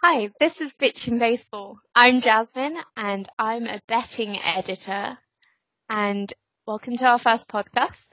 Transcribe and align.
Hi, 0.00 0.30
this 0.38 0.60
is 0.60 0.72
Bitching 0.74 1.18
Baseball. 1.18 1.80
I'm 1.92 2.20
Jasmine 2.20 2.76
and 2.96 3.28
I'm 3.36 3.66
a 3.66 3.80
betting 3.88 4.38
editor. 4.38 5.18
And 5.90 6.32
welcome 6.68 6.96
to 6.98 7.04
our 7.04 7.18
first 7.18 7.48
podcast. 7.48 8.06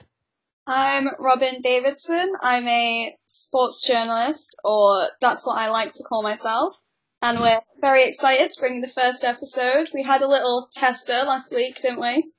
I'm 0.66 1.06
Robin 1.20 1.60
Davidson. 1.62 2.32
I'm 2.42 2.66
a 2.66 3.16
sports 3.28 3.86
journalist, 3.86 4.56
or 4.64 5.10
that's 5.20 5.46
what 5.46 5.58
I 5.58 5.70
like 5.70 5.92
to 5.92 6.02
call 6.02 6.24
myself. 6.24 6.76
And 7.22 7.38
we're 7.38 7.60
very 7.80 8.02
excited 8.02 8.50
to 8.50 8.60
bring 8.60 8.80
the 8.80 8.88
first 8.88 9.22
episode. 9.22 9.88
We 9.94 10.02
had 10.02 10.22
a 10.22 10.28
little 10.28 10.68
tester 10.72 11.22
last 11.24 11.54
week, 11.54 11.80
didn't 11.82 12.00
we? 12.00 12.32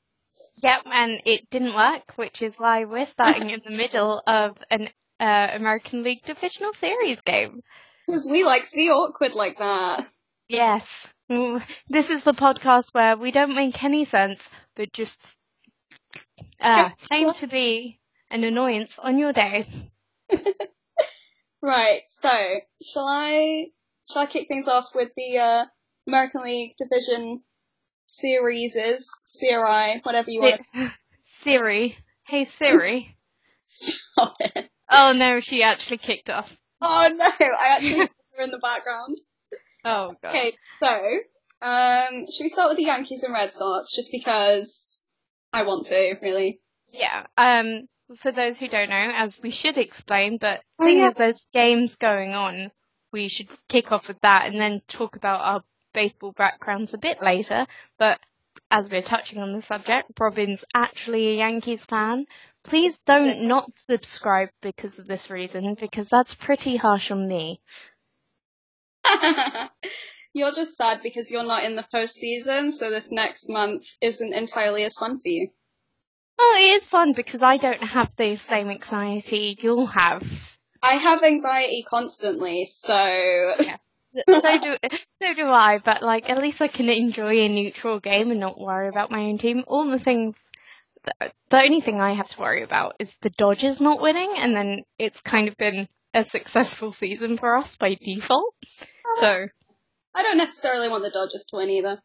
Yep, 0.58 0.82
and 0.88 1.22
it 1.24 1.50
didn't 1.50 1.74
work, 1.74 2.18
which 2.18 2.42
is 2.42 2.58
why 2.58 2.84
we're 2.84 3.06
starting 3.06 3.52
in 3.52 3.62
the 3.64 3.72
middle 3.72 4.22
of 4.28 4.58
an 4.70 4.90
uh, 5.22 5.48
American 5.54 6.04
League 6.04 6.24
Divisional 6.26 6.74
Series 6.74 7.22
game. 7.22 7.62
Because 8.08 8.28
we 8.30 8.44
like 8.44 8.68
to 8.70 8.76
be 8.76 8.90
awkward 8.90 9.36
like 9.36 9.58
that. 9.60 10.08
Yes. 10.48 11.08
Mm, 11.30 11.62
This 11.90 12.10
is 12.10 12.24
the 12.24 12.32
podcast 12.34 12.90
where 12.94 13.18
we 13.18 13.32
don't 13.32 13.54
make 13.54 13.84
any 13.84 14.06
sense, 14.06 14.48
but 14.76 14.94
just 14.94 15.18
uh, 16.62 16.90
claim 17.08 17.34
to 17.34 17.48
be 17.48 18.00
an 18.32 18.44
annoyance 18.44 18.98
on 18.98 19.18
your 19.18 19.34
day. 19.34 19.68
Right, 21.62 22.02
so 22.08 22.30
shall 22.84 23.08
I 23.08 23.68
shall 24.10 24.22
I 24.22 24.26
kick 24.28 24.48
things 24.48 24.68
off 24.68 24.86
with 24.94 25.10
the 25.18 25.40
uh, 25.40 25.66
American 26.08 26.44
League 26.44 26.76
Division 26.78 27.42
series 28.06 28.76
CRI, 28.76 30.00
whatever 30.04 30.30
you 30.30 30.42
want 30.42 30.62
Siri. 31.42 31.98
Hey 32.28 32.46
Siri. 32.46 33.18
stop 33.68 34.36
it. 34.40 34.70
Oh 34.90 35.14
no, 35.14 35.40
she 35.40 35.64
actually 35.64 35.98
kicked 35.98 36.30
off. 36.30 36.56
Oh 36.82 37.10
no, 37.14 37.26
I 37.40 37.76
actually 37.76 38.00
her 38.38 38.44
in 38.44 38.52
the 38.52 38.60
background. 38.60 39.18
Oh 39.86 40.14
god. 40.22 40.30
Okay, 40.30 40.54
so 40.80 40.88
um, 41.62 42.26
should 42.32 42.44
we 42.44 42.50
start 42.50 42.70
with 42.70 42.78
the 42.78 42.86
Yankees 42.86 43.24
and 43.24 43.34
Red 43.34 43.52
Sox 43.52 43.96
just 43.96 44.12
because 44.12 45.08
I 45.54 45.64
want 45.64 45.88
to, 45.88 46.18
really? 46.22 46.60
Yeah. 46.92 47.26
Um. 47.38 47.88
For 48.22 48.32
those 48.32 48.58
who 48.58 48.70
don't 48.70 48.90
know, 48.90 49.12
as 49.18 49.38
we 49.44 49.50
should 49.50 49.78
explain, 49.78 50.38
but 50.40 50.62
Oh, 50.80 50.86
seeing 50.86 51.00
yeah. 51.00 51.10
as 51.10 51.16
there's 51.18 51.46
games 51.54 51.96
going 51.96 52.32
on, 52.32 52.72
we 53.12 53.28
should 53.28 53.50
kick 53.68 53.92
off 53.92 54.08
with 54.08 54.22
that 54.22 54.46
and 54.46 54.62
then 54.62 54.82
talk 54.88 55.18
about 55.18 55.42
our 55.42 55.62
baseball 55.94 56.32
backgrounds 56.32 56.94
a 56.94 56.98
bit 56.98 57.22
later. 57.22 57.66
But 58.00 58.22
as 58.72 58.90
we're 58.90 59.02
touching 59.02 59.40
on 59.40 59.52
the 59.52 59.62
subject, 59.62 60.12
Robin's 60.18 60.64
actually 60.74 61.28
a 61.28 61.34
Yankees 61.38 61.84
fan. 61.84 62.28
Please 62.68 62.98
don't 63.06 63.48
not 63.48 63.72
subscribe 63.76 64.50
because 64.62 65.00
of 65.00 65.08
this 65.08 65.30
reason, 65.30 65.76
because 65.80 66.08
that's 66.10 66.36
pretty 66.36 66.76
harsh 66.76 67.12
on 67.12 67.28
me. 67.28 67.62
you're 70.34 70.52
just 70.52 70.76
sad 70.76 71.02
because 71.02 71.32
you're 71.32 71.46
not 71.46 71.64
in 71.64 71.76
the 71.76 71.86
postseason, 71.94 72.70
so 72.72 72.90
this 72.90 73.12
next 73.12 73.50
month 73.50 73.88
isn't 74.02 74.34
entirely 74.34 74.84
as 74.84 74.96
fun 74.96 75.20
for 75.20 75.30
you. 75.30 75.50
Oh, 76.40 76.56
it 76.60 76.82
is 76.82 76.88
fun 76.88 77.14
because 77.14 77.42
I 77.42 77.58
don't 77.58 77.84
have 77.84 78.10
the 78.18 78.36
same 78.36 78.70
anxiety 78.70 79.58
you'll 79.62 79.88
have. 79.88 80.28
I 80.84 80.94
have 80.94 81.24
anxiety 81.24 81.84
constantly, 81.88 82.66
so 82.66 83.56
so 84.30 84.42
do 84.60 84.78
so 85.22 85.34
do 85.34 85.48
I, 85.48 85.80
but 85.84 86.04
like 86.04 86.30
at 86.30 86.38
least 86.38 86.62
I 86.62 86.68
can 86.68 86.90
enjoy 86.90 87.40
a 87.40 87.50
neutral 87.50 88.00
game 88.00 88.32
and 88.32 88.40
not 88.40 88.60
worry 88.60 88.88
about 88.88 89.12
my 89.12 89.20
own 89.20 89.38
team. 89.38 89.64
All 89.68 89.90
the 89.90 90.00
things, 90.00 90.36
the, 91.20 91.32
the 91.50 91.58
only 91.58 91.82
thing 91.82 92.00
I 92.02 92.14
have 92.14 92.30
to 92.30 92.40
worry 92.42 92.64
about 92.64 92.96
is 93.00 93.14
the 93.22 93.30
Dodgers 93.30 93.80
not 93.80 94.02
winning, 94.02 94.34
and 94.38 94.56
then 94.56 94.84
it's 94.98 95.22
kind 95.22 95.48
of 95.48 95.56
been 95.58 95.88
a 96.14 96.24
successful 96.24 96.92
season 96.92 97.38
for 97.38 97.58
us 97.58 97.76
by 97.78 97.96
default. 98.00 98.54
Uh, 98.82 99.22
so 99.22 99.48
I 100.16 100.24
don't 100.24 100.38
necessarily 100.38 100.90
want 100.90 101.04
the 101.04 101.10
Dodgers 101.10 101.46
to 101.50 101.58
win 101.58 101.70
either. 101.70 102.00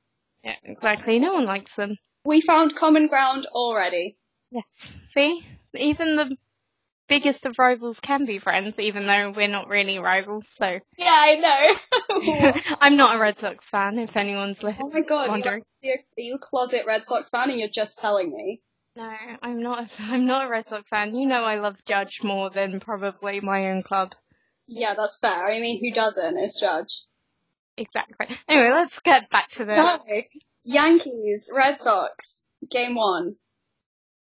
yeah, 0.45 0.57
exactly. 0.65 1.19
No 1.19 1.33
one 1.33 1.47
likes 1.47 1.75
them. 1.77 1.97
We 2.25 2.41
found 2.41 2.77
common 2.77 3.09
ground 3.09 3.47
already. 3.47 4.17
Yes. 4.51 4.93
See, 5.15 5.45
even 5.75 6.17
the 6.17 6.37
biggest 7.09 7.47
of 7.47 7.59
rivals 7.59 8.01
can 8.01 8.25
be 8.25 8.39
friends, 8.39 8.79
even 8.79 9.07
though 9.07 9.33
we're 9.35 9.49
not 9.49 9.69
really 9.69 9.99
rivals. 9.99 10.45
So 10.57 10.79
Yeah, 10.99 11.07
I 11.09 11.37
know. 11.37 12.53
I'm 12.81 12.97
not 12.97 13.17
a 13.17 13.19
Red 13.19 13.39
Sox 13.41 13.65
fan. 13.65 13.99
If 13.99 14.17
anyone's 14.17 14.63
li- 14.63 14.77
oh 14.81 14.91
my 14.93 15.01
god, 15.01 15.31
wondering. 15.31 15.63
you're, 15.81 15.97
are 15.97 16.23
you 16.23 16.35
a 16.37 16.39
closet 16.39 16.85
Red 16.87 17.05
Sox 17.05 17.31
fan 17.31 17.51
and 17.51 17.59
you're 17.59 17.69
just 17.69 17.99
telling 17.99 18.31
me? 18.31 18.61
No, 18.97 19.15
I'm 19.43 19.63
not. 19.63 19.81
A, 19.81 19.89
I'm 20.03 20.27
not 20.27 20.47
a 20.47 20.51
Red 20.51 20.69
Sox 20.69 20.89
fan. 20.89 21.15
You 21.15 21.27
know, 21.27 21.43
I 21.43 21.59
love 21.59 21.85
Judge 21.85 22.23
more 22.23 22.51
than 22.51 22.81
probably 22.81 23.41
my 23.41 23.71
own 23.71 23.83
club. 23.83 24.13
Yeah, 24.67 24.95
that's 24.95 25.19
fair. 25.19 25.47
I 25.47 25.59
mean, 25.61 25.81
who 25.81 25.95
doesn't 25.95 26.39
It's 26.39 26.61
Judge. 26.61 27.05
Exactly. 27.77 28.37
Anyway, 28.49 28.71
let's 28.73 29.01
get 29.01 29.31
back 29.31 29.49
to 29.51 29.65
the. 29.65 29.81
Hi. 29.81 30.29
Yankees, 30.65 31.51
Red 31.53 31.79
Sox, 31.81 32.43
game 32.71 32.95
one. 32.95 33.37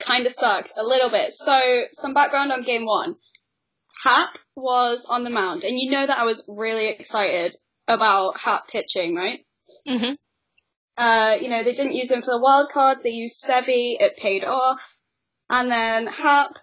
Kinda 0.00 0.30
sucked, 0.30 0.72
a 0.76 0.82
little 0.82 1.10
bit. 1.10 1.30
So, 1.30 1.84
some 1.92 2.14
background 2.14 2.50
on 2.52 2.62
game 2.62 2.86
one. 2.86 3.16
Happ 4.04 4.38
was 4.56 5.04
on 5.04 5.22
the 5.22 5.30
mound, 5.30 5.62
and 5.64 5.78
you 5.78 5.90
know 5.90 6.06
that 6.06 6.18
I 6.18 6.24
was 6.24 6.44
really 6.48 6.88
excited 6.88 7.56
about 7.86 8.40
Happ 8.40 8.68
pitching, 8.68 9.14
right? 9.14 9.44
hmm 9.86 10.12
Uh, 10.97 11.36
you 11.41 11.48
know, 11.48 11.62
they 11.62 11.75
didn't 11.75 11.97
use 11.97 12.10
him 12.10 12.22
for 12.22 12.32
the 12.32 12.41
wild 12.41 12.70
card, 12.70 12.98
they 13.03 13.10
used 13.10 13.42
Sevi, 13.42 13.97
it 13.98 14.16
paid 14.16 14.44
off. 14.44 14.97
And 15.48 15.70
then 15.70 16.06
Happ, 16.06 16.58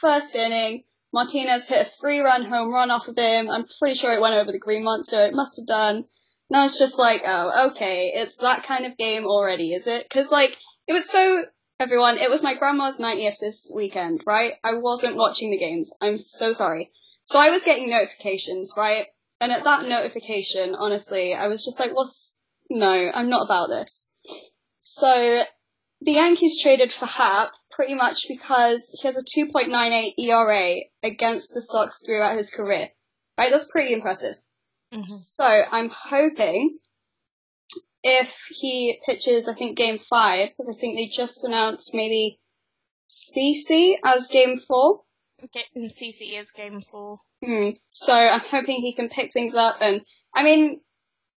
first 0.00 0.34
inning, 0.34 0.84
Martinez 1.12 1.68
hit 1.68 1.82
a 1.82 1.84
three 1.84 2.20
run 2.20 2.44
home 2.44 2.72
run 2.72 2.90
off 2.90 3.08
of 3.08 3.16
him. 3.16 3.50
I'm 3.50 3.66
pretty 3.78 3.96
sure 3.96 4.12
it 4.12 4.20
went 4.20 4.34
over 4.34 4.52
the 4.52 4.58
green 4.58 4.84
monster, 4.84 5.24
it 5.24 5.34
must 5.34 5.56
have 5.56 5.66
done. 5.66 6.04
Now 6.48 6.64
it's 6.64 6.78
just 6.78 6.98
like, 6.98 7.22
oh, 7.26 7.70
okay, 7.70 8.12
it's 8.14 8.38
that 8.38 8.64
kind 8.64 8.86
of 8.86 8.96
game 8.96 9.24
already, 9.24 9.72
is 9.72 9.86
it? 9.86 10.08
Cause 10.10 10.30
like, 10.30 10.56
it 10.86 10.92
was 10.92 11.08
so, 11.08 11.44
everyone, 11.80 12.18
it 12.18 12.30
was 12.30 12.42
my 12.42 12.54
grandma's 12.54 12.98
90th 12.98 13.38
this 13.40 13.70
weekend, 13.74 14.22
right? 14.26 14.54
I 14.62 14.74
wasn't 14.74 15.16
watching 15.16 15.50
the 15.50 15.58
games. 15.58 15.92
I'm 16.00 16.16
so 16.16 16.52
sorry. 16.52 16.92
So 17.24 17.40
I 17.40 17.50
was 17.50 17.64
getting 17.64 17.90
notifications, 17.90 18.72
right? 18.76 19.06
And 19.40 19.50
at 19.50 19.64
that 19.64 19.88
notification, 19.88 20.76
honestly, 20.76 21.34
I 21.34 21.48
was 21.48 21.64
just 21.64 21.80
like, 21.80 21.94
what's, 21.94 22.35
no, 22.70 23.10
I'm 23.14 23.28
not 23.28 23.44
about 23.44 23.68
this. 23.68 24.06
So 24.80 25.44
the 26.00 26.12
Yankees 26.12 26.60
traded 26.60 26.92
for 26.92 27.06
Happ 27.06 27.52
pretty 27.70 27.94
much 27.94 28.28
because 28.28 28.90
he 28.94 29.06
has 29.08 29.16
a 29.16 29.24
2.98 29.24 30.14
ERA 30.18 30.74
against 31.02 31.54
the 31.54 31.60
Sox 31.60 32.02
throughout 32.04 32.36
his 32.36 32.50
career. 32.50 32.90
Right? 33.38 33.50
That's 33.50 33.70
pretty 33.70 33.92
impressive. 33.92 34.34
hmm 34.92 35.02
So 35.02 35.64
I'm 35.70 35.90
hoping 35.90 36.78
if 38.02 38.46
he 38.50 39.00
pitches, 39.04 39.48
I 39.48 39.54
think 39.54 39.76
game 39.76 39.98
five, 39.98 40.50
because 40.50 40.76
I 40.76 40.78
think 40.78 40.96
they 40.96 41.08
just 41.08 41.44
announced 41.44 41.92
maybe 41.92 42.38
CC 43.10 43.96
as 44.04 44.28
game 44.28 44.58
four. 44.58 45.02
Getting 45.52 45.90
CC 45.90 46.38
is 46.40 46.50
game 46.50 46.82
four. 46.82 47.20
Hmm. 47.44 47.70
So 47.88 48.14
I'm 48.14 48.40
hoping 48.40 48.80
he 48.80 48.94
can 48.94 49.08
pick 49.08 49.32
things 49.32 49.54
up 49.54 49.76
and, 49.80 50.02
I 50.34 50.44
mean, 50.44 50.80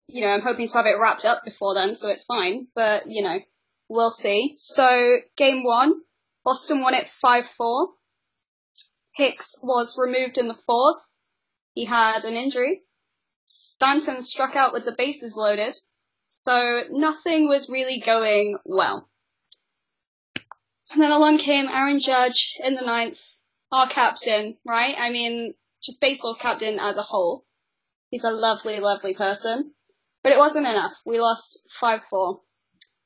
you 0.09 0.23
know, 0.23 0.29
I'm 0.29 0.41
hoping 0.41 0.67
to 0.67 0.75
have 0.75 0.87
it 0.87 0.99
wrapped 0.99 1.25
up 1.25 1.45
before 1.45 1.75
then, 1.75 1.95
so 1.95 2.09
it's 2.09 2.25
fine, 2.25 2.67
but, 2.75 3.05
you 3.09 3.23
know, 3.23 3.39
we'll 3.89 4.11
see. 4.11 4.55
So, 4.57 5.19
game 5.37 5.63
one, 5.65 5.93
Boston 6.45 6.81
won 6.81 6.95
it 6.95 7.05
5-4. 7.05 7.89
Hicks 9.15 9.57
was 9.63 9.99
removed 9.99 10.39
in 10.39 10.49
the 10.49 10.59
fourth. 10.67 10.97
He 11.75 11.85
had 11.85 12.25
an 12.25 12.35
injury. 12.35 12.83
Stanton 13.45 14.23
struck 14.23 14.57
out 14.57 14.73
with 14.73 14.85
the 14.85 14.95
bases 14.97 15.37
loaded. 15.37 15.77
So, 16.31 16.85
nothing 16.91 17.47
was 17.47 17.69
really 17.69 18.01
going 18.01 18.57
well. 18.65 19.11
And 20.91 21.03
then 21.03 21.13
along 21.13 21.37
came 21.37 21.69
Aaron 21.69 21.99
Judge 21.99 22.57
in 22.65 22.75
the 22.75 22.83
ninth, 22.83 23.21
our 23.71 23.89
captain, 23.89 24.57
right? 24.67 24.95
I 24.97 25.11
mean, 25.11 25.53
just 25.83 26.01
baseball's 26.01 26.39
captain 26.39 26.79
as 26.79 26.97
a 26.97 27.03
whole. 27.03 27.45
He's 28.11 28.25
a 28.25 28.31
lovely, 28.31 28.81
lovely 28.81 29.13
person. 29.13 29.75
But 30.22 30.32
it 30.32 30.38
wasn't 30.38 30.66
enough. 30.66 30.92
We 31.06 31.20
lost 31.20 31.62
5-4. 31.80 32.41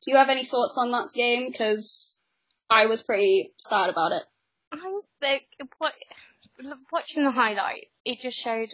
Do 0.03 0.11
you 0.11 0.17
have 0.17 0.31
any 0.31 0.45
thoughts 0.45 0.77
on 0.79 0.91
that 0.93 1.11
game? 1.15 1.51
Because 1.51 2.17
I 2.71 2.87
was 2.87 3.03
pretty 3.03 3.53
sad 3.59 3.91
about 3.91 4.13
it. 4.13 4.23
I 4.73 5.01
think 5.21 5.45
what 5.79 5.95
watching 6.91 7.25
the 7.25 7.31
highlights, 7.31 7.87
it 8.05 8.21
just 8.21 8.39
showed 8.39 8.71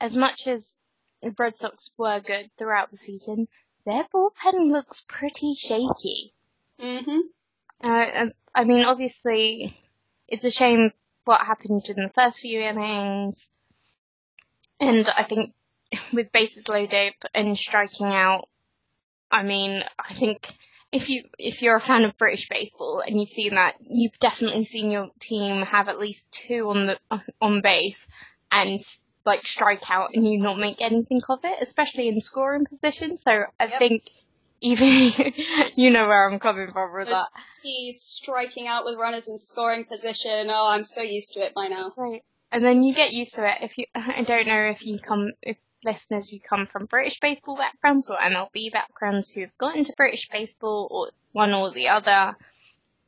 as 0.00 0.16
much 0.16 0.46
as 0.46 0.74
the 1.22 1.34
Red 1.38 1.56
Sox 1.56 1.90
were 1.98 2.20
good 2.20 2.50
throughout 2.56 2.90
the 2.90 2.96
season, 2.96 3.46
their 3.84 4.04
bullpen 4.12 4.72
looks 4.72 5.04
pretty 5.06 5.54
shaky. 5.54 6.32
hmm 6.80 7.20
Uh, 7.82 7.88
and- 7.88 8.34
I 8.54 8.64
mean, 8.64 8.84
obviously, 8.84 9.78
it's 10.26 10.42
a 10.44 10.50
shame 10.50 10.92
what 11.24 11.46
happened 11.46 11.88
in 11.88 11.96
the 11.96 12.08
first 12.12 12.40
few 12.40 12.60
innings, 12.60 13.48
and 14.80 15.06
I 15.06 15.22
think 15.24 15.54
with 16.12 16.32
bases 16.32 16.68
loaded 16.68 17.14
and 17.34 17.56
striking 17.56 18.06
out, 18.06 18.48
I 19.30 19.42
mean, 19.42 19.82
I 19.98 20.14
think 20.14 20.52
if 20.92 21.08
you 21.08 21.24
if 21.38 21.62
you're 21.62 21.76
a 21.76 21.80
fan 21.80 22.04
of 22.04 22.18
British 22.18 22.48
baseball 22.48 23.02
and 23.06 23.18
you've 23.18 23.30
seen 23.30 23.54
that, 23.54 23.76
you've 23.80 24.18
definitely 24.18 24.64
seen 24.64 24.90
your 24.90 25.10
team 25.20 25.62
have 25.62 25.88
at 25.88 25.98
least 25.98 26.32
two 26.32 26.68
on 26.70 26.86
the 26.86 26.98
on 27.40 27.60
base, 27.60 28.06
and 28.50 28.80
like 29.24 29.46
strike 29.46 29.88
out 29.88 30.10
and 30.14 30.26
you 30.26 30.38
not 30.38 30.58
make 30.58 30.80
anything 30.80 31.20
of 31.28 31.40
it, 31.44 31.58
especially 31.60 32.08
in 32.08 32.20
scoring 32.20 32.66
position. 32.66 33.16
So 33.16 33.44
I 33.58 33.66
Yep. 33.66 33.78
think 33.78 34.10
even 34.60 34.88
you 35.76 35.90
know 35.90 36.08
where 36.08 36.28
I'm 36.28 36.40
coming 36.40 36.70
from 36.72 36.92
with 36.92 37.08
that. 37.08 37.28
He's 37.62 38.02
striking 38.02 38.66
out 38.66 38.84
with 38.84 38.96
runners 38.96 39.28
in 39.28 39.38
scoring 39.38 39.84
position. 39.84 40.48
Oh, 40.50 40.70
I'm 40.70 40.84
so 40.84 41.02
used 41.02 41.34
to 41.34 41.40
it 41.40 41.54
by 41.54 41.68
now. 41.68 41.92
Right. 41.96 42.22
And 42.52 42.64
then 42.64 42.82
you 42.82 42.94
get 42.94 43.12
used 43.12 43.34
to 43.36 43.48
it. 43.48 43.58
If 43.62 43.78
you, 43.78 43.84
I 43.94 44.24
don't 44.26 44.46
know 44.46 44.70
if 44.70 44.84
you 44.84 44.98
come, 44.98 45.30
if 45.42 45.56
listeners 45.84 46.28
who 46.28 46.38
come 46.40 46.66
from 46.66 46.86
British 46.86 47.20
baseball 47.20 47.56
backgrounds 47.56 48.08
or 48.08 48.16
MLB 48.16 48.72
backgrounds 48.72 49.30
who 49.30 49.40
have 49.42 49.56
got 49.58 49.76
into 49.76 49.92
British 49.96 50.28
baseball 50.28 50.88
or 50.90 51.10
one 51.32 51.54
or 51.54 51.70
the 51.70 51.88
other, 51.88 52.36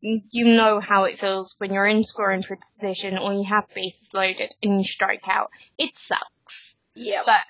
you 0.01 0.45
know 0.45 0.81
how 0.81 1.05
it 1.05 1.19
feels 1.19 1.55
when 1.59 1.73
you're 1.73 1.87
in 1.87 2.03
scoring 2.03 2.43
position 2.75 3.19
or 3.19 3.33
you 3.33 3.45
have 3.45 3.65
bases 3.75 4.13
loaded 4.13 4.55
and 4.63 4.81
you 4.81 4.85
strike 4.85 5.29
out. 5.29 5.51
It 5.79 5.97
sucks. 5.97 6.75
Yeah. 6.95 7.23
But 7.25 7.41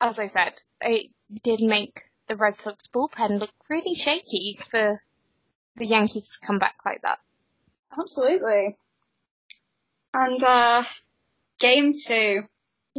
as 0.00 0.18
I 0.18 0.28
said, 0.28 0.60
it 0.80 1.10
did 1.42 1.60
make 1.60 2.10
the 2.28 2.36
Red 2.36 2.56
Sox 2.56 2.86
bullpen 2.86 3.38
look 3.38 3.50
really 3.68 3.94
shaky 3.94 4.58
for 4.70 5.02
the 5.76 5.86
Yankees 5.86 6.28
to 6.28 6.46
come 6.46 6.58
back 6.58 6.76
like 6.84 7.02
that. 7.02 7.18
Absolutely. 7.98 8.76
And, 10.14 10.42
uh, 10.42 10.84
game 11.58 11.92
two. 11.92 12.44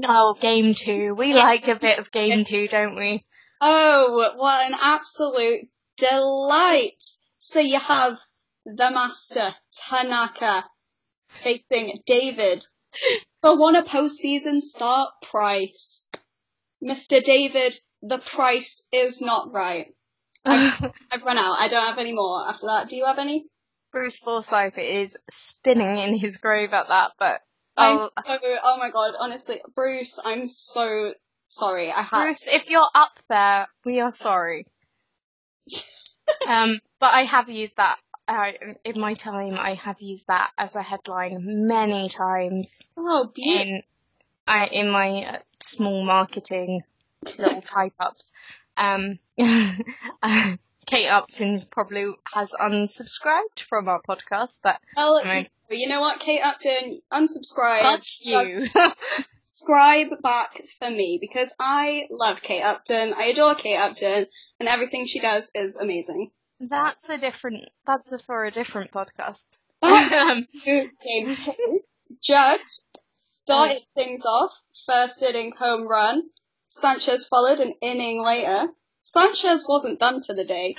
Oh, 0.07 0.35
game 0.39 0.73
two. 0.73 1.13
We 1.15 1.33
like 1.33 1.67
a 1.67 1.75
bit 1.75 1.99
of 1.99 2.11
game 2.11 2.45
two, 2.45 2.67
don't 2.67 2.95
we? 2.95 3.25
Oh, 3.61 4.33
what 4.35 4.71
an 4.71 4.77
absolute 4.81 5.67
delight. 5.97 7.03
So 7.37 7.59
you 7.59 7.79
have 7.79 8.19
the 8.65 8.91
master, 8.91 9.53
Tanaka, 9.73 10.65
facing 11.43 12.01
David. 12.05 12.65
For 13.41 13.57
one 13.57 13.75
a 13.75 13.83
postseason 13.83 14.59
start, 14.59 15.09
Price. 15.21 16.07
Mr. 16.83 17.23
David, 17.23 17.75
the 18.01 18.17
price 18.17 18.87
is 18.93 19.21
not 19.21 19.53
right. 19.53 19.93
I've 20.45 21.23
run 21.23 21.37
out. 21.37 21.59
I 21.59 21.67
don't 21.67 21.85
have 21.85 21.97
any 21.97 22.13
more 22.13 22.47
after 22.47 22.67
that. 22.67 22.89
Do 22.89 22.95
you 22.95 23.05
have 23.05 23.19
any? 23.19 23.45
Bruce 23.91 24.17
Forsyth 24.17 24.77
is 24.77 25.17
spinning 25.29 25.97
in 25.97 26.17
his 26.17 26.37
grave 26.37 26.73
at 26.73 26.87
that, 26.87 27.11
but 27.19 27.41
I'm 27.79 27.97
oh, 27.97 28.09
so, 28.25 28.39
oh 28.63 28.77
my 28.77 28.91
god, 28.91 29.13
honestly, 29.17 29.61
Bruce, 29.73 30.19
I'm 30.23 30.47
so 30.47 31.13
sorry. 31.47 31.91
I 31.91 32.01
had, 32.01 32.23
Bruce, 32.23 32.43
if 32.45 32.69
you're 32.69 32.89
up 32.93 33.17
there, 33.29 33.67
we 33.85 34.01
are 34.01 34.11
sorry. 34.11 34.67
um, 36.47 36.79
but 36.99 37.13
I 37.13 37.23
have 37.23 37.49
used 37.49 37.77
that 37.77 37.97
uh, 38.27 38.51
in 38.83 38.99
my 38.99 39.13
time. 39.13 39.55
I 39.57 39.75
have 39.75 40.01
used 40.01 40.27
that 40.27 40.51
as 40.57 40.75
a 40.75 40.81
headline 40.81 41.67
many 41.67 42.09
times 42.09 42.81
oh, 42.97 43.31
beautiful. 43.33 43.61
in 43.61 43.83
I 44.45 44.65
in 44.65 44.89
my 44.89 45.23
uh, 45.23 45.37
small 45.61 46.03
marketing 46.03 46.83
little 47.37 47.61
type 47.61 47.93
ups. 47.99 48.31
Um, 48.75 49.19
Kate 50.89 51.07
Upton 51.07 51.65
probably 51.69 52.05
has 52.33 52.49
unsubscribed 52.59 53.59
from 53.67 53.87
our 53.87 54.01
podcast, 54.01 54.57
but 54.63 54.79
Well, 54.97 55.21
I 55.23 55.35
mean- 55.35 55.47
you 55.69 55.87
know 55.87 56.01
what, 56.01 56.19
Kate 56.19 56.41
Upton, 56.43 57.01
unsubscribe. 57.13 57.81
fuck 57.81 58.03
you. 58.21 58.67
Subscribe 59.45 60.07
back 60.23 60.61
for 60.79 60.89
me 60.89 61.17
because 61.21 61.53
I 61.59 62.07
love 62.09 62.41
Kate 62.41 62.63
Upton. 62.63 63.13
I 63.15 63.25
adore 63.25 63.53
Kate 63.55 63.77
Upton, 63.77 64.25
and 64.59 64.69
everything 64.69 65.05
she 65.05 65.19
does 65.19 65.51
is 65.53 65.75
amazing. 65.75 66.31
That's 66.59 67.07
a 67.09 67.17
different. 67.17 67.65
That's 67.85 68.11
a, 68.11 68.19
for 68.19 68.45
a 68.45 68.51
different 68.51 68.91
podcast. 68.91 69.43
Um, 69.81 70.47
Judge 72.21 72.59
started 73.15 73.81
things 73.95 74.23
off, 74.25 74.51
first 74.87 75.21
inning 75.21 75.53
home 75.57 75.87
run. 75.87 76.23
Sanchez 76.67 77.27
followed 77.27 77.59
an 77.59 77.73
inning 77.81 78.23
later. 78.23 78.67
Sanchez 79.01 79.65
wasn't 79.67 79.99
done 79.99 80.23
for 80.23 80.33
the 80.33 80.45
day. 80.45 80.75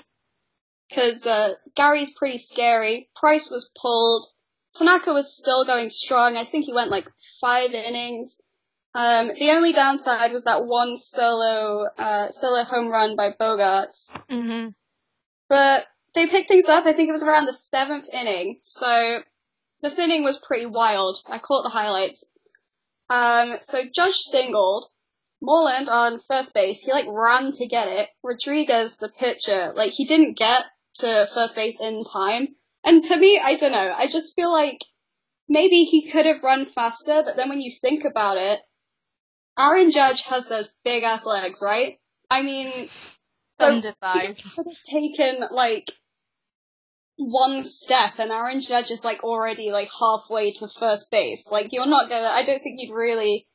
Cause, 0.93 1.26
uh, 1.26 1.55
Gary's 1.76 2.11
pretty 2.11 2.38
scary. 2.38 3.08
Price 3.14 3.49
was 3.50 3.70
pulled. 3.81 4.26
Tanaka 4.75 5.12
was 5.12 5.37
still 5.37 5.64
going 5.64 5.90
strong. 5.90 6.37
I 6.37 6.44
think 6.44 6.64
he 6.64 6.72
went 6.72 6.90
like 6.90 7.08
five 7.40 7.72
innings. 7.72 8.40
Um, 8.94 9.28
the 9.28 9.50
only 9.52 9.72
downside 9.72 10.32
was 10.32 10.44
that 10.44 10.67
one 10.67 10.96
solo, 10.96 11.87
uh, 11.96 12.28
solo 12.31 12.64
home 12.64 12.88
run 12.88 13.14
by 13.17 13.31
Bogaerts. 13.31 14.17
mhm. 14.28 14.75
But 15.49 15.87
they 16.14 16.26
picked 16.26 16.49
things 16.49 16.69
up. 16.69 16.87
I 16.87 16.93
think 16.93 17.08
it 17.08 17.12
was 17.12 17.23
around 17.23 17.46
the 17.46 17.52
seventh 17.52 18.08
inning. 18.12 18.58
So 18.62 19.23
this 19.81 19.99
inning 19.99 20.25
was 20.25 20.38
pretty 20.40 20.66
wild. 20.66 21.19
I 21.26 21.38
caught 21.38 21.62
the 21.62 21.70
highlights. 21.70 22.25
Um, 23.08 23.58
so 23.61 23.84
Judge 23.84 24.16
singled. 24.16 24.87
Moreland 25.42 25.88
on 25.88 26.20
first 26.20 26.54
base. 26.54 26.82
He 26.82 26.92
like 26.92 27.06
ran 27.08 27.52
to 27.52 27.66
get 27.66 27.88
it. 27.88 28.08
Rodriguez, 28.22 28.96
the 28.96 29.08
pitcher, 29.08 29.72
like 29.75 29.92
he 29.92 30.04
didn't 30.04 30.37
get 30.37 30.64
to 30.96 31.26
first 31.32 31.54
base 31.54 31.78
in 31.81 32.04
time. 32.04 32.48
And 32.84 33.02
to 33.04 33.16
me, 33.16 33.40
I 33.42 33.56
don't 33.56 33.72
know. 33.72 33.92
I 33.94 34.06
just 34.06 34.34
feel 34.34 34.52
like 34.52 34.84
maybe 35.48 35.84
he 35.84 36.10
could 36.10 36.26
have 36.26 36.42
run 36.42 36.66
faster. 36.66 37.22
But 37.25 37.37
then 37.37 37.48
when 37.48 37.60
you 37.60 37.72
think 37.72 38.04
about 38.04 38.37
it, 38.37 38.60
Aaron 39.58 39.90
Judge 39.90 40.22
has 40.22 40.48
those 40.48 40.69
big 40.84 41.02
ass 41.02 41.26
legs, 41.26 41.60
right? 41.62 41.98
I 42.31 42.42
mean, 42.42 42.88
Thunder 43.58 43.94
thighs. 44.00 44.40
could 44.40 44.66
have 44.66 44.82
taken 44.88 45.44
like 45.50 45.90
one 47.16 47.62
step 47.64 48.14
and 48.19 48.31
Aaron 48.31 48.62
Judge 48.62 48.90
is 48.90 49.04
like 49.04 49.22
already 49.22 49.70
like 49.70 49.90
halfway 49.98 50.50
to 50.52 50.69
first 50.69 51.10
base. 51.10 51.46
Like 51.50 51.69
you're 51.72 51.87
not 51.87 52.08
gonna 52.08 52.26
I 52.26 52.44
don't 52.44 52.62
think 52.62 52.76
you'd 52.78 52.94
really 52.94 53.46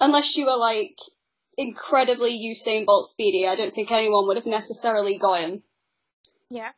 unless 0.00 0.36
you 0.36 0.44
were 0.44 0.58
like 0.58 0.96
incredibly 1.58 2.38
Usain 2.38 2.86
Bolt 2.86 3.06
speedy, 3.06 3.46
I 3.46 3.56
don't 3.56 3.72
think 3.72 3.90
anyone 3.90 4.26
would 4.28 4.36
have 4.36 4.46
necessarily 4.46 5.18
got 5.18 5.40
him. 5.40 5.62
Yeah. 6.48 6.70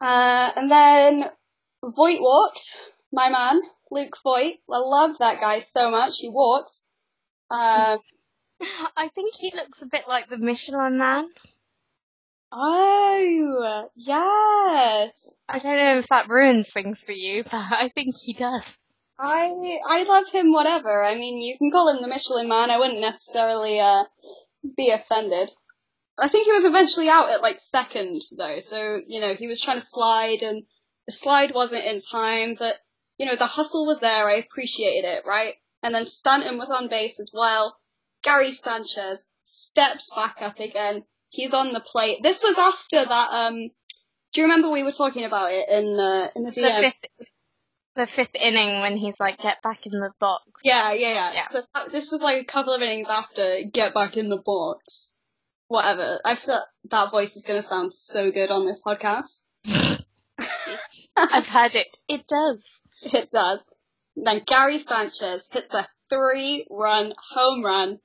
Uh 0.00 0.50
and 0.56 0.70
then 0.70 1.24
Voit 1.82 2.20
walked, 2.20 2.78
my 3.12 3.28
man, 3.28 3.60
Luke 3.90 4.16
Voit. 4.22 4.54
I 4.70 4.78
love 4.78 5.16
that 5.18 5.40
guy 5.40 5.58
so 5.58 5.90
much. 5.90 6.18
He 6.18 6.30
walked. 6.30 6.80
Um 7.50 7.98
I 8.96 9.08
think 9.14 9.34
he 9.34 9.52
looks 9.54 9.82
a 9.82 9.86
bit 9.86 10.04
like 10.08 10.28
the 10.28 10.38
Michelin 10.38 10.96
Man. 10.98 11.28
Oh 12.52 13.88
yes. 13.96 15.32
I 15.48 15.58
don't 15.58 15.76
know 15.76 15.98
if 15.98 16.08
that 16.08 16.28
ruins 16.28 16.70
things 16.70 17.02
for 17.02 17.12
you, 17.12 17.42
but 17.44 17.52
I 17.54 17.90
think 17.94 18.14
he 18.16 18.32
does. 18.32 18.64
I 19.22 19.78
I 19.86 20.02
love 20.04 20.30
him 20.30 20.52
whatever. 20.52 21.02
I 21.02 21.14
mean, 21.14 21.40
you 21.40 21.56
can 21.58 21.70
call 21.70 21.88
him 21.88 22.00
the 22.00 22.08
Michelin 22.08 22.48
Man. 22.48 22.70
I 22.70 22.78
wouldn't 22.78 23.00
necessarily 23.00 23.78
uh 23.80 24.04
be 24.76 24.90
offended. 24.90 25.50
I 26.18 26.28
think 26.28 26.46
he 26.46 26.52
was 26.52 26.64
eventually 26.64 27.08
out 27.08 27.30
at 27.30 27.42
like 27.42 27.58
second 27.58 28.22
though, 28.36 28.60
so 28.60 29.00
you 29.06 29.20
know 29.20 29.34
he 29.34 29.46
was 29.46 29.60
trying 29.60 29.78
to 29.78 29.84
slide 29.86 30.42
and 30.42 30.62
the 31.06 31.12
slide 31.12 31.52
wasn't 31.54 31.84
in 31.84 32.00
time, 32.00 32.56
but 32.58 32.76
you 33.18 33.26
know 33.26 33.36
the 33.36 33.46
hustle 33.46 33.86
was 33.86 34.00
there. 34.00 34.26
I 34.26 34.34
appreciated 34.34 35.06
it, 35.06 35.24
right? 35.26 35.54
And 35.82 35.94
then 35.94 36.06
Stanton 36.06 36.58
was 36.58 36.70
on 36.70 36.88
base 36.88 37.20
as 37.20 37.30
well. 37.32 37.76
Gary 38.22 38.52
Sanchez 38.52 39.24
steps 39.44 40.10
back 40.14 40.36
up 40.40 40.60
again. 40.60 41.04
He's 41.30 41.54
on 41.54 41.72
the 41.72 41.80
plate. 41.80 42.18
This 42.22 42.42
was 42.42 42.58
after 42.58 43.04
that. 43.04 43.28
Um, 43.32 43.70
do 44.32 44.40
you 44.40 44.44
remember 44.44 44.68
we 44.70 44.82
were 44.82 44.92
talking 44.92 45.24
about 45.24 45.52
it 45.52 45.68
in 45.68 45.96
the 45.96 46.30
in 46.36 46.44
the 46.44 46.50
The 46.50 46.60
DM? 46.60 46.80
fifth, 46.80 47.28
the 47.96 48.06
fifth 48.06 48.34
inning 48.40 48.80
when 48.80 48.96
he's 48.96 49.18
like, 49.18 49.38
get 49.38 49.62
back 49.62 49.86
in 49.86 49.92
the 49.92 50.10
box. 50.20 50.44
Yeah, 50.62 50.92
yeah, 50.92 51.12
yeah. 51.14 51.32
Yeah. 51.34 51.48
So 51.48 51.62
that- 51.74 51.92
this 51.92 52.10
was 52.10 52.20
like 52.20 52.40
a 52.40 52.44
couple 52.44 52.72
of 52.74 52.82
innings 52.82 53.08
after 53.10 53.62
Get 53.72 53.94
Back 53.94 54.16
in 54.16 54.28
the 54.28 54.38
Box. 54.44 55.12
Whatever. 55.68 56.20
I 56.24 56.34
feel 56.34 56.60
that 56.90 57.10
voice 57.10 57.36
is 57.36 57.44
going 57.44 57.58
to 57.58 57.62
sound 57.62 57.92
so 57.94 58.30
good 58.30 58.50
on 58.50 58.66
this 58.66 58.80
podcast. 58.84 59.42
I've 61.16 61.48
heard 61.48 61.74
it. 61.74 61.96
It 62.08 62.26
does. 62.26 62.80
It 63.02 63.30
does. 63.30 63.66
Then 64.16 64.42
Gary 64.46 64.78
Sanchez 64.78 65.48
hits 65.52 65.72
a 65.74 65.86
three-run 66.10 67.12
home 67.34 67.64
run, 67.64 67.98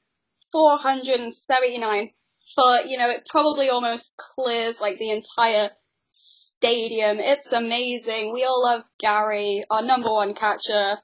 479 0.51 2.09
foot. 2.55 2.85
You 2.87 2.97
know, 2.97 3.09
it 3.09 3.25
probably 3.29 3.69
almost 3.69 4.15
clears 4.17 4.79
like 4.79 4.97
the 4.99 5.11
entire 5.11 5.69
stadium. 6.15 7.19
It's 7.19 7.51
amazing. 7.51 8.34
We 8.34 8.43
all 8.45 8.63
love 8.63 8.84
Gary, 9.00 9.65
our 9.69 9.81
number 9.81 10.10
one 10.12 10.34
catcher. 10.34 10.98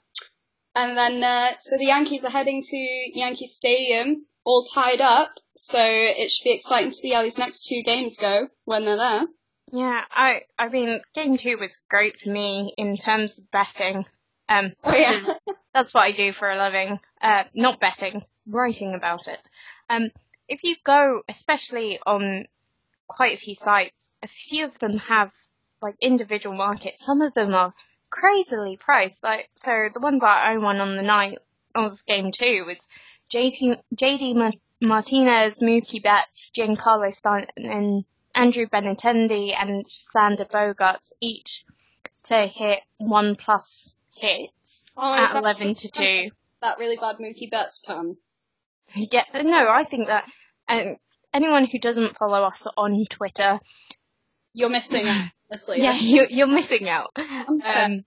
And 0.73 0.95
then, 0.95 1.21
uh, 1.21 1.51
so 1.59 1.77
the 1.77 1.85
Yankees 1.87 2.23
are 2.23 2.31
heading 2.31 2.63
to 2.63 2.77
Yankee 3.13 3.45
Stadium, 3.45 4.25
all 4.45 4.63
tied 4.63 5.01
up. 5.01 5.31
So 5.57 5.79
it 5.81 6.31
should 6.31 6.45
be 6.45 6.53
exciting 6.53 6.91
to 6.91 6.95
see 6.95 7.11
how 7.11 7.23
these 7.23 7.37
next 7.37 7.65
two 7.67 7.83
games 7.83 8.17
go 8.17 8.47
when 8.63 8.85
they're 8.85 8.95
there. 8.97 9.25
Yeah, 9.73 10.01
I 10.11 10.41
I 10.57 10.69
mean, 10.69 11.01
game 11.13 11.37
two 11.37 11.57
was 11.59 11.81
great 11.89 12.19
for 12.19 12.29
me 12.29 12.73
in 12.77 12.97
terms 12.97 13.39
of 13.39 13.51
betting. 13.51 14.05
Um, 14.49 14.73
Oh 14.83 14.95
yeah. 14.95 15.19
because 15.19 15.39
that's 15.73 15.93
what 15.93 16.03
I 16.03 16.11
do 16.13 16.31
for 16.31 16.49
a 16.49 16.57
living. 16.57 16.99
Uh, 17.21 17.43
not 17.53 17.79
betting, 17.79 18.23
writing 18.47 18.95
about 18.95 19.27
it. 19.27 19.39
Um, 19.89 20.09
if 20.47 20.63
you 20.63 20.75
go, 20.83 21.21
especially 21.29 21.99
on 22.05 22.47
quite 23.15 23.35
a 23.35 23.39
few 23.39 23.55
sites, 23.55 24.11
a 24.23 24.27
few 24.27 24.65
of 24.65 24.77
them 24.79 24.97
have 24.97 25.31
like 25.81 25.95
individual 26.01 26.55
markets. 26.55 27.05
Some 27.05 27.21
of 27.21 27.33
them 27.33 27.53
are 27.53 27.73
crazily 28.09 28.77
priced. 28.77 29.23
Like, 29.23 29.49
so 29.55 29.89
the 29.93 29.99
one 29.99 30.19
that 30.19 30.25
I 30.47 30.57
won 30.57 30.79
on 30.79 30.95
the 30.95 31.01
night 31.03 31.39
of 31.73 32.05
game 32.05 32.31
two 32.31 32.63
was 32.65 32.87
JT, 33.33 33.81
JD 33.95 34.35
Ma- 34.35 34.51
Martinez, 34.81 35.59
Mookie 35.59 36.03
Betts, 36.03 36.51
Giancarlo 36.55 37.13
Stanton, 37.13 37.47
and 37.57 38.05
Andrew 38.35 38.65
Benintendi 38.67 39.53
and 39.57 39.85
Xander 39.87 40.49
Bogaerts 40.49 41.13
each 41.19 41.65
to 42.23 42.47
hit 42.47 42.79
one 42.97 43.35
plus 43.35 43.95
hits 44.15 44.83
Oh, 44.95 45.13
at 45.13 45.35
11 45.35 45.75
to 45.75 45.89
2. 45.91 46.29
That 46.61 46.77
really 46.77 46.97
bad 46.97 47.17
Mookie 47.17 47.49
Betts 47.49 47.79
pun. 47.79 48.17
Yeah, 48.93 49.23
no, 49.33 49.67
I 49.69 49.83
think 49.85 50.07
that 50.07 50.25
um, 50.67 50.97
anyone 51.33 51.65
who 51.65 51.79
doesn't 51.79 52.17
follow 52.17 52.43
us 52.43 52.65
on 52.77 53.05
Twitter, 53.09 53.59
You're 54.53 54.69
missing 54.69 55.07
out, 55.07 55.29
honestly. 55.49 55.77
yeah, 55.81 55.95
you, 55.99 56.27
you're 56.29 56.47
missing 56.47 56.89
out. 56.89 57.11
Um, 57.17 58.05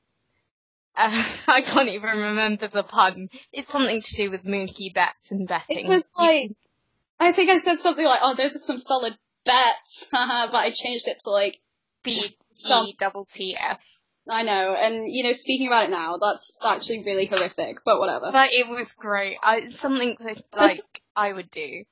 uh, 0.96 1.24
I 1.48 1.62
can't 1.62 1.88
even 1.88 2.08
remember 2.08 2.68
the 2.68 2.82
pun. 2.82 3.28
It's 3.52 3.70
something 3.70 4.00
to 4.00 4.16
do 4.16 4.30
with 4.30 4.44
Mookie 4.44 4.94
Betts 4.94 5.30
and 5.30 5.48
betting. 5.48 5.86
It 5.86 5.88
was 5.88 6.02
like, 6.16 6.52
I 7.18 7.32
think 7.32 7.50
I 7.50 7.58
said 7.58 7.78
something 7.78 8.04
like, 8.04 8.20
oh, 8.22 8.34
those 8.34 8.54
are 8.56 8.60
some 8.60 8.78
solid 8.78 9.16
bets, 9.44 10.06
but 10.12 10.54
I 10.54 10.70
changed 10.70 11.08
it 11.08 11.18
to 11.24 11.30
like, 11.30 11.58
B 12.02 12.36
double 12.98 13.26
T 13.32 13.56
S. 13.58 14.00
I 14.28 14.42
know, 14.42 14.74
and 14.74 15.04
you 15.06 15.22
know, 15.22 15.32
speaking 15.32 15.66
about 15.66 15.84
it 15.84 15.90
now, 15.90 16.16
that's 16.18 16.58
actually 16.64 17.02
really 17.02 17.26
horrific, 17.26 17.78
but 17.84 17.98
whatever. 17.98 18.30
But 18.32 18.52
it 18.52 18.68
was 18.68 18.92
great. 18.92 19.36
I, 19.42 19.68
something 19.68 20.16
that 20.20 20.42
like 20.56 21.02
I 21.14 21.32
would 21.32 21.50
do. 21.50 21.84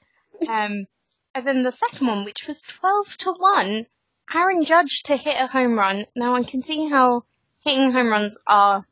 Um, 0.48 0.86
and 1.34 1.46
then 1.46 1.62
the 1.62 1.72
second 1.72 2.06
one, 2.06 2.24
which 2.24 2.46
was 2.46 2.62
twelve 2.62 3.16
to 3.18 3.32
one, 3.32 3.86
Aaron 4.34 4.64
Judge 4.64 5.02
to 5.04 5.16
hit 5.16 5.40
a 5.40 5.46
home 5.46 5.78
run. 5.78 6.06
Now 6.14 6.34
I 6.34 6.42
can 6.42 6.62
see 6.62 6.88
how 6.88 7.24
hitting 7.60 7.92
home 7.92 8.08
runs 8.08 8.36
are 8.46 8.86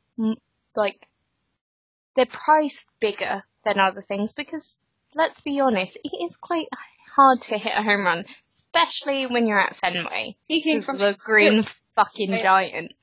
like 0.75 1.07
they're 2.15 2.25
priced 2.25 2.85
bigger 2.99 3.43
than 3.63 3.79
other 3.79 4.01
things 4.01 4.33
because 4.33 4.77
let's 5.15 5.41
be 5.41 5.59
honest, 5.59 5.97
it 6.03 6.15
is 6.23 6.35
quite 6.35 6.67
hard 7.15 7.41
to 7.41 7.57
hit 7.57 7.73
a 7.75 7.83
home 7.83 8.05
run, 8.05 8.25
especially 8.55 9.27
when 9.27 9.45
you're 9.45 9.59
at 9.59 9.75
Fenway. 9.75 10.35
Speaking 10.45 10.77
with 10.77 10.85
from 10.85 10.97
the 10.97 11.15
green 11.23 11.63
fucking 11.95 12.35
giant. 12.35 12.93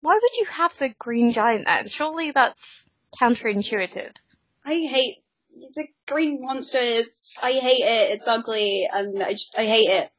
Why 0.00 0.18
would 0.20 0.36
you 0.36 0.46
have 0.46 0.76
the 0.78 0.90
green 0.98 1.32
giant 1.32 1.66
then? 1.66 1.88
Surely 1.88 2.32
that's 2.32 2.84
counterintuitive. 3.20 4.12
I 4.64 4.74
hate 4.90 5.16
the 5.74 5.86
green 6.06 6.40
monster 6.40 6.78
is. 6.78 7.36
I 7.42 7.52
hate 7.52 7.84
it. 7.84 8.10
It's 8.12 8.28
ugly, 8.28 8.88
and 8.92 9.22
I 9.22 9.32
just 9.32 9.54
I 9.56 9.64
hate 9.64 9.88
it. 9.90 10.10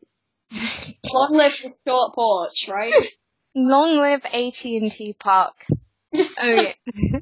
Long 1.12 1.34
live 1.34 1.58
the 1.62 1.72
short 1.86 2.14
porch, 2.14 2.70
right? 2.70 2.94
Long 3.56 3.98
live 3.98 4.26
AT&T 4.26 5.16
Park. 5.20 5.66
oh 6.16 6.32
yeah. 6.44 6.74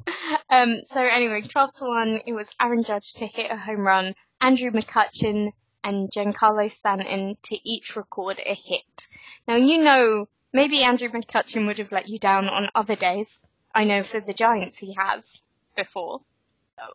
um, 0.50 0.82
so 0.84 1.02
anyway, 1.02 1.42
12 1.42 1.74
to 1.74 1.84
1, 1.84 2.20
it 2.26 2.32
was 2.32 2.48
Aaron 2.60 2.82
Judge 2.82 3.14
to 3.14 3.26
hit 3.26 3.50
a 3.50 3.56
home 3.56 3.80
run, 3.80 4.14
Andrew 4.40 4.70
McCutchen 4.70 5.52
and 5.84 6.10
Giancarlo 6.10 6.70
Stanton 6.70 7.36
to 7.44 7.68
each 7.68 7.96
record 7.96 8.38
a 8.38 8.54
hit. 8.54 9.08
Now 9.48 9.56
you 9.56 9.82
know, 9.82 10.26
maybe 10.52 10.82
Andrew 10.82 11.08
McCutchen 11.08 11.66
would 11.66 11.78
have 11.78 11.92
let 11.92 12.08
you 12.08 12.18
down 12.18 12.48
on 12.48 12.70
other 12.74 12.94
days. 12.94 13.38
I 13.74 13.84
know 13.84 14.02
for 14.02 14.20
the 14.20 14.34
Giants 14.34 14.78
he 14.78 14.94
has 14.98 15.40
before. 15.76 16.20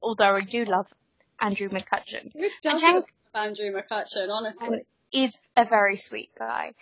Although 0.02 0.36
I 0.36 0.42
do 0.42 0.66
love 0.66 0.94
Andrew 1.40 1.70
McCutchen. 1.70 2.32
Who 2.34 2.50
doesn't 2.64 3.06
Andrew 3.34 3.72
McCutchen, 3.72 4.30
honestly? 4.30 4.68
And 4.68 4.82
is 5.12 5.38
a 5.56 5.66
very 5.66 5.98
sweet 5.98 6.32
guy. 6.38 6.74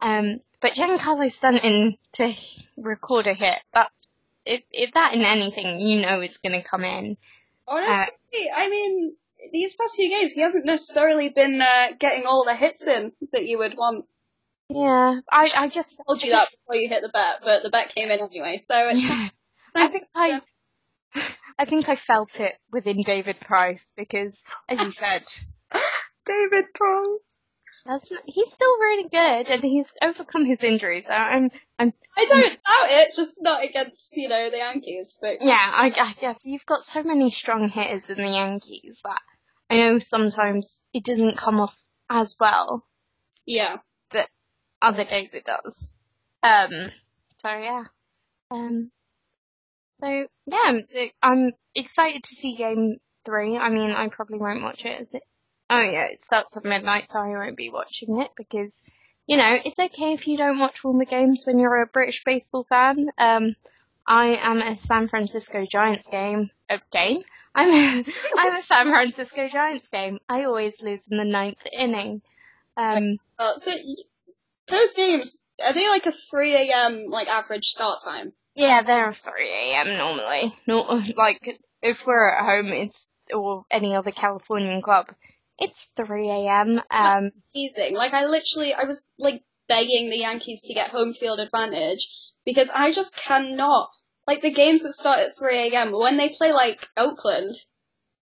Um, 0.00 0.40
but 0.60 0.72
Giancarlo 0.72 1.30
Stanton 1.32 1.96
to 2.12 2.32
record 2.76 3.26
a 3.26 3.34
hit, 3.34 3.58
that's, 3.74 4.08
if, 4.44 4.62
if 4.70 4.94
that 4.94 5.14
in 5.14 5.22
anything, 5.22 5.80
you 5.80 6.02
know 6.02 6.20
it's 6.20 6.38
gonna 6.38 6.62
come 6.62 6.84
in. 6.84 7.16
Honestly, 7.68 8.50
I 8.54 8.68
mean, 8.68 9.14
these 9.52 9.74
past 9.74 9.96
few 9.96 10.08
games, 10.08 10.32
he 10.32 10.40
hasn't 10.40 10.66
necessarily 10.66 11.30
been 11.30 11.60
uh, 11.60 11.88
getting 11.98 12.26
all 12.26 12.44
the 12.44 12.54
hits 12.54 12.86
in 12.86 13.12
that 13.32 13.46
you 13.46 13.58
would 13.58 13.76
want. 13.76 14.06
Yeah, 14.68 15.20
I, 15.30 15.50
I 15.56 15.68
just, 15.68 16.00
I 16.00 16.04
told 16.06 16.22
you 16.22 16.30
that 16.30 16.50
before 16.50 16.76
you 16.76 16.88
hit 16.88 17.02
the 17.02 17.08
bet, 17.08 17.40
but 17.42 17.62
the 17.62 17.70
bet 17.70 17.94
came 17.94 18.10
in 18.10 18.20
anyway, 18.20 18.58
so 18.58 18.88
it's 18.88 19.02
Yeah. 19.02 19.28
I 19.74 19.88
think 19.88 20.06
I, 20.14 20.40
I 21.58 21.64
think 21.64 21.88
I 21.88 21.96
felt 21.96 22.38
it 22.40 22.52
within 22.72 23.02
David 23.02 23.40
Price 23.40 23.92
because, 23.96 24.42
as 24.68 24.80
you 24.82 24.90
said, 24.90 25.22
David 26.26 26.64
Prong. 26.74 27.18
that's 27.86 28.10
not, 28.10 28.22
he's 28.26 28.52
still 28.52 28.78
really 28.78 29.08
good 29.08 29.48
and 29.48 29.62
he's 29.62 29.92
overcome 30.02 30.44
his 30.44 30.62
injuries. 30.62 31.08
I- 31.08 31.14
I'm, 31.34 31.50
I'm, 31.78 31.92
I 32.16 32.24
don't 32.24 32.42
doubt 32.52 32.90
it, 32.90 33.14
just 33.14 33.36
not 33.40 33.64
against, 33.64 34.16
you 34.16 34.28
know, 34.28 34.50
the 34.50 34.58
Yankees, 34.58 35.18
but 35.20 35.36
yeah, 35.40 35.54
I, 35.54 35.86
I 35.96 36.14
guess 36.20 36.44
you've 36.44 36.66
got 36.66 36.84
so 36.84 37.02
many 37.02 37.30
strong 37.30 37.68
hitters 37.68 38.10
in 38.10 38.16
the 38.22 38.30
Yankees 38.30 39.00
that 39.04 39.20
I 39.70 39.76
know 39.76 39.98
sometimes 39.98 40.84
it 40.92 41.04
doesn't 41.04 41.36
come 41.38 41.60
off 41.60 41.76
as 42.10 42.36
well. 42.38 42.84
yeah. 43.46 43.78
But 44.10 44.28
other 44.82 45.04
days 45.04 45.34
it 45.34 45.44
does. 45.44 45.90
Um, 46.42 46.90
so 47.38 47.48
yeah. 47.48 47.84
Um, 48.50 48.90
so 50.00 50.26
yeah, 50.46 50.72
I'm, 51.22 51.52
excited 51.74 52.22
to 52.24 52.34
see 52.34 52.54
game 52.54 52.96
three. 53.24 53.56
I 53.56 53.68
mean, 53.68 53.90
I 53.90 54.08
probably 54.08 54.38
won't 54.38 54.62
watch 54.62 54.84
it. 54.84 55.00
Is 55.00 55.14
it? 55.14 55.22
Oh 55.68 55.80
yeah, 55.80 56.06
it 56.06 56.22
starts 56.22 56.56
at 56.56 56.64
midnight, 56.64 57.10
so 57.10 57.20
I 57.20 57.28
won't 57.28 57.56
be 57.56 57.70
watching 57.70 58.20
it 58.20 58.30
because, 58.36 58.82
you 59.26 59.36
know, 59.36 59.56
it's 59.64 59.78
okay 59.78 60.12
if 60.12 60.26
you 60.28 60.36
don't 60.36 60.58
watch 60.58 60.84
all 60.84 60.96
the 60.96 61.04
games 61.04 61.42
when 61.44 61.58
you're 61.58 61.82
a 61.82 61.86
British 61.86 62.22
baseball 62.24 62.64
fan. 62.68 63.10
Um, 63.18 63.56
I 64.06 64.36
am 64.40 64.62
a 64.62 64.76
San 64.76 65.08
Francisco 65.08 65.66
Giants 65.68 66.06
game, 66.06 66.50
uh, 66.70 66.78
game? 66.92 67.22
I'm 67.54 67.68
a, 67.68 68.04
I'm 68.38 68.56
a 68.56 68.62
San 68.62 68.90
Francisco 68.90 69.48
Giants 69.48 69.88
game. 69.88 70.18
I 70.28 70.44
always 70.44 70.80
lose 70.80 71.00
in 71.10 71.18
the 71.18 71.24
ninth 71.24 71.58
inning. 71.72 72.22
Um, 72.76 73.18
Uh, 73.38 73.58
so, 73.58 73.72
those 74.68 74.94
games, 74.94 75.40
are 75.64 75.72
they 75.72 75.88
like 75.88 76.06
a 76.06 76.12
3am, 76.12 77.08
like, 77.08 77.28
average 77.28 77.66
start 77.66 78.00
time? 78.04 78.32
Yeah, 78.56 78.82
they're 78.82 79.12
3 79.12 79.48
a.m. 79.48 79.98
normally. 79.98 80.52
Not 80.66 81.16
like 81.16 81.60
if 81.82 82.06
we're 82.06 82.28
at 82.28 82.44
home, 82.44 82.72
it's 82.72 83.08
or 83.32 83.64
any 83.70 83.94
other 83.94 84.10
Californian 84.10 84.80
club, 84.82 85.06
it's 85.58 85.88
3 85.96 86.30
a.m. 86.30 86.80
Um, 86.90 87.30
Teasing. 87.52 87.94
Like, 87.94 88.14
I 88.14 88.24
literally, 88.26 88.72
I 88.72 88.84
was, 88.84 89.02
like, 89.18 89.42
begging 89.68 90.10
the 90.10 90.18
Yankees 90.18 90.62
to 90.62 90.74
get 90.74 90.90
home 90.90 91.12
field 91.12 91.38
advantage, 91.38 92.08
because 92.44 92.70
I 92.70 92.92
just 92.92 93.16
cannot, 93.16 93.90
like, 94.26 94.40
the 94.42 94.52
games 94.52 94.82
that 94.82 94.92
start 94.92 95.18
at 95.18 95.30
3am, 95.40 95.98
when 95.98 96.16
they 96.16 96.28
play, 96.30 96.52
like, 96.52 96.88
Oakland, 96.96 97.54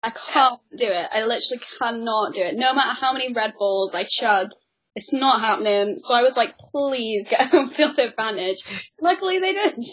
I 0.03 0.10
can't 0.10 0.60
do 0.75 0.88
it. 0.88 1.07
I 1.12 1.25
literally 1.25 1.62
cannot 1.79 2.34
do 2.34 2.41
it. 2.41 2.55
No 2.55 2.74
matter 2.74 3.00
how 3.00 3.13
many 3.13 3.34
Red 3.34 3.53
Bulls 3.57 3.96
I 3.96 4.03
chug, 4.03 4.50
it's 4.96 5.13
not 5.13 5.41
happening. 5.41 5.96
So 5.98 6.15
I 6.15 6.24
was 6.24 6.38
like, 6.38 6.57
please 6.57 7.27
get 7.29 7.50
home 7.51 7.69
field 7.69 8.00
advantage. 8.00 8.91
Luckily 9.01 9.39
they 9.39 9.53
did. 9.53 9.86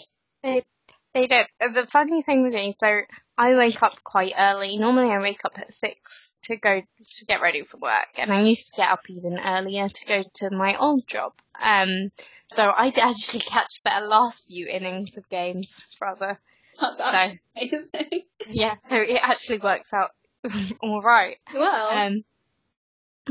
They 1.13 1.27
did. 1.27 1.47
The 1.59 1.87
funny 1.89 2.21
thing 2.23 2.43
with 2.43 2.53
me, 2.53 2.75
so 2.79 2.99
I 3.37 3.55
wake 3.55 3.81
up 3.81 4.03
quite 4.03 4.33
early. 4.37 4.77
Normally, 4.77 5.11
I 5.11 5.19
wake 5.19 5.43
up 5.45 5.57
at 5.57 5.73
six 5.73 6.35
to 6.43 6.57
go 6.57 6.81
to 6.81 7.25
get 7.25 7.41
ready 7.41 7.63
for 7.63 7.77
work, 7.77 8.07
and 8.17 8.31
I 8.31 8.41
used 8.41 8.67
to 8.67 8.77
get 8.77 8.89
up 8.89 9.09
even 9.09 9.39
earlier 9.39 9.89
to 9.89 10.05
go 10.05 10.23
to 10.35 10.49
my 10.51 10.77
old 10.77 11.07
job. 11.07 11.33
Um, 11.61 12.11
so 12.51 12.71
I'd 12.75 12.99
actually 12.99 13.39
catch 13.39 13.81
the 13.83 13.99
last 14.05 14.47
few 14.47 14.67
innings 14.67 15.17
of 15.17 15.27
games, 15.29 15.81
rather. 16.01 16.39
That's 16.79 16.99
actually 16.99 17.39
amazing. 17.57 18.21
Yeah, 18.49 18.75
so 18.87 18.97
it 18.97 19.19
actually 19.21 19.59
works 19.59 19.93
out 19.93 20.11
all 20.83 21.01
right. 21.01 21.37
Well, 21.53 21.97
Um, 21.97 22.23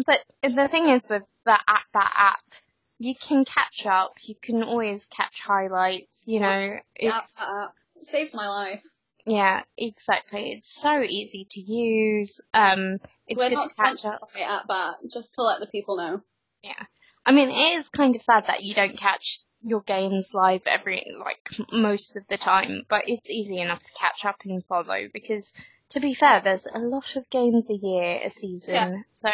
but 0.06 0.24
the 0.42 0.68
thing 0.68 0.88
is 0.88 1.02
with 1.08 1.22
that 1.46 1.62
app, 1.68 1.84
that 1.92 2.12
app, 2.16 2.54
you 2.98 3.14
can 3.14 3.44
catch 3.44 3.86
up. 3.86 4.14
You 4.22 4.34
can 4.40 4.62
always 4.62 5.04
catch 5.06 5.40
highlights. 5.40 6.24
You 6.26 6.40
know, 6.40 6.76
it's 6.94 7.36
uh, 7.40 7.68
it 7.96 8.04
saves 8.04 8.34
my 8.34 8.48
life. 8.48 8.82
yeah, 9.26 9.62
exactly. 9.76 10.52
It's 10.52 10.74
so 10.74 11.00
easy 11.02 11.46
to 11.50 11.60
use. 11.60 12.40
Um, 12.52 12.98
it's 13.26 13.38
We're 13.38 13.48
good 13.50 13.54
not 13.56 13.68
to 13.68 13.74
catch 13.74 14.04
up. 14.04 14.20
by 14.34 14.40
at 14.40 14.68
bat, 14.68 14.96
just 15.10 15.34
to 15.34 15.42
let 15.42 15.60
the 15.60 15.66
people 15.66 15.96
know. 15.96 16.20
Yeah, 16.62 16.84
I 17.26 17.32
mean, 17.32 17.50
it 17.50 17.78
is 17.78 17.88
kind 17.88 18.14
of 18.14 18.22
sad 18.22 18.44
that 18.48 18.62
you 18.64 18.74
don't 18.74 18.96
catch 18.98 19.40
your 19.66 19.80
games 19.82 20.32
live 20.34 20.62
every 20.66 21.06
like 21.18 21.48
most 21.72 22.16
of 22.16 22.24
the 22.28 22.36
time, 22.36 22.84
but 22.88 23.04
it's 23.08 23.30
easy 23.30 23.58
enough 23.58 23.82
to 23.82 23.92
catch 24.00 24.24
up 24.24 24.36
and 24.44 24.64
follow 24.66 25.08
because. 25.12 25.52
To 25.90 26.00
be 26.00 26.14
fair, 26.14 26.40
there's 26.42 26.66
a 26.66 26.78
lot 26.78 27.14
of 27.14 27.28
games 27.30 27.68
a 27.70 27.74
year, 27.74 28.18
a 28.24 28.30
season, 28.30 28.74
Yeah. 28.74 28.96
so 29.14 29.28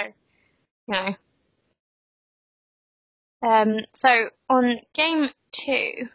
you 0.89 0.95
know. 0.95 1.15
Um, 3.43 3.79
so 3.95 4.09
on 4.49 4.81
game 4.95 5.31
two, 5.53 6.09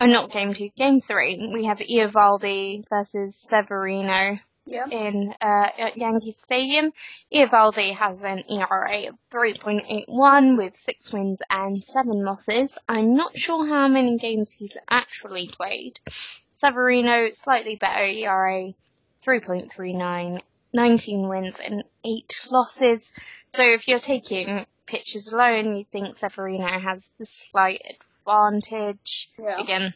or 0.00 0.06
not 0.06 0.32
game 0.32 0.54
two, 0.54 0.70
game 0.76 1.00
three, 1.00 1.50
we 1.52 1.66
have 1.66 1.78
Eovaldi 1.78 2.84
versus 2.88 3.36
Severino 3.36 4.38
Yeah. 4.66 4.86
in 4.90 5.32
uh, 5.40 5.68
at 5.78 5.96
Yankee 5.96 6.32
Stadium. 6.32 6.90
Eovaldi 7.32 7.94
has 7.96 8.24
an 8.24 8.44
ERA 8.50 9.08
of 9.08 9.14
3.81 9.30 10.56
with 10.56 10.76
six 10.76 11.12
wins 11.12 11.40
and 11.50 11.84
seven 11.84 12.24
losses. 12.24 12.76
I'm 12.88 13.14
not 13.14 13.36
sure 13.36 13.66
how 13.68 13.88
many 13.88 14.16
games 14.18 14.52
he's 14.52 14.76
actually 14.90 15.48
played. 15.48 16.00
Severino, 16.54 17.30
slightly 17.30 17.76
better 17.76 18.04
ERA, 18.04 18.72
3.39 19.24 20.40
19 20.72 21.28
wins 21.28 21.60
and 21.60 21.84
8 22.04 22.48
losses. 22.50 23.12
So 23.54 23.62
if 23.62 23.86
you're 23.86 24.00
taking 24.00 24.66
pitches 24.86 25.32
alone, 25.32 25.76
you 25.76 25.84
think 25.90 26.16
Severino 26.16 26.78
has 26.78 27.10
the 27.18 27.26
slight 27.26 27.82
advantage. 28.26 29.30
Yeah. 29.38 29.60
Again, 29.60 29.94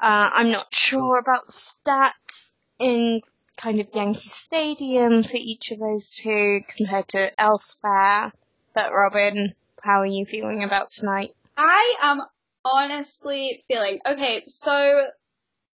uh, 0.00 0.30
I'm 0.34 0.50
not 0.50 0.74
sure 0.74 1.18
about 1.18 1.48
stats 1.48 2.52
in 2.78 3.22
kind 3.56 3.80
of 3.80 3.88
Yankee 3.94 4.28
Stadium 4.28 5.22
for 5.22 5.36
each 5.36 5.70
of 5.70 5.78
those 5.78 6.10
two 6.10 6.60
compared 6.76 7.08
to 7.08 7.40
elsewhere. 7.40 8.32
But 8.74 8.92
Robin, 8.92 9.54
how 9.82 10.00
are 10.00 10.06
you 10.06 10.26
feeling 10.26 10.62
about 10.62 10.90
tonight? 10.90 11.30
I 11.56 11.96
am 12.02 12.22
honestly 12.64 13.64
feeling 13.68 14.00
okay. 14.06 14.42
So 14.46 15.08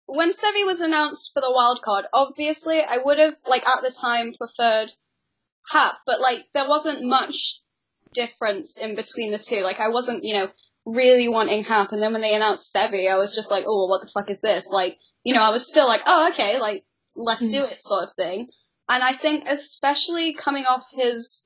when 0.06 0.30
Sevi 0.30 0.66
was 0.66 0.80
announced 0.80 1.32
for 1.34 1.40
the 1.40 1.52
wild 1.52 1.82
card, 1.82 2.06
obviously 2.12 2.80
I 2.80 2.98
would 2.98 3.18
have 3.18 3.34
like 3.46 3.66
at 3.66 3.82
the 3.82 3.90
time 3.90 4.34
preferred 4.34 4.92
Happ, 5.68 5.96
but 6.06 6.20
like 6.20 6.46
there 6.54 6.68
wasn't 6.68 7.02
much 7.02 7.60
difference 8.14 8.78
in 8.78 8.96
between 8.96 9.32
the 9.32 9.38
two. 9.38 9.62
Like 9.62 9.80
I 9.80 9.88
wasn't, 9.88 10.24
you 10.24 10.34
know, 10.34 10.50
really 10.86 11.28
wanting 11.28 11.64
Happ, 11.64 11.92
and 11.92 12.02
then 12.02 12.12
when 12.12 12.22
they 12.22 12.34
announced 12.34 12.74
Sevi, 12.74 13.10
I 13.10 13.18
was 13.18 13.34
just 13.34 13.50
like, 13.50 13.64
oh, 13.66 13.86
what 13.86 14.00
the 14.00 14.08
fuck 14.08 14.30
is 14.30 14.40
this? 14.40 14.68
Like, 14.68 14.98
you 15.24 15.34
know, 15.34 15.42
I 15.42 15.50
was 15.50 15.66
still 15.66 15.86
like, 15.86 16.02
oh, 16.06 16.30
okay, 16.30 16.60
like 16.60 16.84
let's 17.16 17.46
do 17.46 17.64
it, 17.64 17.80
sort 17.82 18.04
of 18.04 18.12
thing. 18.12 18.48
And 18.88 19.02
I 19.02 19.12
think 19.12 19.48
especially 19.48 20.34
coming 20.34 20.66
off 20.66 20.86
his 20.92 21.44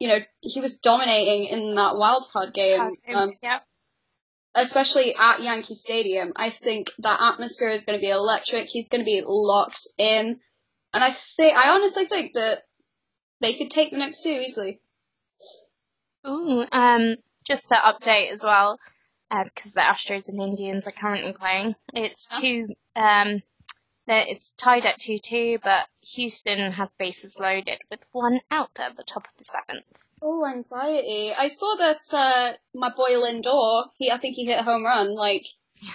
you 0.00 0.08
know, 0.08 0.18
he 0.40 0.60
was 0.60 0.78
dominating 0.78 1.44
in 1.44 1.74
that 1.76 1.96
wild 1.96 2.26
card 2.32 2.52
game. 2.52 2.80
Um, 3.14 3.32
yeah. 3.42 3.58
especially 4.54 5.14
at 5.18 5.42
Yankee 5.42 5.74
Stadium. 5.74 6.32
I 6.36 6.50
think 6.50 6.90
that 6.98 7.20
atmosphere 7.20 7.68
is 7.68 7.84
going 7.84 7.98
to 7.98 8.02
be 8.02 8.10
electric. 8.10 8.66
He's 8.66 8.88
going 8.88 9.00
to 9.00 9.04
be 9.04 9.22
locked 9.26 9.86
in, 9.98 10.40
and 10.92 11.04
I 11.04 11.10
think 11.10 11.56
I 11.56 11.70
honestly 11.70 12.04
think 12.04 12.34
that 12.34 12.62
they 13.40 13.54
could 13.54 13.70
take 13.70 13.90
the 13.90 13.98
next 13.98 14.22
two 14.22 14.30
easily. 14.30 14.80
Ooh, 16.26 16.64
um, 16.72 17.16
just 17.44 17.68
to 17.68 17.74
update 17.74 18.30
as 18.32 18.42
well, 18.42 18.78
because 19.30 19.72
the 19.72 19.80
Astros 19.80 20.28
and 20.28 20.40
Indians 20.40 20.86
are 20.86 20.92
currently 20.92 21.32
playing. 21.32 21.74
It's 21.92 22.26
two. 22.26 22.68
Um, 22.96 23.42
that 24.06 24.28
it's 24.28 24.50
tied 24.50 24.86
at 24.86 25.00
two 25.00 25.18
two, 25.18 25.58
but 25.62 25.86
Houston 26.14 26.72
have 26.72 26.90
bases 26.98 27.38
loaded 27.38 27.78
with 27.90 28.00
one 28.12 28.40
out 28.50 28.78
at 28.78 28.96
the 28.96 29.02
top 29.02 29.24
of 29.24 29.38
the 29.38 29.44
seventh. 29.44 29.84
Oh, 30.20 30.46
anxiety! 30.46 31.32
I 31.36 31.48
saw 31.48 31.74
that 31.76 32.00
uh, 32.12 32.52
my 32.74 32.90
boy 32.90 33.12
Lindor. 33.12 33.86
He, 33.98 34.10
I 34.10 34.16
think 34.18 34.36
he 34.36 34.44
hit 34.44 34.60
a 34.60 34.62
home 34.62 34.84
run 34.84 35.14
like 35.14 35.46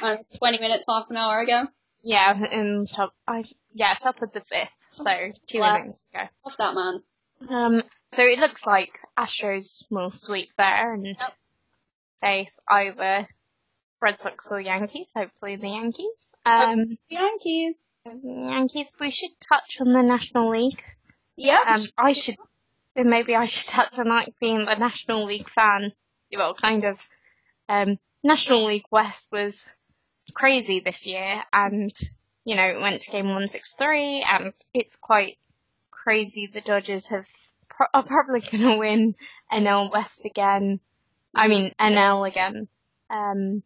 I 0.01 0.17
twenty 0.37 0.59
minutes, 0.59 0.85
half 0.87 1.09
an 1.09 1.17
hour 1.17 1.39
ago. 1.39 1.67
Yeah, 2.01 2.33
in 2.51 2.87
top. 2.91 3.13
I 3.27 3.43
yeah, 3.73 3.93
top 3.93 4.21
of 4.21 4.31
the 4.31 4.41
fifth. 4.41 4.75
So 4.91 5.11
two 5.47 5.59
innings 5.59 6.05
to 6.13 6.19
go. 6.19 6.23
Love 6.45 6.55
that 6.57 6.75
man. 6.75 7.03
Um, 7.49 7.83
so 8.11 8.23
it 8.23 8.39
looks 8.39 8.65
like 8.65 8.99
Astros 9.17 9.83
will 9.89 10.11
sweep 10.11 10.49
there 10.57 10.93
and 10.93 11.05
Yep. 11.05 11.33
face 12.21 12.59
either 12.69 13.27
Red 14.01 14.19
Sox 14.19 14.51
or 14.51 14.59
Yankees. 14.61 15.07
Hopefully 15.15 15.55
the 15.57 15.69
Yankees. 15.69 16.33
Um, 16.45 16.97
Yankees. 17.09 17.75
Yankees. 18.23 18.91
We 18.99 19.11
should 19.11 19.31
touch 19.39 19.77
on 19.81 19.93
the 19.93 20.01
National 20.01 20.49
League. 20.49 20.81
Yep. 21.37 21.67
Um, 21.67 21.81
I 21.97 22.13
should. 22.13 22.35
Then 22.95 23.09
maybe 23.09 23.35
I 23.35 23.45
should 23.45 23.67
touch 23.69 23.97
on 23.99 24.07
like 24.09 24.33
being 24.39 24.65
a 24.67 24.77
National 24.77 25.25
League 25.25 25.49
fan. 25.49 25.93
Well, 26.35 26.53
kind 26.53 26.85
of. 26.85 26.97
Um, 27.67 27.99
National 28.23 28.65
League 28.65 28.85
West 28.91 29.27
was 29.31 29.65
crazy 30.33 30.79
this 30.79 31.05
year, 31.05 31.43
and 31.53 31.95
you 32.45 32.55
know 32.55 32.63
it 32.65 32.81
went 32.81 33.01
to 33.01 33.11
game 33.11 33.29
one 33.29 33.47
six 33.47 33.73
three, 33.75 34.25
and 34.27 34.53
it's 34.73 34.95
quite 34.95 35.37
crazy. 35.91 36.47
The 36.51 36.61
Dodgers 36.61 37.07
have 37.07 37.27
pro- 37.79 37.87
are 37.93 38.05
probably 38.05 38.41
going 38.41 38.71
to 38.71 38.77
win 38.77 39.15
NL 39.51 39.91
West 39.91 40.25
again. 40.25 40.79
I 41.33 41.47
mean 41.47 41.71
NL 41.79 42.27
again. 42.27 42.67
Um, 43.09 43.63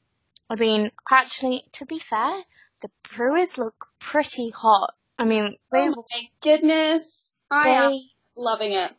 I 0.49 0.55
mean, 0.55 0.91
actually, 1.11 1.63
to 1.73 1.85
be 1.85 1.99
fair, 1.99 2.43
the 2.81 2.89
Brewers 3.15 3.57
look 3.57 3.87
pretty 3.99 4.49
hot. 4.49 4.93
I 5.17 5.25
mean, 5.25 5.57
they 5.71 5.87
oh 5.87 5.95
my 5.95 6.21
goodness. 6.41 7.37
I 7.49 7.69
am 7.69 7.93
loving 8.35 8.73
it. 8.73 8.91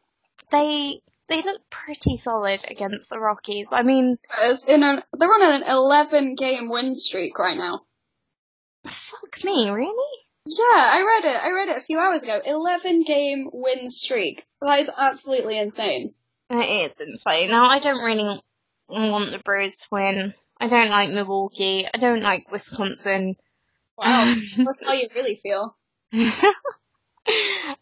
they 0.50 1.00
they 1.28 1.42
look 1.42 1.62
pretty 1.70 2.16
solid 2.16 2.64
against 2.68 3.08
the 3.08 3.18
Rockies. 3.18 3.68
I 3.72 3.82
mean, 3.82 4.18
in 4.68 4.84
an, 4.84 5.02
they're 5.12 5.28
on 5.28 5.62
an 5.62 5.68
11 5.68 6.34
game 6.34 6.68
win 6.68 6.94
streak 6.94 7.38
right 7.38 7.56
now. 7.56 7.80
fuck 8.86 9.42
me, 9.42 9.70
really? 9.70 10.23
Yeah, 10.46 10.56
I 10.68 11.04
read 11.06 11.32
it. 11.32 11.44
I 11.44 11.52
read 11.52 11.68
it 11.70 11.78
a 11.78 11.84
few 11.84 11.98
hours 11.98 12.22
ago. 12.22 12.40
11 12.44 13.04
game 13.04 13.48
win 13.52 13.90
streak. 13.90 14.44
That 14.60 14.80
is 14.80 14.90
absolutely 14.96 15.58
insane. 15.58 16.14
It 16.50 16.90
is 16.92 17.00
insane. 17.00 17.50
Now, 17.50 17.66
I 17.66 17.78
don't 17.78 18.04
really 18.04 18.42
want 18.88 19.32
the 19.32 19.38
Brewers 19.38 19.76
to 19.76 19.88
win. 19.90 20.34
I 20.60 20.68
don't 20.68 20.90
like 20.90 21.10
Milwaukee. 21.10 21.86
I 21.92 21.98
don't 21.98 22.22
like 22.22 22.50
Wisconsin. 22.50 23.36
Wow. 23.96 24.34
That's 24.56 24.86
how 24.86 24.92
you 24.92 25.08
really 25.14 25.36
feel. 25.36 25.76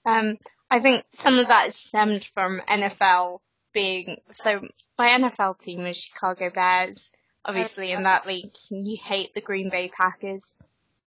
um, 0.06 0.38
I 0.70 0.80
think 0.80 1.04
some 1.14 1.38
of 1.38 1.48
that 1.48 1.68
is 1.68 1.76
stemmed 1.76 2.24
from 2.32 2.60
NFL 2.68 3.40
being 3.74 4.18
so. 4.32 4.60
My 4.98 5.08
NFL 5.08 5.60
team 5.60 5.84
is 5.86 5.96
Chicago 5.96 6.50
Bears. 6.54 7.10
Obviously, 7.44 7.90
in 7.90 8.04
that 8.04 8.26
league, 8.26 8.52
you 8.70 8.96
hate 9.02 9.34
the 9.34 9.40
Green 9.40 9.68
Bay 9.68 9.90
Packers. 9.94 10.54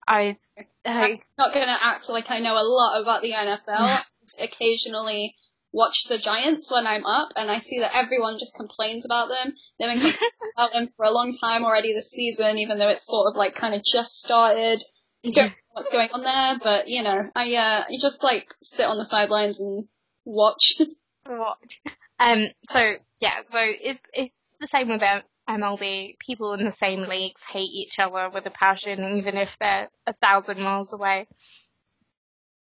I, 0.08 0.38
I 0.86 1.12
I'm 1.12 1.20
not 1.38 1.54
gonna 1.54 1.78
act 1.82 2.10
like 2.10 2.30
I 2.30 2.40
know 2.40 2.54
a 2.54 2.64
lot 2.64 3.02
about 3.02 3.22
the 3.22 3.32
NFL. 3.32 4.02
Occasionally 4.40 5.36
watch 5.76 6.06
the 6.08 6.18
Giants 6.18 6.72
when 6.72 6.88
I'm 6.88 7.06
up 7.06 7.34
and 7.36 7.52
I 7.52 7.60
see 7.60 7.80
that 7.80 7.92
everyone 7.94 8.40
just 8.40 8.56
complains 8.56 9.06
about 9.06 9.28
them. 9.28 9.54
They've 9.78 9.90
been 9.90 10.00
complaining 10.00 10.32
about 10.58 10.74
them 10.74 10.90
for 10.96 11.06
a 11.06 11.12
long 11.12 11.36
time 11.36 11.66
already 11.66 11.94
this 11.94 12.12
season, 12.12 12.58
even 12.60 12.80
though 12.80 12.88
it's 12.88 13.06
sort 13.06 13.28
of 13.28 13.36
like 13.36 13.56
kind 13.56 13.76
of 13.76 13.84
just 13.84 14.18
started. 14.18 14.80
You 15.22 15.34
don't 15.34 15.48
know 15.48 15.54
what's 15.74 15.92
going 15.92 16.10
on 16.14 16.24
there, 16.24 16.60
but 16.64 16.88
you 16.88 17.04
know, 17.04 17.30
I 17.36 17.56
uh, 17.56 17.84
you 17.90 18.00
just 18.00 18.24
like 18.24 18.48
sit 18.64 18.88
on 18.88 18.98
the 18.98 19.06
sidelines 19.06 19.60
and 19.60 19.86
watch. 20.24 20.82
watch. 21.30 21.82
Um, 22.20 22.48
so 22.70 22.94
yeah, 23.20 23.40
so 23.48 23.60
it, 23.62 24.00
it's 24.14 24.34
the 24.62 24.68
same 24.68 24.88
with 24.88 25.02
MLB. 25.50 26.18
People 26.20 26.54
in 26.54 26.66
the 26.66 26.72
same 26.72 27.04
leagues 27.04 27.44
hate 27.44 27.70
each 27.72 28.00
other 28.00 28.30
with 28.34 28.46
a 28.46 28.52
passion, 28.52 29.18
even 29.18 29.38
if 29.38 29.58
they're 29.60 29.90
a 30.08 30.14
thousand 30.14 30.60
miles 30.62 30.94
away. 30.94 31.28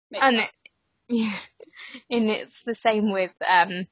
Makes 0.10 0.24
And 0.26 0.38
it, 0.38 0.50
yeah, 1.10 1.38
and 2.10 2.30
it's 2.30 2.64
the 2.64 2.76
same 2.76 3.12
with 3.12 3.32
um, 3.48 3.88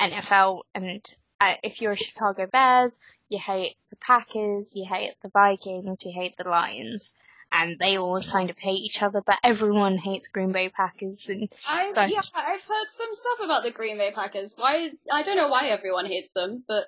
NFL. 0.00 0.62
And 0.74 1.14
uh, 1.40 1.54
if 1.62 1.80
you're 1.80 1.92
a 1.92 1.96
Chicago 1.96 2.46
Bears, 2.50 2.98
you 3.28 3.38
hate 3.38 3.76
the 3.90 3.96
Packers, 3.96 4.74
you 4.74 4.86
hate 4.88 5.14
the 5.22 5.28
Vikings, 5.28 6.04
you 6.04 6.12
hate 6.12 6.36
the 6.36 6.48
Lions. 6.48 7.12
And 7.52 7.78
they 7.78 7.96
all 7.96 8.20
kind 8.20 8.50
of 8.50 8.58
hate 8.58 8.82
each 8.82 9.02
other, 9.02 9.22
but 9.24 9.38
everyone 9.44 9.98
hates 9.98 10.26
Green 10.28 10.50
Bay 10.50 10.68
Packers. 10.68 11.28
And 11.28 11.48
I 11.68 11.90
So- 11.90 12.02
yeah, 12.02 12.20
I've 12.34 12.60
heard 12.60 12.88
some 12.88 13.08
stuff 13.12 13.44
about 13.44 13.62
the 13.62 13.70
Green 13.70 13.98
Bay 13.98 14.10
Packers. 14.10 14.54
Why 14.56 14.90
I 15.12 15.22
don't 15.22 15.36
know 15.36 15.48
why 15.48 15.68
everyone 15.68 16.06
hates 16.06 16.30
them, 16.30 16.64
but 16.66 16.86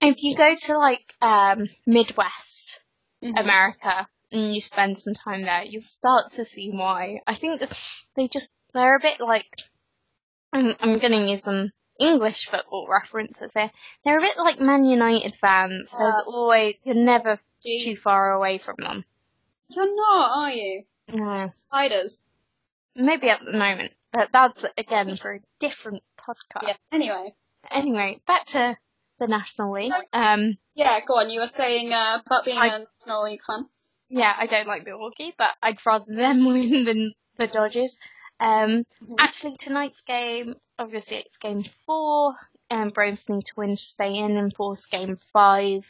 if 0.00 0.22
you 0.22 0.36
go 0.36 0.54
to 0.54 0.78
like 0.78 1.14
um, 1.20 1.68
Midwest, 1.86 2.80
Mhm. 3.22 3.38
America 3.40 4.08
and 4.30 4.54
you 4.54 4.60
spend 4.60 4.96
some 4.98 5.14
time 5.14 5.42
there, 5.42 5.64
you'll 5.64 5.82
start 5.82 6.32
to 6.34 6.44
see 6.44 6.70
why. 6.70 7.20
I 7.26 7.34
think 7.34 7.60
they 8.14 8.28
just, 8.28 8.50
they're 8.74 8.94
a 8.96 9.00
bit 9.00 9.20
like, 9.20 9.46
I'm, 10.52 10.74
I'm 10.80 10.98
gonna 10.98 11.26
use 11.26 11.42
some 11.42 11.70
English 11.98 12.46
football 12.46 12.86
references 12.88 13.52
here. 13.54 13.70
They're 14.04 14.18
a 14.18 14.22
bit 14.22 14.36
like 14.38 14.60
Man 14.60 14.84
United 14.84 15.34
fans. 15.40 15.90
There's 15.90 16.14
Yeah. 16.26 16.32
always, 16.32 16.76
you're 16.84 16.94
never 16.94 17.40
too 17.64 17.96
far 17.96 18.30
away 18.32 18.58
from 18.58 18.76
them. 18.78 19.04
you're 19.70 19.94
not, 19.96 20.38
are 20.44 20.50
you? 20.52 20.84
Yeah. 21.12 21.50
Spiders. 21.50 22.16
Maybe 22.94 23.28
at 23.30 23.40
the 23.44 23.52
moment, 23.52 23.92
but 24.12 24.30
that's 24.32 24.64
again 24.78 25.16
for 25.16 25.34
a 25.34 25.40
different 25.58 26.02
podcast. 26.18 26.62
Yeah. 26.62 26.76
Anyway, 26.92 27.34
Anyway, 27.70 28.20
back 28.26 28.46
to 28.46 28.76
the 29.18 29.26
National 29.26 29.72
League. 29.72 29.92
Um, 30.12 30.58
yeah, 30.74 31.00
go 31.06 31.14
on. 31.18 31.30
You 31.30 31.40
were 31.40 31.46
saying 31.46 31.92
uh, 31.92 32.20
about 32.24 32.44
being 32.44 32.58
I- 32.58 32.66
a 32.68 32.78
National 33.00 33.24
League 33.24 33.42
fan. 33.46 33.66
yeah, 34.08 34.32
I 34.38 34.46
don't 34.46 34.66
like 34.68 34.84
Milwaukee, 34.86 35.34
but 35.36 35.50
I'd 35.62 35.84
rather 35.84 36.14
them 36.14 36.46
win 36.46 36.84
than 36.84 37.14
the 37.36 37.46
Dodgers. 37.46 37.98
Um, 38.40 38.84
Mhm. 39.02 39.16
actually, 39.18 39.56
tonight's 39.56 40.00
game, 40.02 40.54
obviously 40.78 41.16
it's 41.18 41.36
game 41.38 41.64
four, 41.86 42.34
and 42.70 42.92
Braves 42.92 43.28
need 43.28 43.44
to 43.46 43.52
win 43.56 43.70
to 43.70 43.76
stay 43.76 44.14
in 44.16 44.36
and 44.36 44.54
force 44.54 44.86
game 44.86 45.16
five. 45.16 45.84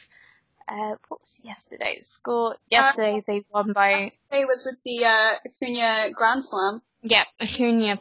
Uh, 0.67 0.95
what 1.07 1.19
was 1.21 1.39
yesterday's 1.43 2.07
score? 2.07 2.55
Yesterday 2.69 3.23
they 3.27 3.43
won 3.53 3.73
by, 3.73 4.11
It 4.31 4.47
was 4.47 4.63
with 4.65 4.77
the 4.85 5.05
uh, 5.05 5.33
Acuna 5.45 6.11
Grand 6.11 6.43
Slam. 6.45 6.81
yeah, 7.01 7.23
Acuna 7.39 7.99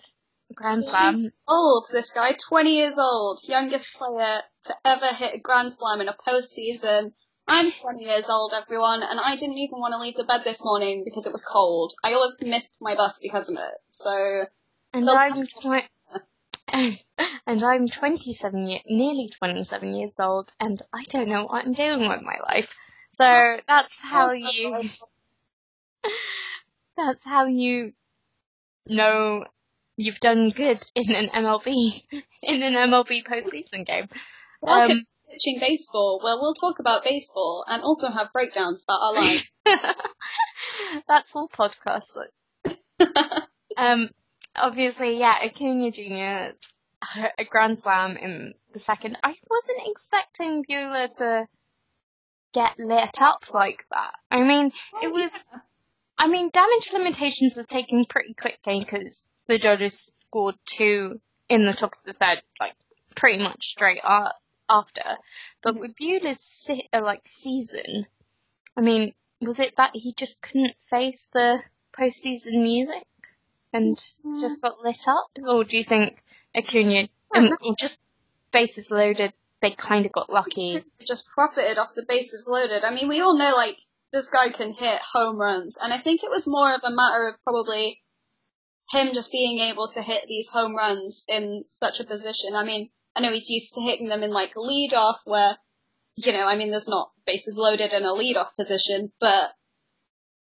Grand 0.55 0.85
Slam. 0.85 1.31
Old, 1.49 1.87
this 1.93 2.13
guy, 2.13 2.33
20 2.49 2.71
years 2.77 2.99
old, 2.99 3.41
youngest 3.45 3.95
player 3.95 4.43
to 4.69 4.77
ever 4.85 5.07
hit 5.15 5.35
a 5.35 5.39
Grand 5.39 5.73
Slam 5.73 6.01
in 6.01 6.09
a 6.09 6.15
postseason. 6.15 7.13
I'm 7.47 7.73
20 7.73 8.05
years 8.05 8.29
old, 8.29 8.53
everyone, 8.55 9.03
and 9.03 9.19
I 9.19 9.37
didn't 9.37 9.59
even 9.59 9.81
want 9.81 9.95
to 9.95 10.01
leave 10.01 10.17
the 10.17 10.25
bed 10.25 10.43
this 10.45 10.63
morning 10.63 11.03
because 11.05 11.27
it 11.27 11.33
was 11.33 11.43
cold. 11.43 11.95
I 12.05 12.13
always 12.13 12.37
missed 12.43 12.71
my 12.81 12.95
bus 12.95 13.19
because 13.19 13.49
of 13.49 13.57
it. 13.57 13.75
So, 13.91 14.45
And 14.93 15.09
I'm 15.09 15.47
twi- 15.47 15.89
and 16.73 17.65
I'm 17.65 17.89
27 17.89 18.69
year, 18.69 18.81
nearly 18.87 19.31
27 19.39 19.95
years 19.95 20.21
old, 20.21 20.53
and 20.61 20.83
I 20.93 21.05
don't 21.05 21.29
know 21.29 21.47
what 21.47 21.65
I'm 21.65 21.73
doing 21.73 22.01
with 22.09 22.23
my 22.23 22.37
life. 22.43 22.75
So 23.13 23.57
that's 23.67 23.99
how 24.01 24.29
oh, 24.29 24.33
you. 24.33 24.91
That's 26.97 27.25
how 27.25 27.47
you 27.47 27.93
know 28.89 29.45
you've 29.97 30.21
done 30.21 30.51
good 30.51 30.83
in 30.95 31.15
an 31.15 31.29
MLB 31.29 32.03
in 32.43 32.63
an 32.63 32.75
MLB 32.75 33.25
postseason 33.25 33.87
game. 33.87 34.09
Welcome 34.61 34.91
Um, 34.91 34.99
to 34.99 35.33
Pitching 35.33 35.61
Baseball, 35.61 36.21
where 36.23 36.37
we'll 36.37 36.55
talk 36.55 36.79
about 36.79 37.05
baseball 37.05 37.65
and 37.69 37.83
also 37.83 38.11
have 38.11 38.33
breakdowns 38.33 38.85
about 38.85 39.01
our 39.03 39.15
lives. 39.15 39.51
that's 41.09 41.35
all 41.35 41.49
podcasts. 41.49 42.17
Um, 43.77 44.11
obviously, 44.57 45.21
yeah, 45.21 45.37
Acuna 45.41 45.93
Jr. 45.93 46.57
a 47.39 47.45
grand 47.49 47.79
slam 47.79 48.17
in 48.17 48.55
the 48.73 48.81
second. 48.81 49.17
I 49.23 49.35
wasn't 49.49 49.83
expecting 49.87 50.65
Buehler 50.69 51.15
to 51.19 51.47
get 52.53 52.73
lit 52.77 53.23
up 53.23 53.55
like 53.55 53.85
that. 53.93 54.15
I 54.33 54.43
mean, 54.43 54.73
it 55.01 55.13
was. 55.13 55.31
I 56.19 56.27
mean, 56.27 56.51
damage 56.53 56.91
limitations 56.93 57.55
was 57.57 57.67
taken 57.67 58.05
pretty 58.09 58.35
quickly 58.35 58.81
because 58.81 59.23
the 59.47 59.59
Dodgers 59.59 60.11
scored 60.27 60.57
two 60.65 61.21
in 61.49 61.65
the 61.67 61.73
top 61.73 61.93
of 61.93 61.99
the 62.05 62.15
third, 62.15 62.43
like 62.59 62.75
pretty 63.15 63.41
much 63.41 63.65
straight 63.65 64.01
a- 64.03 64.33
after. 64.69 65.19
But 65.63 65.77
with 65.79 65.95
Buehler's 65.97 66.41
si- 66.41 66.89
uh, 66.93 67.03
like 67.03 67.23
season, 67.27 68.07
I 68.77 68.81
mean, 68.81 69.15
was 69.41 69.59
it 69.59 69.75
that 69.77 69.91
he 69.95 70.13
just 70.13 70.43
couldn't 70.43 70.75
face 70.89 71.29
the 71.33 71.63
postseason 71.99 72.63
music 72.63 73.07
and 73.73 74.03
just 74.41 74.61
got 74.61 74.81
lit 74.83 75.07
up, 75.07 75.29
or 75.47 75.65
do 75.65 75.77
you 75.77 75.85
think 75.85 76.23
Acuna, 76.55 77.09
um, 77.35 77.51
just 77.79 77.99
bases 78.53 78.91
loaded, 78.91 79.33
they 79.61 79.71
kind 79.73 80.07
of 80.07 80.13
got 80.13 80.33
lucky? 80.33 80.83
just 81.07 81.29
profited 81.29 81.79
off 81.79 81.95
the 81.95 82.07
bases 82.09 82.47
loaded. 82.49 82.85
I 82.85 82.95
mean, 82.95 83.09
we 83.09 83.21
all 83.21 83.37
know 83.37 83.53
like 83.57 83.77
this 84.13 84.31
guy 84.31 84.49
can 84.49 84.73
hit 84.73 85.01
home 85.13 85.39
runs, 85.39 85.77
and 85.83 85.93
I 85.93 85.99
think 85.99 86.23
it 86.23 86.31
was 86.31 86.47
more 86.47 86.75
of 86.75 86.81
a 86.83 86.91
matter 86.95 87.29
of 87.29 87.43
probably 87.45 88.03
him 88.91 89.13
just 89.13 89.31
being 89.31 89.59
able 89.59 89.89
to 89.89 90.03
hit 90.03 90.25
these 90.29 90.49
home 90.49 90.75
runs 90.75 91.25
in 91.29 91.65
such 91.69 92.01
a 92.01 92.05
position. 92.05 92.55
I 92.55 92.65
mean, 92.65 92.91
I 93.19 93.21
know 93.21 93.33
he's 93.33 93.51
used 93.51 93.75
to 93.75 93.81
hitting 93.81 94.09
them 94.09 94.23
in 94.23 94.31
like 94.31 94.53
lead 94.55 94.95
off, 94.95 95.19
where 95.25 95.57
you 96.15 96.33
know, 96.33 96.47
I 96.47 96.57
mean, 96.57 96.71
there's 96.71 96.89
not 96.89 97.11
bases 97.27 97.59
loaded 97.59 97.93
in 97.93 98.05
a 98.05 98.13
lead 98.13 98.37
off 98.37 98.57
position, 98.57 99.13
but 99.21 99.53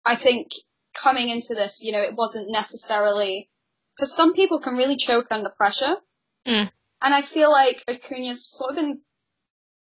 I 0.05 0.15
think 0.15 0.51
coming 0.95 1.29
into 1.29 1.55
this, 1.55 1.79
you 1.81 1.91
know, 1.91 2.01
it 2.01 2.15
wasn't 2.15 2.51
necessarily 2.51 3.49
because 3.95 4.15
some 4.15 4.33
people 4.33 4.59
can 4.59 4.75
really 4.75 4.95
choke 4.95 5.27
under 5.31 5.49
pressure, 5.49 5.95
Mm. 6.47 6.71
and 7.01 7.13
I 7.13 7.21
feel 7.21 7.51
like 7.51 7.83
Acuna's 7.87 8.49
sort 8.49 8.71
of 8.71 8.75
been 8.77 9.01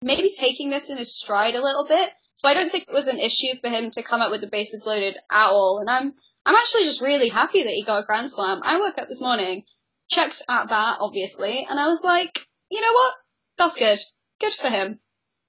maybe 0.02 0.30
taking 0.36 0.70
this 0.70 0.90
in 0.90 0.98
his 0.98 1.16
stride 1.16 1.54
a 1.54 1.62
little 1.64 1.84
bit. 1.84 2.10
So 2.34 2.48
I 2.48 2.54
don't 2.54 2.70
think 2.70 2.84
it 2.88 2.92
was 2.94 3.06
an 3.06 3.20
issue 3.20 3.54
for 3.62 3.70
him 3.70 3.90
to 3.92 4.02
come 4.02 4.20
up 4.20 4.30
with 4.30 4.40
the 4.40 4.48
bases 4.48 4.84
loaded 4.86 5.16
at 5.30 5.48
all. 5.48 5.78
And 5.78 5.88
I'm 5.88 6.14
I'm 6.44 6.54
actually 6.54 6.84
just 6.84 7.00
really 7.00 7.28
happy 7.28 7.62
that 7.62 7.72
he 7.72 7.84
got 7.84 8.02
a 8.02 8.06
grand 8.06 8.30
slam. 8.30 8.60
I 8.62 8.78
woke 8.78 8.98
up 8.98 9.08
this 9.08 9.20
morning, 9.20 9.64
checks 10.10 10.42
at 10.48 10.68
bat, 10.68 10.98
obviously, 11.00 11.66
and 11.70 11.80
I 11.80 11.86
was 11.86 12.02
like, 12.04 12.46
you 12.74 12.80
know 12.80 12.92
what? 12.92 13.14
That's 13.56 13.76
good. 13.76 13.98
Good 14.40 14.52
for 14.52 14.68
him. 14.68 14.98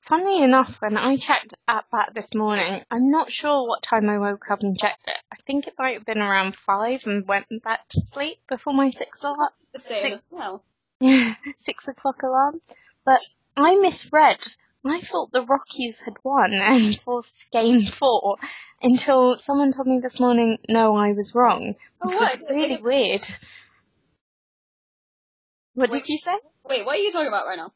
Funnily 0.01 0.43
enough, 0.43 0.77
when 0.81 0.95
I 0.97 1.15
checked 1.15 1.55
at 1.67 1.85
that 1.91 2.13
this 2.13 2.35
morning, 2.35 2.83
I'm 2.91 3.09
not 3.09 3.31
sure 3.31 3.67
what 3.67 3.81
time 3.81 4.07
I 4.07 4.19
woke 4.19 4.51
up 4.51 4.61
and 4.61 4.77
checked 4.77 5.07
it. 5.07 5.17
I 5.31 5.38
think 5.47 5.65
it 5.65 5.73
might 5.79 5.95
have 5.95 6.05
been 6.05 6.19
around 6.21 6.55
five 6.55 7.07
and 7.07 7.27
went 7.27 7.47
back 7.63 7.88
to 7.89 8.01
sleep 8.01 8.38
before 8.47 8.73
my 8.73 8.91
six 8.91 9.23
o'clock 9.23 9.53
The 9.73 9.79
same 9.79 10.03
Six- 10.03 10.15
as 10.15 10.25
well. 10.29 10.63
six 11.59 11.88
o'clock 11.88 12.21
alarm. 12.21 12.61
But 13.03 13.21
I 13.57 13.75
misread. 13.77 14.45
I 14.88 14.99
thought 14.99 15.31
the 15.31 15.41
Rockies 15.43 15.97
had 15.97 16.13
won 16.23 16.53
and 16.53 16.99
forced 17.03 17.49
game 17.51 17.88
four 17.88 18.35
until 18.83 19.39
someone 19.39 19.73
told 19.73 19.88
me 19.88 19.99
this 19.99 20.19
morning, 20.19 20.59
no, 20.69 20.95
I 20.95 21.13
was 21.13 21.33
wrong. 21.33 21.73
Oh, 22.03 22.11
It 22.11 22.15
what? 22.15 22.39
was 22.39 22.49
really 22.51 22.77
weird. 22.79 23.27
What 25.75 25.91
Wait. 25.91 26.03
did 26.03 26.09
you 26.11 26.17
say? 26.17 26.33
Wait, 26.67 26.85
what 26.85 26.95
are 26.95 26.99
you 26.99 27.11
talking 27.11 27.27
about 27.27 27.45
right 27.45 27.57
now? 27.59 27.71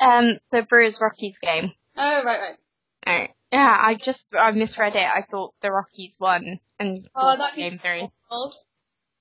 Um, 0.00 0.38
the 0.50 0.62
Brewers 0.62 1.00
Rockies 1.00 1.38
game. 1.38 1.72
Oh, 1.96 2.24
right, 2.24 2.40
right. 2.40 2.58
Oh, 3.06 3.32
yeah, 3.52 3.76
I 3.80 3.94
just 3.94 4.26
I 4.34 4.50
misread 4.50 4.96
it. 4.96 5.06
I 5.06 5.22
thought 5.30 5.54
the 5.60 5.70
Rockies 5.70 6.16
won 6.18 6.58
and 6.80 7.06
Oh, 7.14 7.36
be 7.54 7.62
game 7.62 7.70
so 7.70 7.82
three. 7.82 8.10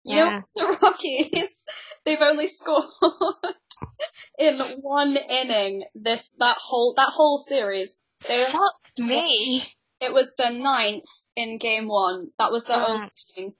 You 0.05 0.15
Yeah. 0.15 0.29
know, 0.29 0.41
the 0.55 0.77
Rockies, 0.81 1.63
they've 2.05 2.21
only 2.21 2.47
scored 2.47 2.85
in 4.39 4.57
one 4.81 5.15
inning 5.17 5.83
this 5.93 6.29
that 6.39 6.57
whole 6.57 6.93
that 6.97 7.09
whole 7.09 7.37
series. 7.37 7.97
They 8.27 8.45
Fuck 8.45 8.79
me. 8.97 9.63
it 9.99 10.13
was 10.13 10.33
the 10.37 10.49
ninth 10.49 11.05
in 11.35 11.57
game 11.57 11.87
one. 11.87 12.29
That 12.39 12.51
was 12.51 12.65
the 12.65 12.73
Oh. 12.75 12.85
only 12.95 13.11
inning. 13.37 13.53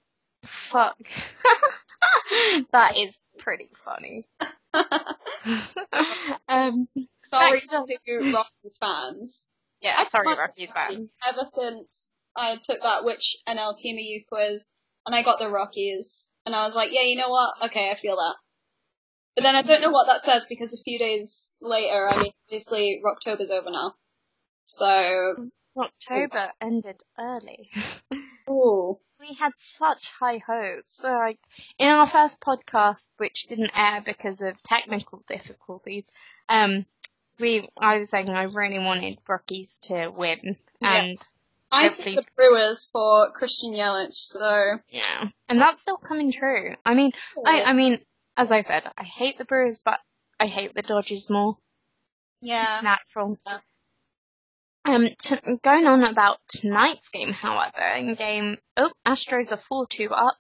Fuck. 0.44 0.98
that 2.72 2.98
is 2.98 3.20
pretty 3.40 3.70
funny. 3.84 4.26
um, 6.48 6.88
Sorry 7.26 7.60
Back 7.60 7.86
to- 7.88 7.98
to 8.22 8.32
Rockies 8.34 8.78
fans. 8.80 9.48
yeah, 9.82 9.96
I 9.98 10.06
sorry, 10.06 10.28
can't 10.28 10.40
Rockies 10.40 10.72
fan. 10.74 11.10
Ever 11.28 11.46
since 11.50 12.10
I 12.36 12.58
took 12.58 12.82
that 12.82 13.06
which 13.06 13.38
NL 13.48 13.78
team 13.78 13.96
are 13.98 14.00
you 14.00 14.24
quiz 14.32 14.66
and 15.06 15.16
I 15.16 15.22
got 15.22 15.40
the 15.40 15.50
Rockies 15.50 16.30
and 16.46 16.56
I 16.56 16.64
was 16.64 16.76
like, 16.76 16.90
yeah, 16.92 17.04
you 17.04 17.16
know 17.16 17.30
what? 17.30 17.56
Okay, 17.66 17.90
I 17.90 17.96
feel 17.96 18.18
that. 18.18 18.36
But 19.36 19.44
then 19.44 19.56
I 19.56 19.62
don't 19.62 19.82
know 19.82 19.90
what 19.90 20.08
that 20.08 20.22
says 20.22 20.46
because 20.48 20.74
a 20.74 20.84
few 20.84 21.00
days 21.00 21.52
later, 21.62 22.08
I 22.10 22.22
mean, 22.22 22.32
obviously 22.48 23.02
Rocktober's 23.04 23.50
over 23.50 23.72
now. 23.72 23.94
So, 24.66 25.50
October 25.78 26.52
ended 26.62 27.02
early. 27.20 27.70
ooh. 28.50 29.00
we 29.20 29.34
had 29.40 29.52
such 29.58 30.12
high 30.20 30.40
hopes. 30.46 30.86
So, 30.98 31.12
like 31.12 31.40
in 31.80 31.88
our 31.88 32.08
first 32.08 32.40
podcast, 32.40 33.06
which 33.18 33.48
didn't 33.48 33.72
air 33.76 34.02
because 34.06 34.42
of 34.42 34.62
technical 34.64 35.24
difficulties, 35.28 36.06
um, 36.50 36.86
we 37.40 37.70
I 37.80 38.00
was 38.00 38.10
saying 38.10 38.30
I 38.30 38.44
really 38.44 38.80
wanted 38.80 39.18
Rockies 39.28 39.78
to 39.84 40.10
win, 40.10 40.58
Yeah. 40.82 41.04
and 41.04 41.28
I 41.72 41.84
Hopefully- 41.84 42.16
think 42.16 42.26
the 42.28 42.32
Brewers 42.36 42.90
for 42.92 43.32
Christian 43.32 43.74
Yelich, 43.74 44.14
so. 44.14 44.78
yeah, 44.90 45.30
and 45.50 45.60
that's 45.60 45.82
still 45.82 45.98
coming 45.98 46.32
true. 46.32 46.76
I 46.86 46.94
mean, 46.94 47.12
I 47.46 47.64
I 47.64 47.74
mean, 47.74 48.00
as 48.38 48.52
I 48.52 48.62
said, 48.64 48.84
I 48.98 49.04
hate 49.04 49.38
the 49.40 49.46
Brewers, 49.46 49.80
but 49.84 50.00
I 50.40 50.46
hate 50.48 50.76
the 50.76 50.82
Dodgers 50.84 51.30
more. 51.32 51.58
yeah. 52.42 52.82
Natural. 52.84 53.38
Yeah. 53.48 53.60
Um, 54.86 55.08
t- 55.18 55.36
going 55.64 55.86
on 55.88 56.04
about 56.04 56.40
tonight's 56.50 57.08
game, 57.10 57.32
however, 57.32 57.86
in 57.96 58.16
game, 58.16 58.58
oh, 58.78 58.92
Astros 59.08 59.52
are 59.52 59.86
4-2 59.88 60.12
up. 60.12 60.36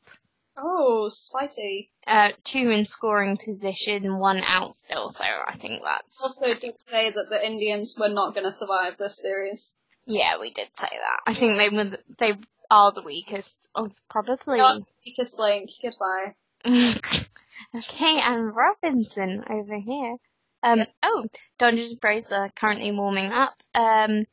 Oh, 0.58 1.08
spicy. 1.10 1.92
uh, 2.06 2.30
two 2.44 2.70
in 2.70 2.86
scoring 2.86 3.38
position, 3.38 4.20
one 4.20 4.42
out 4.44 4.76
still. 4.76 5.10
So 5.10 5.24
I 5.24 5.58
think 5.58 5.82
that's 5.84 6.22
Also 6.22 6.54
did 6.54 6.80
say 6.80 7.10
that 7.10 7.30
the 7.30 7.44
Indians 7.46 7.96
were 7.98 8.10
not 8.10 8.34
going 8.36 8.46
to 8.46 8.52
survive 8.52 8.98
this 8.98 9.20
series. 9.22 9.74
yeah, 10.06 10.38
we 10.40 10.52
did 10.52 10.68
say 10.78 10.90
that. 10.92 11.20
I 11.26 11.34
think 11.34 11.58
they 11.58 11.70
were 11.76 11.86
the- 11.86 12.04
they 12.20 12.34
are 12.70 12.92
the 12.92 13.02
weakest 13.04 13.70
of 13.74 13.94
probably. 14.10 14.58
Not 14.58 14.82
weakest 15.06 15.40
link. 15.40 15.70
Goodbye. 15.82 16.36
okay, 17.76 18.20
and 18.22 18.56
Robinson 18.56 19.44
over 19.50 19.80
here. 19.80 20.18
Um, 20.62 20.80
Yeah. 20.80 20.86
oh, 21.04 21.26
Dodgers 21.58 21.96
Braves 21.96 22.32
are 22.32 22.50
currently 22.56 22.92
warming 22.92 23.32
up. 23.32 23.54
Um, 23.76 24.26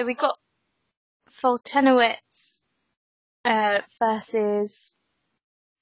so 0.00 0.06
we 0.06 0.14
got 0.14 0.38
Foltynewicz 1.30 2.62
uh, 3.44 3.80
versus. 3.98 4.92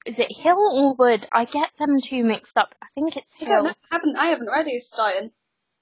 Is 0.06 0.18
it 0.18 0.32
Hill 0.32 0.56
or 0.58 0.94
Wood? 0.94 1.26
I 1.32 1.44
get 1.44 1.70
them 1.78 2.00
two 2.00 2.24
mixed 2.24 2.56
up. 2.56 2.74
I 2.82 2.86
think 2.94 3.16
it's 3.16 3.34
I 3.40 3.44
don't 3.44 3.64
know. 3.64 3.70
Hill. 3.70 3.76
I 3.90 3.94
haven't, 3.94 4.16
I 4.16 4.26
haven't 4.26 4.48
read 4.48 4.66
who's 4.66 4.88
starting. 4.88 5.30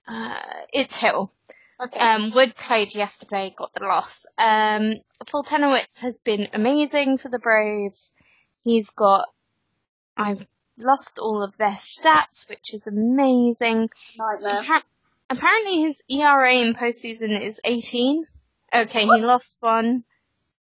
Uh, 0.07 0.39
it's 0.73 0.97
Hill. 0.97 1.33
Okay. 1.81 1.99
Um, 1.99 2.33
Wood 2.35 2.55
played 2.57 2.95
yesterday, 2.95 3.55
got 3.57 3.73
the 3.73 3.85
loss. 3.85 4.27
Um, 4.37 4.97
Foltynewicz 5.25 6.01
has 6.01 6.19
been 6.19 6.49
amazing 6.53 7.19
for 7.19 7.29
the 7.29 7.39
Braves. 7.39 8.11
He's 8.63 8.91
got, 8.91 9.29
I've 10.17 10.47
lost 10.79 11.19
all 11.21 11.43
of 11.43 11.57
their 11.57 11.69
stats, 11.69 12.49
which 12.49 12.75
is 12.75 12.87
amazing. 12.87 13.89
Nightmare. 14.19 14.63
Appa- 14.63 14.85
apparently 15.31 15.83
his 15.83 16.01
ERA 16.09 16.55
in 16.55 16.75
postseason 16.75 17.41
is 17.41 17.61
18. 17.65 18.25
Okay, 18.75 19.05
he 19.05 19.21
lost 19.21 19.57
one. 19.61 20.05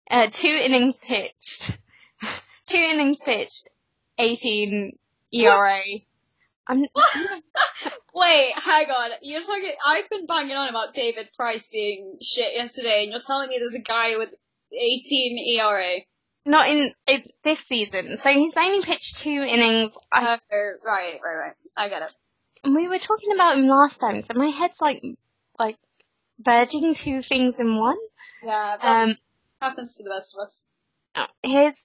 Uh, 0.10 0.28
two 0.32 0.48
innings 0.48 0.98
pitched. 0.98 1.78
two 2.68 2.78
innings 2.78 3.20
pitched. 3.20 3.68
18 4.18 4.98
ERA. 5.34 5.82
I'm, 6.68 6.82
Wait, 8.14 8.52
hang 8.56 8.90
on. 8.90 9.12
You're 9.22 9.42
talking. 9.42 9.72
I've 9.86 10.10
been 10.10 10.26
banging 10.26 10.56
on 10.56 10.70
about 10.70 10.94
David 10.94 11.30
Price 11.38 11.70
being 11.70 12.18
shit 12.22 12.54
yesterday, 12.54 13.04
and 13.04 13.12
you're 13.12 13.22
telling 13.22 13.50
me 13.50 13.58
there's 13.60 13.76
a 13.76 13.82
guy 13.82 14.18
with 14.18 14.36
18 14.74 15.60
ERA. 15.60 16.02
not 16.46 16.68
in, 16.68 16.94
in 17.08 17.24
this 17.44 17.60
season. 17.60 18.18
So 18.18 18.30
he's 18.30 18.58
only 18.58 18.84
pitched 18.86 19.18
two 19.20 19.30
innings. 19.30 19.98
I, 20.12 20.34
Uh, 20.34 20.38
right, 20.52 21.20
right, 21.24 21.38
right. 21.38 21.54
I 21.78 21.90
get 21.90 22.02
it. 22.04 22.10
We 22.64 22.88
were 22.88 23.00
talking 23.00 23.32
about 23.34 23.58
him 23.58 23.68
last 23.68 24.00
time, 24.00 24.22
so 24.22 24.34
my 24.36 24.48
head's 24.48 24.80
like, 24.82 25.04
like, 25.58 25.78
merging 26.46 26.94
two 26.94 27.22
things 27.22 27.60
in 27.60 27.78
one. 27.78 27.98
Yeah, 28.44 28.78
that 28.82 29.10
Um, 29.10 29.18
happens 29.62 29.96
to 29.96 30.04
the 30.04 30.10
best 30.10 30.36
of 30.38 30.44
us. 30.44 30.64
his 31.44 31.82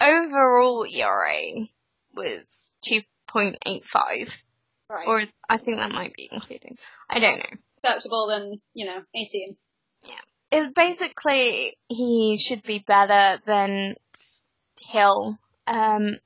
overall 0.00 0.86
ERA 0.86 1.66
was 2.14 2.72
2.85, 2.86 4.42
Right. 4.88 5.06
or 5.08 5.24
I 5.48 5.56
think 5.58 5.78
that 5.78 5.90
might 5.90 6.14
be 6.14 6.28
including. 6.30 6.78
I 7.08 7.18
don't 7.20 7.38
know. 7.38 7.58
acceptable 7.82 8.26
than, 8.28 8.60
you 8.72 8.86
know, 8.86 9.02
18. 9.14 9.56
Yeah. 10.04 10.14
It 10.50 10.74
basically 10.74 11.76
he 11.88 12.38
should 12.38 12.62
be 12.62 12.78
better 12.86 13.42
than 13.46 13.96
Hill. 14.80 15.38
Um, 15.66 16.18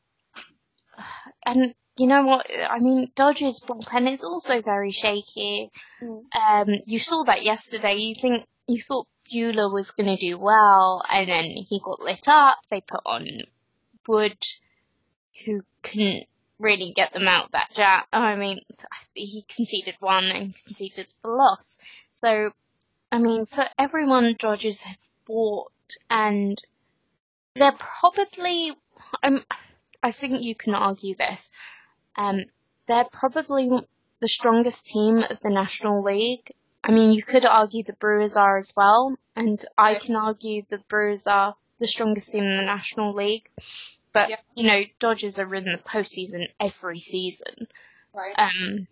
and 1.47 1.75
you 1.99 2.07
know 2.07 2.25
what? 2.25 2.47
I 2.71 2.79
mean, 2.79 3.11
Dodgers 3.15 3.61
bullpen 3.61 4.13
is 4.13 4.25
also 4.25 4.63
very 4.63 4.91
shaky. 4.91 5.71
Mm. 6.03 6.23
Um, 6.35 6.69
you 6.87 6.99
saw 6.99 7.25
that 7.25 7.43
yesterday. 7.43 7.95
You 7.97 8.15
think 8.21 8.47
you 8.67 8.83
thought 8.83 9.07
Buehler 9.31 9.73
was 9.73 9.91
going 9.91 10.15
to 10.15 10.17
do 10.17 10.39
well, 10.39 11.03
and 11.11 11.29
then 11.29 11.45
he 11.45 11.81
got 11.83 12.01
lit 12.01 12.29
up. 12.29 12.59
They 12.71 12.81
put 12.81 13.01
on 13.05 13.27
Wood, 14.07 14.43
who 15.45 15.63
couldn't 15.83 16.27
really 16.59 16.93
get 16.95 17.13
them 17.13 17.29
out 17.29 17.53
that 17.53 17.71
jam. 17.75 18.03
I 18.13 18.35
mean, 18.37 18.61
he 19.15 19.45
conceded 19.49 19.97
one 20.01 20.25
and 20.25 20.55
conceded 20.65 21.07
the 21.23 21.31
loss. 21.31 21.79
So, 22.15 22.51
I 23.13 23.19
mean, 23.19 23.47
for 23.47 23.65
everyone 23.79 24.35
Dodgers 24.39 24.83
have 24.83 24.99
bought, 25.27 25.73
and 26.11 26.61
they're 27.55 27.77
probably, 27.79 28.73
um, 29.23 29.45
I 30.03 30.11
think 30.13 30.41
you 30.41 30.55
can 30.55 30.75
argue 30.75 31.15
this, 31.15 31.51
um, 32.19 32.45
they're 32.87 33.07
probably 33.11 33.71
the 34.21 34.29
strongest 34.29 34.87
team 34.87 35.19
of 35.19 35.39
the 35.43 35.51
National 35.51 36.03
League. 36.03 36.53
I 36.85 36.91
mean, 36.91 37.13
you 37.13 37.23
could 37.23 37.45
argue 37.45 37.83
the 37.83 37.93
Brewers 37.95 38.37
are 38.37 38.59
as 38.59 38.73
well, 38.77 39.17
and 39.37 39.65
I 39.77 39.95
can 39.95 40.17
argue 40.17 40.63
the 40.69 40.79
Brewers 40.89 41.27
are 41.27 41.55
the 41.79 41.87
strongest 41.87 42.33
team 42.33 42.45
in 42.45 42.57
the 42.57 42.65
National 42.65 43.15
League. 43.15 43.49
But, 44.13 44.31
Yeah. 44.31 44.37
you 44.55 44.67
know, 44.67 44.83
Dodgers 44.99 45.39
are 45.39 45.55
in 45.55 45.65
the 45.65 45.79
postseason 45.79 46.49
every 46.59 46.99
season. 46.99 47.69
Right. 48.15 48.35
Um, 48.39 48.89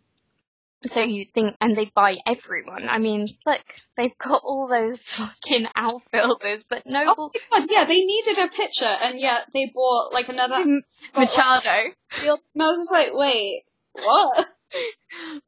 so 0.85 1.01
you 1.01 1.25
think, 1.25 1.57
and 1.61 1.77
they 1.77 1.91
buy 1.95 2.17
everyone. 2.27 2.89
I 2.89 2.99
mean, 2.99 3.37
look, 3.47 3.65
they've 3.97 4.17
got 4.19 4.43
all 4.45 4.69
those 4.69 5.01
fucking 5.03 5.67
outfielders, 5.75 6.65
but 6.69 6.85
no 6.87 7.15
Oh 7.17 7.31
god, 7.51 7.67
yeah, 7.71 7.85
they 7.85 8.05
needed 8.05 8.39
a 8.39 8.49
pitcher, 8.49 8.85
and 9.03 9.19
yet 9.19 9.47
they 9.53 9.71
bought 9.75 10.13
like 10.13 10.29
another. 10.29 10.65
Machado. 11.17 11.93
And 12.23 12.39
I 12.63 12.71
was 12.71 12.79
just 12.79 12.93
like, 12.93 13.15
wait, 13.15 13.65
what? 13.93 14.47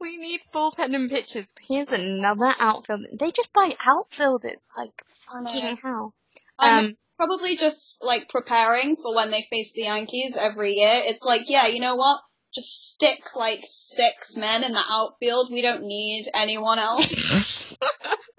We 0.01 0.17
need 0.17 0.41
bullpen 0.55 0.95
and 0.95 1.11
pitchers. 1.11 1.47
Here's 1.61 1.89
another 1.91 2.55
outfielder. 2.59 3.09
They 3.19 3.33
just 3.33 3.53
buy 3.53 3.75
outfielders. 3.85 4.65
Like, 4.77 5.03
fucking 5.27 5.79
hell. 5.83 6.15
I'm 6.59 6.85
Um, 6.87 6.97
probably 7.17 7.57
just 7.57 8.03
like 8.03 8.29
preparing 8.29 8.97
for 8.97 9.15
when 9.15 9.31
they 9.31 9.43
face 9.51 9.73
the 9.75 9.83
Yankees 9.83 10.37
every 10.39 10.73
year. 10.75 11.01
It's 11.05 11.25
like, 11.25 11.43
yeah, 11.49 11.67
you 11.67 11.81
know 11.81 11.97
what? 11.97 12.21
Just 12.55 12.93
stick 12.93 13.37
like 13.37 13.61
six 13.65 14.37
men 14.37 14.65
in 14.65 14.73
the 14.73 14.83
outfield. 14.89 15.53
We 15.53 15.63
don't 15.63 15.85
need 15.85 16.27
anyone 16.35 16.79
else. 16.79 17.77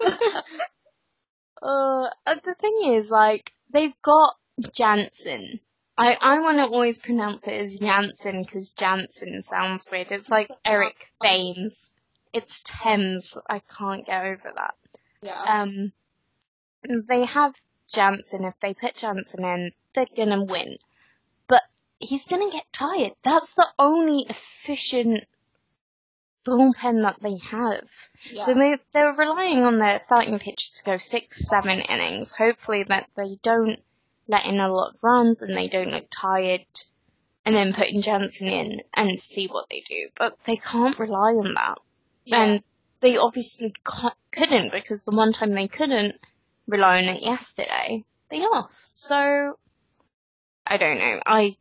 uh, 0.00 0.42
the 2.26 2.54
thing 2.58 2.94
is, 2.94 3.10
like, 3.10 3.52
they've 3.72 4.00
got 4.02 4.36
Jansen. 4.72 5.60
I, 5.96 6.16
I 6.20 6.40
want 6.40 6.58
to 6.58 6.64
always 6.64 6.98
pronounce 6.98 7.46
it 7.46 7.52
as 7.52 7.76
Jansen 7.76 8.42
because 8.42 8.72
Jansen 8.72 9.42
sounds 9.42 9.86
weird. 9.90 10.10
It's 10.10 10.30
like 10.30 10.50
Eric 10.64 11.12
Thames. 11.22 11.90
It's 12.32 12.62
Thames. 12.64 13.36
I 13.48 13.60
can't 13.60 14.06
get 14.06 14.24
over 14.24 14.52
that. 14.54 14.74
yeah. 15.20 15.62
Um, 15.62 15.92
they 17.06 17.26
have 17.26 17.54
Jansen. 17.92 18.44
If 18.44 18.54
they 18.60 18.72
put 18.72 18.94
Jansen 18.94 19.44
in, 19.44 19.72
they're 19.94 20.06
gonna 20.16 20.42
win. 20.42 20.78
He's 22.00 22.24
gonna 22.24 22.50
get 22.50 22.72
tired. 22.72 23.12
That's 23.22 23.54
the 23.54 23.66
only 23.78 24.26
efficient 24.28 25.24
bullpen 26.44 27.02
that 27.02 27.18
they 27.22 27.36
have. 27.50 27.90
yeah. 28.30 28.46
So 28.46 28.54
they 28.54 28.76
they're 28.92 29.12
relying 29.12 29.64
on 29.64 29.78
their 29.78 29.98
starting 29.98 30.38
pitchers 30.38 30.72
to 30.72 30.84
go 30.84 30.96
six, 30.96 31.48
seven 31.48 31.80
innings. 31.80 32.34
Hopefully 32.34 32.84
that 32.88 33.08
they 33.16 33.38
don't 33.42 33.78
let 34.26 34.46
in 34.46 34.58
a 34.58 34.68
lot 34.68 34.94
of 34.94 35.04
runs 35.04 35.42
and 35.42 35.56
they 35.56 35.68
don't 35.68 35.90
look 35.90 36.06
tired. 36.10 36.66
And 37.44 37.54
then 37.54 37.72
putting 37.72 38.02
Jansen 38.02 38.48
in 38.48 38.82
and 38.94 39.18
see 39.18 39.46
what 39.46 39.70
they 39.70 39.80
do. 39.80 40.08
But 40.16 40.36
they 40.44 40.56
can't 40.56 40.98
rely 40.98 41.32
on 41.32 41.54
that 41.54 41.78
yeah. 42.24 42.42
and 42.42 42.62
they 43.00 43.16
obviously 43.16 43.74
couldn't 43.84 44.72
because 44.72 45.02
the 45.02 45.14
one 45.14 45.32
time 45.32 45.54
they 45.54 45.68
couldn't 45.68 46.16
rely 46.66 46.98
on 46.98 47.04
it 47.04 47.22
yesterday, 47.22 48.04
they 48.28 48.40
lost. 48.40 49.00
So 49.00 49.58
I 50.66 50.76
don't 50.76 50.98
know. 50.98 51.20
I 51.26 51.56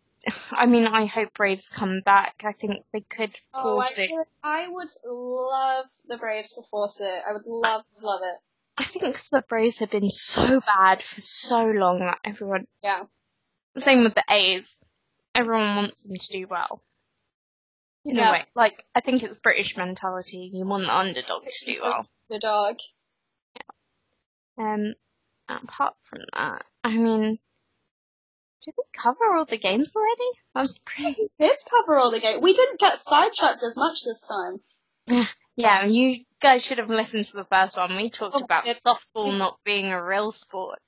I 0.51 0.65
mean, 0.65 0.85
I 0.85 1.05
hope 1.05 1.33
Braves 1.33 1.69
come 1.69 2.01
back. 2.05 2.41
I 2.45 2.51
think 2.53 2.83
they 2.93 3.01
could 3.01 3.31
Oh, 3.53 3.79
I, 3.79 3.83
force 3.83 3.97
it. 3.97 4.09
would- 4.11 4.27
I 4.43 4.67
would 4.67 4.89
love 5.05 5.85
the 6.07 6.17
Braves 6.17 6.55
to 6.55 6.63
force 6.69 6.99
it. 6.99 7.23
I 7.27 7.33
would 7.33 7.47
love, 7.47 7.83
love 8.01 8.21
it. 8.23 8.37
I 8.77 8.83
think 8.83 9.03
the 9.29 9.43
Braves 9.47 9.79
have 9.79 9.91
been 9.91 10.09
so 10.09 10.61
bad 10.61 11.01
for 11.01 11.21
so 11.21 11.65
long 11.65 11.99
that 11.99 12.19
everyone. 12.23 12.67
Yeah. 12.83 13.03
Same 13.77 14.03
with 14.03 14.15
the 14.15 14.23
A's. 14.29 14.81
Everyone 15.35 15.75
wants 15.75 16.03
them 16.03 16.15
to 16.15 16.27
do 16.31 16.47
well. 16.49 16.83
In 18.05 18.15
Yeah. 18.15 18.29
a 18.29 18.31
way, 18.31 18.45
like 18.55 18.85
I 18.95 19.01
think 19.01 19.21
it's 19.23 19.39
British 19.39 19.75
mentality. 19.77 20.49
You 20.53 20.65
want 20.65 20.83
the 20.85 20.95
underdog 20.95 21.45
to 21.45 21.65
do 21.65 21.79
well. 21.83 22.07
The 22.29 22.39
dog. 22.39 22.77
Um, 24.57 24.93
apart 25.47 25.95
from 26.03 26.21
that, 26.33 26.65
I 26.83 26.97
mean, 26.97 27.39
did 28.69 28.75
we 28.77 28.83
cover 28.93 29.33
all 29.35 29.45
the 29.45 29.57
games 29.57 29.93
already? 29.95 30.29
That's 30.53 30.77
pretty. 30.85 31.29
Did 31.39 31.55
cover 31.69 31.97
all 31.97 32.11
the 32.11 32.19
games. 32.19 32.39
We 32.41 32.53
didn't 32.53 32.79
get 32.79 32.97
sidetracked 32.97 33.63
as 33.63 33.75
much 33.77 34.03
this 34.03 34.27
time. 34.27 35.25
Yeah, 35.55 35.83
you 35.87 36.23
guys 36.39 36.63
should 36.63 36.77
have 36.77 36.89
listened 36.89 37.25
to 37.25 37.33
the 37.33 37.43
first 37.43 37.75
one. 37.75 37.93
We 37.97 38.09
talked 38.09 38.35
Oh, 38.35 38.45
about 38.45 38.65
it's- 38.65 38.81
softball 38.81 39.37
not 39.37 39.57
being 39.65 39.87
a 39.87 40.01
real 40.01 40.31
sport. 40.31 40.79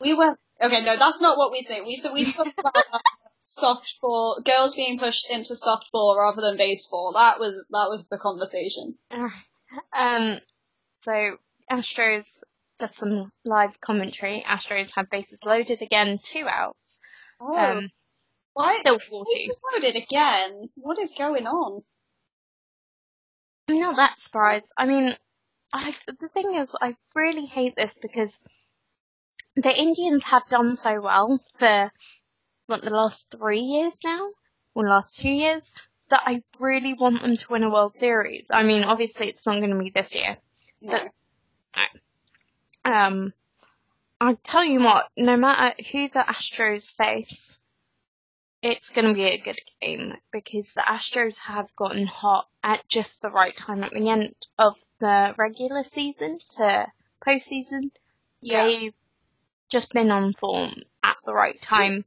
We 0.00 0.14
went. 0.14 0.38
Okay, 0.62 0.80
no, 0.80 0.96
that's 0.96 1.20
not 1.20 1.36
what 1.36 1.52
we 1.52 1.60
think. 1.60 1.84
We 1.86 1.96
so 1.96 2.10
we 2.14 2.24
talked 2.24 2.48
about 2.58 3.02
softball, 3.44 4.42
girls 4.42 4.74
being 4.74 4.98
pushed 4.98 5.30
into 5.30 5.52
softball 5.52 6.16
rather 6.16 6.40
than 6.40 6.56
baseball. 6.56 7.12
That 7.14 7.38
was 7.38 7.62
that 7.70 7.88
was 7.90 8.08
the 8.10 8.16
conversation. 8.18 8.94
Um, 9.96 10.38
so 11.02 11.36
Astros, 11.70 12.38
just 12.80 12.96
some 12.96 13.30
live 13.44 13.80
commentary. 13.80 14.42
Astros 14.48 14.90
have 14.96 15.10
bases 15.10 15.38
loaded 15.44 15.82
again, 15.82 16.18
two 16.22 16.46
outs. 16.48 16.98
Oh, 17.40 17.56
Um, 17.56 17.90
why? 18.52 18.78
still 18.80 18.98
forty. 18.98 19.50
loaded 19.72 19.96
again. 19.96 20.68
What 20.74 20.98
is 20.98 21.12
going 21.12 21.46
on? 21.46 21.82
I'm 23.68 23.80
not 23.80 23.96
that 23.96 24.20
surprised. 24.20 24.70
I 24.76 24.86
mean, 24.86 25.14
I, 25.72 25.94
the 26.06 26.28
thing 26.28 26.56
is, 26.56 26.74
I 26.80 26.96
really 27.14 27.46
hate 27.46 27.76
this 27.76 27.98
because 28.00 28.38
the 29.54 29.76
Indians 29.76 30.24
have 30.24 30.48
done 30.48 30.76
so 30.76 31.00
well 31.00 31.40
for 31.58 31.92
what 32.66 32.82
the 32.82 32.90
last 32.90 33.26
three 33.30 33.60
years 33.60 33.96
now, 34.04 34.30
or 34.74 34.88
last 34.88 35.18
two 35.18 35.30
years, 35.30 35.72
that 36.08 36.22
I 36.24 36.42
really 36.60 36.94
want 36.94 37.22
them 37.22 37.36
to 37.36 37.52
win 37.52 37.62
a 37.62 37.70
World 37.70 37.96
Series. 37.96 38.48
I 38.50 38.64
mean, 38.64 38.82
obviously 38.82 39.28
it's 39.28 39.46
not 39.46 39.58
going 39.58 39.70
to 39.70 39.78
be 39.78 39.90
this 39.90 40.14
year. 40.14 40.36
No. 40.80 40.98
Um, 42.84 43.32
I 44.20 44.34
tell 44.34 44.64
you 44.64 44.80
what, 44.80 45.08
no 45.16 45.36
matter 45.36 45.74
who 45.90 46.08
the 46.08 46.24
Astros 46.26 46.94
face, 46.94 47.58
it's 48.62 48.90
going 48.90 49.06
to 49.08 49.14
be 49.14 49.24
a 49.24 49.40
good 49.40 49.58
game 49.80 50.12
because 50.30 50.72
the 50.74 50.82
Astros 50.82 51.38
have 51.38 51.74
gotten 51.76 52.06
hot 52.06 52.46
at 52.62 52.86
just 52.88 53.22
the 53.22 53.30
right 53.30 53.56
time 53.56 53.82
at 53.82 53.92
the 53.92 54.10
end 54.10 54.34
of 54.58 54.78
the 54.98 55.34
regular 55.38 55.82
season 55.82 56.38
to 56.56 56.86
postseason. 57.26 57.90
Yeah. 58.42 58.64
They've 58.64 58.94
just 59.70 59.92
been 59.92 60.10
on 60.10 60.34
form 60.34 60.74
at 61.02 61.16
the 61.24 61.32
right 61.32 61.60
time. 61.62 62.04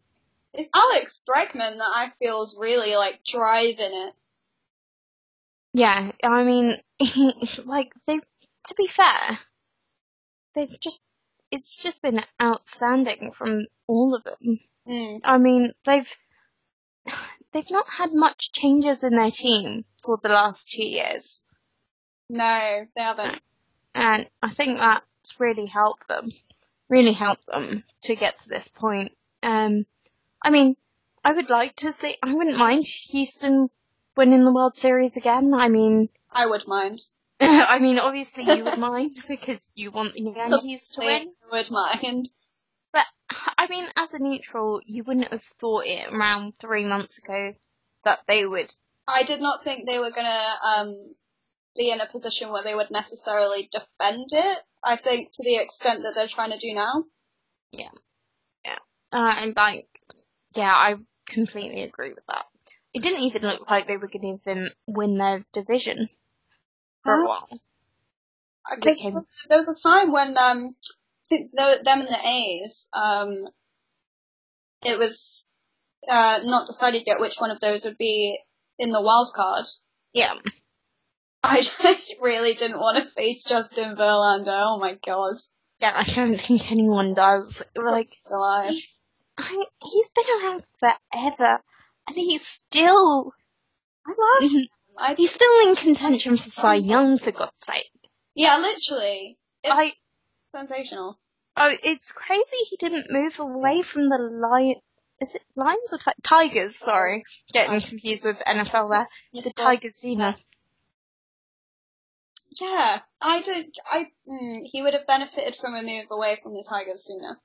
It's 0.53 0.69
Alex 0.75 1.21
Bregman 1.27 1.77
that 1.77 1.91
I 1.95 2.11
feel 2.21 2.43
is 2.43 2.55
really 2.59 2.95
like 2.95 3.23
driving 3.23 3.91
it. 3.91 4.13
Yeah, 5.73 6.11
I 6.23 6.43
mean, 6.43 6.77
like 7.65 7.91
they. 8.05 8.19
To 8.67 8.75
be 8.75 8.87
fair, 8.87 9.39
they've 10.53 10.79
just. 10.79 11.01
It's 11.53 11.77
just 11.77 12.01
been 12.01 12.19
outstanding 12.41 13.31
from 13.31 13.67
all 13.87 14.15
of 14.15 14.23
them. 14.23 14.59
Mm. 14.87 15.21
I 15.23 15.37
mean, 15.37 15.73
they've 15.85 16.11
they've 17.51 17.69
not 17.69 17.85
had 17.99 18.13
much 18.13 18.51
changes 18.51 19.03
in 19.03 19.15
their 19.15 19.31
team 19.31 19.85
for 20.03 20.17
the 20.21 20.29
last 20.29 20.69
two 20.71 20.83
years, 20.85 21.43
No, 22.27 22.85
they 22.95 23.01
haven't. 23.01 23.39
and 23.93 24.27
I 24.41 24.49
think 24.49 24.79
that's 24.79 25.39
really 25.39 25.67
helped 25.67 26.07
them, 26.07 26.31
really 26.89 27.13
helped 27.13 27.45
them 27.47 27.83
to 28.01 28.15
get 28.15 28.39
to 28.39 28.49
this 28.49 28.67
point. 28.67 29.11
Um, 29.43 29.85
I 30.41 30.49
mean, 30.49 30.75
I 31.23 31.33
would 31.33 31.49
like 31.49 31.75
to 31.77 31.93
see. 31.93 32.17
I 32.23 32.33
wouldn't 32.33 32.57
mind 32.57 32.85
Houston 33.11 33.69
winning 34.17 34.43
the 34.43 34.51
World 34.51 34.75
Series 34.75 35.15
again. 35.17 35.53
I 35.53 35.69
mean, 35.69 36.09
I 36.31 36.47
would 36.47 36.67
mind. 36.67 36.99
I 37.67 37.79
mean, 37.79 37.99
obviously 37.99 38.43
you 38.45 38.63
would 38.63 38.79
mind 38.79 39.17
because 39.27 39.67
you 39.75 39.91
want 39.91 40.13
the 40.13 40.33
Yankees 40.35 40.89
to 40.89 41.01
win. 41.01 41.33
I 41.51 41.55
would 41.55 41.71
mind. 41.71 42.27
But 42.91 43.05
I 43.29 43.67
mean, 43.69 43.87
as 43.97 44.13
a 44.13 44.19
neutral, 44.19 44.81
you 44.85 45.03
wouldn't 45.03 45.31
have 45.31 45.43
thought 45.59 45.85
it 45.85 46.11
around 46.11 46.53
three 46.59 46.85
months 46.85 47.17
ago 47.17 47.53
that 48.05 48.19
they 48.27 48.45
would. 48.45 48.73
I 49.07 49.23
did 49.23 49.41
not 49.41 49.63
think 49.63 49.87
they 49.87 49.99
were 49.99 50.11
gonna 50.11 50.55
um, 50.77 51.15
be 51.75 51.91
in 51.91 52.01
a 52.01 52.05
position 52.05 52.51
where 52.51 52.63
they 52.63 52.75
would 52.75 52.91
necessarily 52.91 53.69
defend 53.71 54.27
it. 54.31 54.57
I 54.83 54.95
think 54.95 55.31
to 55.33 55.43
the 55.43 55.57
extent 55.57 56.03
that 56.03 56.13
they're 56.15 56.27
trying 56.27 56.51
to 56.51 56.57
do 56.57 56.73
now. 56.73 57.05
Yeah, 57.71 57.89
yeah, 58.65 58.79
uh, 59.11 59.33
and 59.37 59.55
like, 59.55 59.87
yeah, 60.55 60.73
I 60.73 60.95
completely 61.27 61.83
agree 61.83 62.13
with 62.13 62.25
that. 62.27 62.45
It 62.93 63.01
didn't 63.01 63.23
even 63.23 63.41
look 63.41 63.69
like 63.69 63.87
they 63.87 63.97
were 63.97 64.07
going 64.07 64.39
to 64.39 64.51
even 64.51 64.69
win 64.85 65.17
their 65.17 65.43
division 65.51 66.09
for 67.03 67.13
a 67.13 67.27
while. 67.27 67.49
Because 68.75 68.99
there 69.49 69.57
was 69.57 69.67
a 69.67 69.87
time 69.87 70.11
when 70.11 70.29
um, 70.29 70.75
I 70.75 71.27
think 71.27 71.51
the, 71.53 71.81
them 71.83 71.99
and 71.99 72.07
the 72.07 72.27
A's, 72.27 72.87
um, 72.93 73.45
it 74.85 74.97
was 74.97 75.47
uh, 76.09 76.39
not 76.43 76.67
decided 76.67 77.03
yet 77.05 77.19
which 77.19 77.37
one 77.39 77.51
of 77.51 77.59
those 77.59 77.85
would 77.85 77.97
be 77.97 78.39
in 78.79 78.91
the 78.91 79.01
wild 79.01 79.31
card. 79.35 79.65
Yeah. 80.13 80.33
I 81.43 81.57
just 81.61 82.15
really 82.21 82.53
didn't 82.53 82.79
want 82.79 82.97
to 82.97 83.09
face 83.09 83.43
Justin 83.43 83.95
Verlander. 83.95 84.63
Oh 84.65 84.79
my 84.79 84.97
god, 85.05 85.33
Yeah, 85.79 85.91
I 85.93 86.05
don't 86.05 86.39
think 86.39 86.71
anyone 86.71 87.13
does. 87.13 87.61
Like, 87.75 88.15
alive. 88.31 88.73
I, 89.37 89.65
he's 89.81 90.07
been 90.09 90.25
around 90.41 90.63
forever, 90.79 91.61
and 92.07 92.15
he's 92.15 92.47
still 92.47 93.33
I 94.05 94.11
love. 94.41 94.51
I 94.97 95.15
he's 95.15 95.31
still 95.31 95.67
in 95.69 95.75
contention 95.75 96.37
for 96.37 96.43
Cy 96.49 96.75
Young, 96.75 97.17
for 97.17 97.31
God's 97.31 97.51
sake. 97.59 97.89
yeah, 98.35 98.57
literally, 98.57 99.37
it's 99.63 99.73
I- 99.73 100.57
sensational. 100.57 101.19
Oh, 101.55 101.69
it's 101.83 102.11
crazy 102.11 102.57
he 102.69 102.77
didn't 102.77 103.11
move 103.11 103.39
away 103.39 103.81
from 103.81 104.09
the 104.09 104.17
lion. 104.17 104.75
Is 105.21 105.35
it 105.35 105.43
lions 105.55 105.93
or 105.93 105.97
ti- 105.99 106.11
tigers? 106.23 106.75
Sorry, 106.75 107.23
getting 107.53 107.79
confused 107.81 108.25
with 108.25 108.37
NFL 108.45 108.89
there. 108.89 109.07
Yes, 109.31 109.45
The 109.45 109.53
tigers, 109.55 110.03
you 110.03 110.15
know. 110.15 110.33
Yeah, 112.59 112.99
I 113.21 113.41
did. 113.41 113.67
I 113.91 114.07
mm, 114.27 114.59
he 114.65 114.81
would 114.81 114.93
have 114.93 115.07
benefited 115.07 115.55
from 115.55 115.75
a 115.75 115.81
move 115.81 116.05
away 116.11 116.37
from 116.41 116.53
the 116.53 116.65
Tigers 116.67 117.05
sooner. 117.05 117.39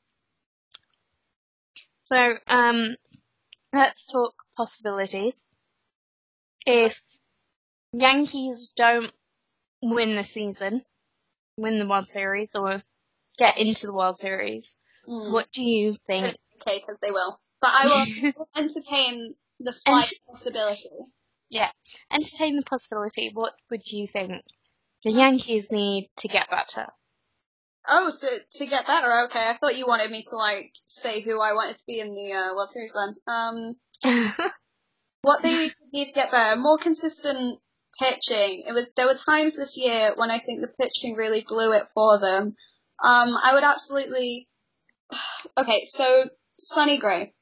So, 2.13 2.39
um, 2.47 2.97
let's 3.73 4.05
talk 4.05 4.35
possibilities. 4.57 5.41
If 6.67 7.01
Yankees 7.93 8.73
don't 8.77 9.13
win 9.83 10.17
the 10.17 10.25
season, 10.25 10.83
win 11.57 11.79
the 11.79 11.87
World 11.87 12.11
Series, 12.11 12.55
or 12.55 12.83
get 13.39 13.59
into 13.59 13.87
the 13.87 13.95
World 13.95 14.19
Series, 14.19 14.75
Mm. 15.09 15.33
what 15.33 15.51
do 15.53 15.63
you 15.63 15.97
think? 16.07 16.37
Okay, 16.61 16.81
because 16.81 16.99
they 17.01 17.11
will. 17.11 17.41
But 17.61 17.71
I 17.73 17.87
will 17.87 18.47
entertain 18.57 19.35
the 19.59 19.73
slight 19.73 20.13
possibility. 20.29 20.91
Yeah, 21.49 21.73
entertain 22.13 22.57
the 22.57 22.63
possibility. 22.63 23.31
What 23.33 23.55
would 23.71 23.91
you 23.91 24.07
think 24.07 24.45
the 25.03 25.13
Yankees 25.13 25.71
need 25.71 26.11
to 26.19 26.29
get 26.29 26.51
better? 26.51 26.89
Oh, 27.89 28.13
to 28.15 28.41
to 28.59 28.67
get 28.67 28.87
better. 28.87 29.11
Okay, 29.25 29.49
I 29.49 29.57
thought 29.57 29.79
you 29.79 29.87
wanted 29.87 30.11
me 30.11 30.23
to 30.25 30.37
like 30.37 30.75
say 30.85 31.21
who 31.23 31.41
I 31.41 31.55
wanted 31.55 31.79
to 31.79 31.85
be 31.87 32.01
in 32.01 32.15
the 32.15 32.33
uh, 32.35 32.55
World 32.55 32.71
Series 32.71 32.93
then. 32.93 33.17
Um, 34.05 34.35
what 35.23 35.43
they 35.43 35.71
need 35.93 36.09
to 36.09 36.15
get 36.15 36.31
better, 36.31 36.61
more 36.61 36.77
consistent 36.77 37.61
pitching. 37.99 38.65
It 38.67 38.73
was 38.73 38.93
there 38.95 39.07
were 39.07 39.15
times 39.15 39.57
this 39.57 39.77
year 39.77 40.13
when 40.17 40.31
I 40.31 40.39
think 40.39 40.61
the 40.61 40.69
pitching 40.69 41.15
really 41.15 41.45
blew 41.47 41.73
it 41.73 41.89
for 41.95 42.19
them. 42.19 42.57
Um, 43.03 43.37
I 43.43 43.53
would 43.55 43.65
absolutely. 43.65 44.49
Okay, 45.59 45.85
so 45.85 46.29
Sonny 46.61 46.99
Gray, 46.99 47.35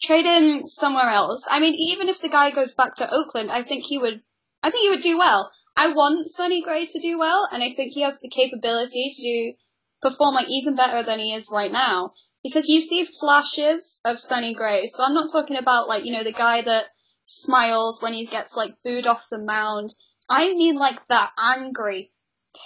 trade 0.00 0.24
him 0.24 0.62
somewhere 0.62 1.08
else. 1.08 1.46
I 1.50 1.58
mean, 1.60 1.74
even 1.74 2.08
if 2.08 2.20
the 2.20 2.28
guy 2.28 2.50
goes 2.50 2.72
back 2.74 2.94
to 2.96 3.12
Oakland, 3.12 3.50
I 3.50 3.62
think 3.62 3.84
he 3.84 3.98
would. 3.98 4.22
I 4.62 4.70
think 4.70 4.82
he 4.82 4.90
would 4.90 5.02
do 5.02 5.18
well. 5.18 5.50
I 5.76 5.88
want 5.88 6.26
Sonny 6.26 6.62
Gray 6.62 6.86
to 6.86 6.98
do 7.00 7.18
well, 7.18 7.48
and 7.50 7.62
I 7.62 7.70
think 7.70 7.92
he 7.92 8.02
has 8.02 8.20
the 8.20 8.28
capability 8.28 9.10
to 9.10 9.22
do 9.22 9.54
perform 10.02 10.34
like 10.34 10.48
even 10.48 10.76
better 10.76 11.02
than 11.02 11.18
he 11.18 11.32
is 11.32 11.48
right 11.50 11.72
now. 11.72 12.12
Because 12.42 12.68
you 12.68 12.82
see 12.82 13.04
flashes 13.04 14.00
of 14.04 14.18
Sonny 14.20 14.54
Gray, 14.54 14.86
so 14.86 15.04
I'm 15.04 15.14
not 15.14 15.30
talking 15.30 15.56
about 15.56 15.88
like 15.88 16.04
you 16.04 16.12
know 16.12 16.24
the 16.24 16.32
guy 16.32 16.60
that 16.60 16.86
smiles 17.24 18.02
when 18.02 18.12
he 18.12 18.26
gets 18.26 18.56
like 18.56 18.74
booed 18.84 19.06
off 19.06 19.28
the 19.30 19.38
mound. 19.38 19.94
I 20.28 20.52
mean 20.54 20.76
like 20.76 21.06
that 21.08 21.32
angry, 21.38 22.12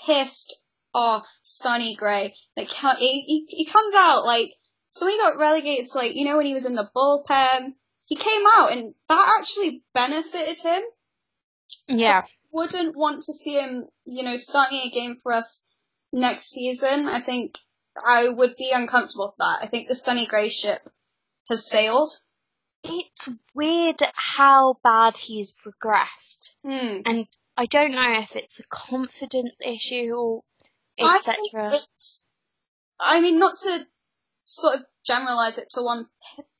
pissed 0.06 0.56
off 0.94 1.28
Sonny 1.42 1.94
Gray 1.94 2.34
Like 2.56 2.70
he, 2.70 3.20
he 3.22 3.44
he 3.48 3.64
comes 3.66 3.92
out 3.94 4.24
like 4.24 4.52
so 4.90 5.04
when 5.04 5.14
he 5.14 5.20
got 5.20 5.38
relegated 5.38 5.86
to 5.88 5.98
like 5.98 6.14
you 6.14 6.24
know 6.24 6.38
when 6.38 6.46
he 6.46 6.54
was 6.54 6.66
in 6.66 6.74
the 6.74 6.90
bullpen, 6.94 7.74
he 8.06 8.16
came 8.16 8.42
out 8.56 8.72
and 8.72 8.94
that 9.08 9.36
actually 9.38 9.82
benefited 9.92 10.58
him 10.58 10.82
yeah, 11.88 12.22
wouldn't 12.50 12.96
want 12.96 13.24
to 13.24 13.32
see 13.32 13.54
him, 13.54 13.86
you 14.04 14.22
know, 14.22 14.36
starting 14.36 14.80
a 14.80 14.90
game 14.90 15.16
for 15.16 15.32
us 15.32 15.64
next 16.12 16.50
season. 16.50 17.06
I 17.06 17.20
think 17.20 17.58
I 18.04 18.28
would 18.28 18.56
be 18.56 18.72
uncomfortable 18.74 19.26
with 19.26 19.36
that. 19.38 19.58
I 19.62 19.66
think 19.66 19.88
the 19.88 19.94
Sonny 19.94 20.26
Gray 20.26 20.48
ship 20.48 20.88
has 21.48 21.68
sailed. 21.68 22.10
It's 22.88 23.28
weird 23.54 24.00
how 24.14 24.78
bad 24.82 25.16
he's 25.16 25.52
progressed. 25.52 26.56
Hmm. 26.64 27.00
And 27.04 27.26
I 27.56 27.66
don't 27.66 27.92
know 27.92 28.20
if 28.20 28.36
it's 28.36 28.60
a 28.60 28.64
confidence 28.68 29.54
issue 29.64 30.12
or 30.14 30.42
etc. 30.98 31.70
I 32.98 33.20
mean, 33.20 33.38
not 33.38 33.58
to 33.60 33.86
sort 34.44 34.76
of 34.76 34.84
generalize 35.04 35.58
it 35.58 35.68
to 35.70 35.82
one 35.82 36.06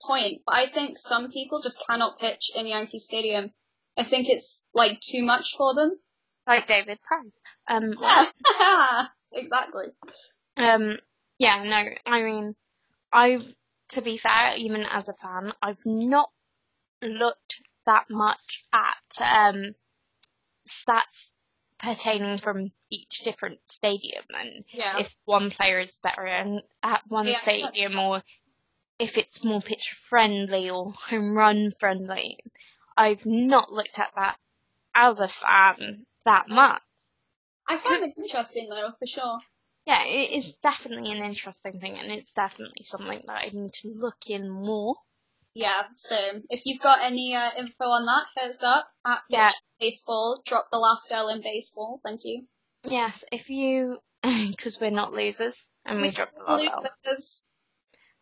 point, 0.03 0.43
but 0.47 0.55
I 0.55 0.67
think 0.67 0.99
some 0.99 1.31
people 1.31 1.61
just 1.61 1.83
cannot 1.89 2.19
pitch 2.19 2.51
in 2.55 2.67
Yankee 2.67 2.99
Stadium. 2.99 3.53
I 3.97 4.03
think 4.03 4.29
it's 4.29 4.63
like 4.75 5.01
too 5.01 5.23
much 5.23 5.57
for 5.57 5.75
them. 5.75 5.99
Like 6.47 6.69
David 6.69 6.99
Price. 7.03 7.39
Um, 7.69 7.95
exactly. 9.33 9.87
um, 10.57 10.99
yeah, 11.39 11.63
no, 11.65 12.13
I 12.13 12.23
mean, 12.23 12.55
I've, 13.13 13.45
to 13.91 14.03
be 14.03 14.17
fair, 14.19 14.55
even 14.57 14.83
as 14.85 15.09
a 15.09 15.15
fan, 15.15 15.53
I've 15.63 15.85
not 15.85 16.31
looked 17.03 17.63
that 17.87 18.07
much 18.11 18.65
at, 18.73 19.21
um, 19.55 19.75
stats 20.69 21.31
pertaining 21.79 22.39
from 22.39 22.73
each 22.91 23.21
different 23.21 23.61
stadium 23.69 24.25
and 24.31 24.65
Yeah. 24.71 24.99
if 24.99 25.15
one 25.25 25.51
player 25.51 25.79
is 25.79 25.97
better 25.97 26.27
in, 26.27 26.63
at 26.83 27.07
one 27.07 27.27
Yeah. 27.27 27.37
stadium 27.37 27.99
or 27.99 28.23
if 28.99 29.19
it's 29.19 29.45
more 29.45 29.61
pitch 29.61 29.91
friendly 29.91 30.71
or 30.71 30.93
home 30.93 31.37
run 31.37 31.73
friendly. 31.79 32.39
I've 32.97 33.27
not 33.27 33.71
looked 33.71 33.99
at 33.99 34.15
that 34.17 34.39
as 34.95 35.21
a 35.21 35.29
fan 35.29 36.07
that 36.25 36.49
much. 36.49 36.83
I 37.69 37.77
find 37.79 38.03
it 38.03 38.15
interesting 38.17 38.69
though, 38.71 38.93
for 38.99 39.07
sure. 39.07 39.39
Yeah, 39.87 40.05
it 40.05 40.45
is 40.45 40.53
definitely 40.63 41.13
an 41.13 41.25
interesting 41.25 41.79
thing 41.79 41.97
and 41.97 42.11
it's 42.11 42.33
definitely 42.33 42.85
something 42.85 43.23
that 43.27 43.45
I 43.45 43.51
need 43.53 43.73
to 43.83 43.95
look 43.95 44.29
in 44.29 44.51
more. 44.51 44.97
Yeah, 45.55 45.85
so 45.95 46.17
if 46.51 46.63
you've 46.67 46.83
got 46.83 47.03
any 47.03 47.35
uh, 47.35 47.51
info 47.57 47.85
on 47.85 48.05
that, 48.05 48.27
hit 48.37 48.51
us 48.51 48.63
up 48.63 48.89
at 49.07 49.23
Yeah. 49.31 49.51
Baseball. 49.79 50.43
Drop 50.45 50.69
the 50.73 50.79
last 50.79 51.11
L 51.13 51.29
in 51.29 51.41
baseball. 51.41 52.01
Thank 52.05 52.23
you. 52.25 52.47
Yes, 52.83 53.25
if 53.31 53.49
you, 53.49 53.99
because 54.23 54.81
we're 54.81 54.91
not 54.91 55.13
losers 55.13 55.67
and 55.85 56.01
we 56.01 56.11
dropped 56.11 56.35
a 56.37 56.53
lot 56.53 56.67
of 56.67 56.85
Lucas. 57.05 57.47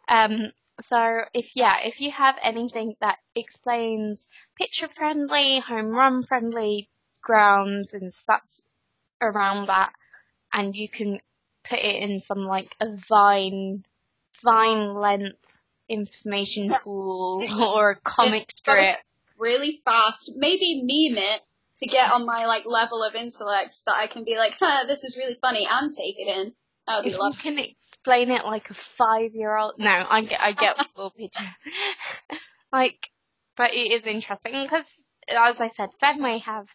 Um, 0.08 0.52
so 0.82 1.22
if 1.32 1.56
yeah, 1.56 1.78
if 1.84 2.00
you 2.00 2.10
have 2.10 2.36
anything 2.42 2.94
that 3.00 3.18
explains 3.34 4.26
pitcher 4.60 4.88
friendly, 4.94 5.60
home 5.60 5.88
run 5.88 6.24
friendly 6.26 6.90
grounds 7.22 7.94
and 7.94 8.12
stats 8.12 8.60
around 9.22 9.68
that, 9.68 9.92
and 10.52 10.74
you 10.74 10.88
can 10.88 11.20
put 11.64 11.78
it 11.78 11.96
in 11.96 12.20
some 12.20 12.44
like 12.46 12.74
a 12.80 12.94
vine, 12.96 13.84
vine 14.42 14.94
length 14.94 15.38
information 15.88 16.74
tool 16.82 17.44
or 17.74 17.90
a 17.90 17.96
comic 17.96 18.50
strip. 18.50 18.96
really 19.38 19.82
fast. 19.84 20.32
Maybe 20.36 20.80
meme 20.82 21.18
it 21.18 21.40
to 21.82 21.86
get 21.86 22.12
on 22.12 22.26
my 22.26 22.46
like 22.46 22.66
level 22.66 23.02
of 23.02 23.14
intellect 23.14 23.84
that 23.86 23.94
I 23.96 24.06
can 24.06 24.24
be 24.24 24.36
like, 24.36 24.54
huh, 24.58 24.86
this 24.86 25.04
is 25.04 25.16
really 25.16 25.36
funny 25.40 25.66
and 25.70 25.92
take 25.92 26.16
it 26.18 26.38
in. 26.38 26.52
That 26.86 27.04
would 27.04 27.12
If 27.12 27.18
be 27.18 27.18
you 27.18 27.32
can 27.34 27.58
explain 27.58 28.30
it 28.30 28.44
like 28.44 28.70
a 28.70 28.74
five 28.74 29.34
year 29.34 29.56
old, 29.56 29.74
no, 29.78 29.90
I 29.90 30.22
get, 30.22 30.40
I 30.40 30.52
get 30.52 30.76
like, 32.72 33.10
but 33.56 33.70
it 33.72 33.92
is 33.92 34.06
interesting 34.06 34.62
because, 34.62 34.86
as 35.28 35.56
I 35.58 35.70
said, 35.76 35.90
Fenway 35.98 36.38
have 36.38 36.66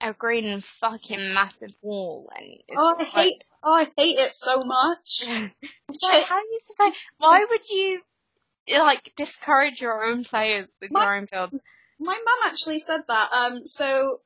a 0.00 0.12
green 0.12 0.60
fucking 0.60 1.34
massive 1.34 1.72
wall, 1.82 2.30
and 2.36 2.60
Oh, 2.76 2.94
I 2.94 2.98
like- 3.02 3.08
hate. 3.08 3.44
Oh, 3.62 3.72
I 3.72 3.86
hate 3.96 4.18
it 4.18 4.32
so 4.32 4.62
much. 4.64 5.22
Like, 5.26 6.24
how 6.24 6.36
are 6.36 6.40
you 6.40 6.60
supposed? 6.64 6.98
Why 7.18 7.44
would 7.48 7.68
you 7.68 8.00
like 8.70 9.12
discourage 9.16 9.80
your 9.80 10.04
own 10.04 10.24
players 10.24 10.68
with 10.80 10.90
My- 10.92 11.02
your 11.04 11.16
own 11.16 11.26
build. 11.30 11.52
My 11.98 12.12
mum 12.24 12.38
actually 12.52 12.78
said 12.78 13.00
that. 13.08 13.32
Um, 13.32 13.66
so 13.66 14.20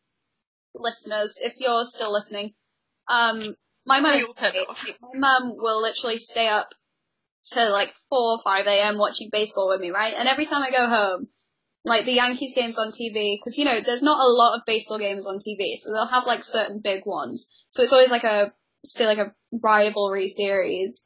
listeners, 0.75 1.39
if 1.41 1.55
you're 1.59 1.85
still 1.85 2.12
listening, 2.12 2.53
um, 3.09 3.55
my 3.87 4.01
mum, 4.01 4.12
We 4.12 4.18
is 4.18 4.27
all 4.27 4.35
turned 4.35 4.53
great. 4.55 4.68
off. 4.68 4.87
my 5.14 5.18
mum 5.18 5.55
will 5.57 5.81
literally 5.81 6.18
stay 6.18 6.49
up 6.49 6.75
to 7.53 7.70
like 7.70 7.93
four 8.11 8.33
or 8.33 8.41
five 8.43 8.66
a.m. 8.66 8.99
watching 8.99 9.29
baseball 9.33 9.68
with 9.68 9.81
me, 9.81 9.91
right? 9.91 10.14
And 10.16 10.29
every 10.29 10.45
time 10.45 10.62
I 10.62 10.70
go 10.70 10.89
home, 10.89 11.29
like 11.85 12.05
the 12.05 12.12
Yankees 12.12 12.55
games 12.55 12.78
on 12.78 12.89
TV, 12.89 13.37
because 13.39 13.59
you 13.59 13.64
know 13.64 13.80
there's 13.80 14.03
not 14.03 14.18
a 14.18 14.33
lot 14.33 14.57
of 14.57 14.62
baseball 14.66 14.99
games 14.99 15.26
on 15.26 15.39
TV, 15.39 15.76
so 15.76 15.93
they'll 15.93 16.07
have 16.07 16.26
like 16.26 16.45
certain 16.45 16.78
big 16.78 17.05
ones. 17.07 17.49
So 17.70 17.83
it's 17.83 17.93
always 17.93 18.11
like 18.11 18.24
a 18.24 18.53
say 18.85 19.07
like 19.07 19.18
a 19.18 19.35
rivalry 19.53 20.28
series. 20.28 21.03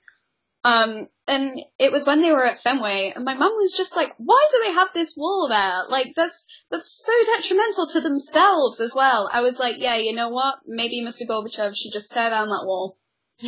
Um, 0.64 1.06
and 1.28 1.60
it 1.78 1.92
was 1.92 2.06
when 2.06 2.20
they 2.20 2.32
were 2.32 2.44
at 2.44 2.60
Fenway, 2.60 3.12
and 3.14 3.24
my 3.24 3.34
mum 3.34 3.52
was 3.56 3.72
just 3.72 3.94
like, 3.94 4.12
"Why 4.18 4.48
do 4.50 4.60
they 4.64 4.72
have 4.72 4.92
this 4.92 5.14
wall 5.16 5.48
there? 5.48 5.84
Like 5.88 6.12
that's 6.16 6.44
that's 6.70 7.04
so 7.04 7.12
detrimental 7.36 7.86
to 7.88 8.00
themselves 8.00 8.80
as 8.80 8.94
well." 8.94 9.28
I 9.32 9.42
was 9.42 9.60
like, 9.60 9.76
"Yeah, 9.78 9.96
you 9.96 10.12
know 10.12 10.28
what? 10.28 10.58
Maybe 10.66 11.04
Mr. 11.04 11.22
Gorbachev 11.28 11.76
should 11.76 11.92
just 11.92 12.10
tear 12.10 12.30
down 12.30 12.48
that 12.48 12.64
wall." 12.64 12.98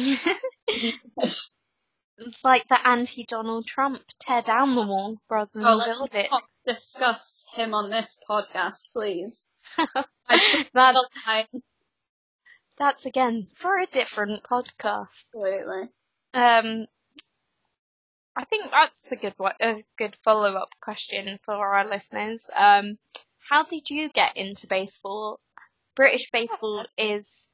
it's 2.19 2.45
like 2.45 2.69
the 2.69 2.79
anti-Donald 2.87 3.67
Trump 3.67 4.01
tear 4.21 4.43
down 4.43 4.75
the 4.75 4.83
wall 4.87 5.17
rather 5.29 5.51
than 5.55 5.63
Oh, 5.65 5.83
build 5.85 6.11
it. 6.15 6.29
not 6.31 6.45
discuss 6.69 7.45
him 7.55 7.75
on 7.75 7.91
this 7.91 8.21
podcast, 8.29 8.83
please. 8.93 9.47
That's, 10.75 10.99
that's 12.79 13.07
again 13.07 13.49
for 13.55 13.79
a 13.79 13.87
different 13.87 14.45
podcast. 14.45 15.25
absolutely. 15.35 15.89
Um, 16.35 16.87
I 18.37 18.45
think 18.45 18.71
that's 18.71 19.13
a 19.13 19.17
good 19.17 19.35
one, 19.37 19.55
a 19.61 19.83
good 19.97 20.17
follow-up 20.23 20.69
question 20.81 21.39
for 21.45 21.55
our 21.55 21.89
listeners. 21.89 22.49
Um, 22.55 22.99
how 23.49 23.65
did 23.65 23.91
you 23.91 24.11
get 24.11 24.37
into 24.37 24.69
baseball? 24.69 25.41
British 25.97 26.31
baseball 26.31 26.87
is 26.97 27.49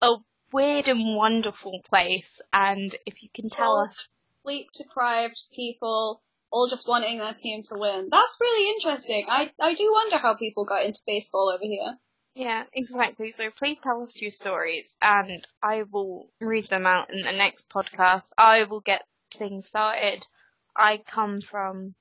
a 0.00 0.16
weird 0.52 0.86
and 0.86 1.16
wonderful 1.16 1.80
place, 1.84 2.40
and 2.52 2.94
if 3.04 3.22
you 3.22 3.28
can 3.34 3.50
tell 3.50 3.78
us, 3.78 4.08
Sleep 4.42 4.70
deprived 4.72 5.42
people 5.52 6.22
all 6.50 6.68
just 6.68 6.88
wanting 6.88 7.18
their 7.18 7.32
team 7.32 7.62
to 7.64 7.76
win. 7.78 8.08
That's 8.10 8.36
really 8.40 8.70
interesting. 8.72 9.26
I 9.28 9.52
I 9.60 9.74
do 9.74 9.90
wonder 9.92 10.16
how 10.16 10.34
people 10.34 10.64
got 10.64 10.84
into 10.84 11.00
baseball 11.06 11.50
over 11.50 11.64
here. 11.64 11.98
yeah, 12.34 12.64
exactly. 12.72 13.30
So 13.32 13.50
please 13.50 13.78
tell 13.82 14.02
us 14.02 14.20
your 14.22 14.30
stories, 14.30 14.96
and 15.02 15.46
I 15.62 15.82
will 15.90 16.30
read 16.40 16.68
them 16.68 16.86
out 16.86 17.12
in 17.12 17.22
the 17.22 17.32
next 17.32 17.68
podcast. 17.68 18.30
I 18.38 18.64
will 18.64 18.80
get 18.80 19.02
things 19.32 19.66
started. 19.66 20.26
I 20.76 20.98
come 20.98 21.40
from 21.40 21.94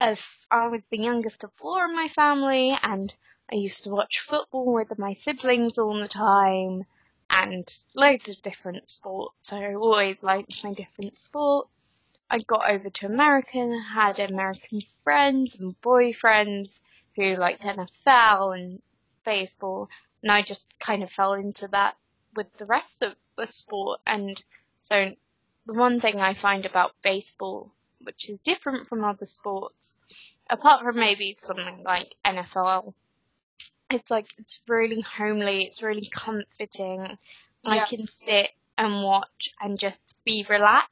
as 0.00 0.22
I 0.50 0.68
was 0.68 0.82
the 0.90 0.98
youngest 0.98 1.44
of 1.44 1.52
four 1.54 1.84
in 1.86 1.94
my 1.96 2.08
family, 2.08 2.76
and 2.82 3.12
I 3.50 3.54
used 3.56 3.84
to 3.84 3.90
watch 3.90 4.20
football 4.20 4.72
with 4.72 4.98
my 4.98 5.14
siblings 5.14 5.78
all 5.78 5.98
the 5.98 6.08
time, 6.08 6.84
and 7.30 7.66
loads 7.94 8.28
of 8.28 8.42
different 8.42 8.88
sports. 8.88 9.48
So 9.48 9.56
I 9.56 9.74
always 9.74 10.22
liked 10.22 10.62
my 10.64 10.74
different 10.74 11.18
sports. 11.18 11.70
I 12.32 12.38
got 12.38 12.70
over 12.70 12.88
to 12.88 13.06
America, 13.06 13.58
and 13.58 13.84
had 13.94 14.18
American 14.18 14.82
friends 15.04 15.54
and 15.60 15.78
boyfriends 15.82 16.80
who 17.14 17.36
liked 17.36 17.62
NFL 17.62 18.58
and 18.58 18.80
baseball, 19.22 19.90
and 20.22 20.32
I 20.32 20.40
just 20.40 20.64
kind 20.80 21.02
of 21.02 21.10
fell 21.10 21.34
into 21.34 21.68
that 21.68 21.94
with 22.34 22.46
the 22.56 22.64
rest 22.64 23.02
of 23.02 23.14
the 23.36 23.46
sport. 23.46 24.00
And 24.06 24.42
so 24.80 25.10
the 25.66 25.74
one 25.74 26.00
thing 26.00 26.20
I 26.20 26.32
find 26.32 26.64
about 26.64 26.92
baseball, 27.02 27.70
which 28.00 28.30
is 28.30 28.38
different 28.38 28.86
from 28.86 29.04
other 29.04 29.26
sports, 29.26 29.94
apart 30.48 30.82
from 30.82 30.96
maybe 30.96 31.36
something 31.38 31.82
like 31.84 32.14
NFL, 32.24 32.94
it's 33.90 34.10
like 34.10 34.28
it's 34.38 34.62
really 34.66 35.02
homely, 35.02 35.64
it's 35.64 35.82
really 35.82 36.08
comforting. 36.10 37.18
Yeah. 37.62 37.70
I 37.70 37.86
can 37.86 38.08
sit 38.08 38.52
and 38.78 39.04
watch 39.04 39.52
and 39.60 39.78
just 39.78 40.00
be 40.24 40.46
relaxed. 40.48 40.88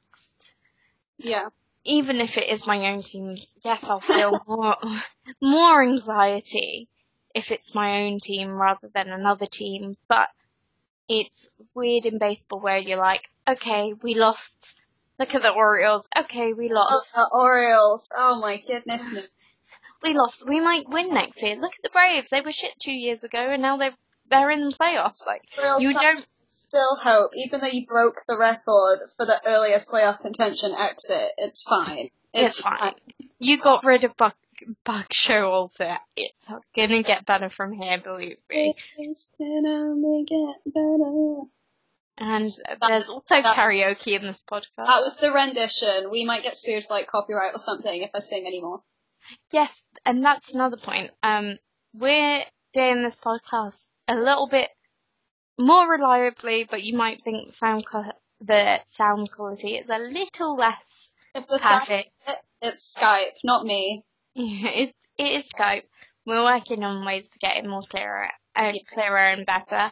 Yeah. 1.23 1.49
Even 1.83 2.17
if 2.17 2.37
it 2.37 2.47
is 2.49 2.65
my 2.67 2.91
own 2.91 3.01
team, 3.01 3.37
yes, 3.63 3.89
I'll 3.89 3.99
feel 4.01 4.39
more 4.47 4.75
more 5.41 5.81
anxiety 5.83 6.87
if 7.33 7.49
it's 7.51 7.73
my 7.73 8.03
own 8.03 8.19
team 8.19 8.49
rather 8.51 8.89
than 8.93 9.09
another 9.09 9.47
team. 9.47 9.97
But 10.07 10.27
it's 11.09 11.49
weird 11.73 12.05
in 12.05 12.19
baseball 12.19 12.59
where 12.59 12.77
you're 12.77 12.97
like, 12.99 13.29
okay, 13.47 13.93
we 14.01 14.13
lost. 14.15 14.75
Look 15.19 15.33
at 15.35 15.41
the 15.41 15.49
Orioles. 15.51 16.07
Okay, 16.15 16.53
we 16.53 16.69
Oh, 16.69 16.75
lost. 16.75 17.13
the 17.13 17.29
Orioles. 17.31 18.09
Oh 18.15 18.39
my 18.39 18.57
goodness 18.57 19.11
me. 19.11 19.21
We 20.03 20.13
lost. 20.13 20.47
We 20.47 20.59
might 20.59 20.87
win 20.89 21.13
next 21.13 21.41
year. 21.41 21.55
Look 21.55 21.73
at 21.75 21.83
the 21.83 21.89
Braves. 21.91 22.29
They 22.29 22.41
were 22.41 22.51
shit 22.51 22.71
two 22.79 22.91
years 22.93 23.23
ago, 23.23 23.39
and 23.39 23.61
now 23.61 23.77
they're 23.77 23.95
they're 24.29 24.49
in 24.51 24.69
the 24.69 24.75
playoffs. 24.75 25.25
Like 25.27 25.41
Real 25.57 25.79
you 25.79 25.93
fun. 25.93 26.03
don't. 26.03 26.25
Still 26.61 26.95
hope, 26.95 27.31
even 27.33 27.59
though 27.59 27.67
you 27.67 27.87
broke 27.87 28.21
the 28.27 28.37
record 28.37 28.99
for 29.17 29.25
the 29.25 29.41
earliest 29.47 29.89
playoff 29.89 30.21
contention 30.21 30.73
exit, 30.77 31.31
it's 31.37 31.63
fine. 31.63 32.11
It's, 32.33 32.61
fine. 32.61 32.93
You 33.39 33.59
got 33.59 33.83
rid 33.83 34.03
of 34.03 34.15
Buck 34.15 34.35
Buck 34.85 35.09
Showalter. 35.09 35.97
It's 36.15 36.47
gonna 36.75 37.01
get 37.01 37.25
better 37.25 37.49
from 37.49 37.73
here, 37.73 37.99
believe 37.99 38.37
me. 38.47 38.75
It's 38.99 39.31
gonna 39.39 39.95
make 39.95 40.27
it 40.29 40.57
better. 40.67 41.41
And 42.19 42.49
there's 42.87 43.09
also 43.09 43.41
that- 43.41 43.55
karaoke 43.57 44.15
in 44.15 44.27
this 44.27 44.43
podcast. 44.43 44.85
That 44.85 45.01
was 45.01 45.17
the 45.17 45.31
rendition. 45.31 46.11
We 46.11 46.25
might 46.25 46.43
get 46.43 46.55
sued 46.55 46.85
for 46.85 46.93
like 46.93 47.07
copyright 47.07 47.55
or 47.55 47.59
something 47.59 48.03
if 48.03 48.11
I 48.13 48.19
sing 48.19 48.45
anymore. 48.45 48.83
Yes, 49.51 49.83
and 50.05 50.23
that's 50.23 50.53
another 50.53 50.77
point. 50.77 51.09
Um, 51.23 51.57
we're 51.93 52.43
doing 52.71 53.01
this 53.01 53.15
podcast 53.15 53.87
a 54.07 54.15
little 54.15 54.47
bit 54.47 54.69
more 55.61 55.89
reliably, 55.89 56.67
but 56.69 56.83
you 56.83 56.97
might 56.97 57.23
think 57.23 57.47
the 57.47 57.53
sound 57.53 57.85
co- 57.85 58.11
the 58.39 58.79
sound 58.89 59.31
quality 59.31 59.75
is 59.75 59.87
a 59.89 59.97
little 59.99 60.55
less 60.55 61.13
If 61.35 61.45
the 61.47 61.59
sound, 61.59 61.81
perfect. 61.81 62.09
it's 62.61 62.97
Skype, 62.97 63.33
not 63.43 63.65
me. 63.65 64.03
it, 64.35 64.93
it 65.17 65.31
is 65.39 65.47
Skype. 65.49 65.83
We're 66.25 66.43
working 66.43 66.83
on 66.83 67.05
ways 67.05 67.27
to 67.29 67.39
get 67.39 67.57
it 67.57 67.67
more 67.67 67.83
clearer, 67.89 68.29
uh, 68.55 68.71
clearer 68.87 69.17
and 69.17 69.45
better, 69.45 69.91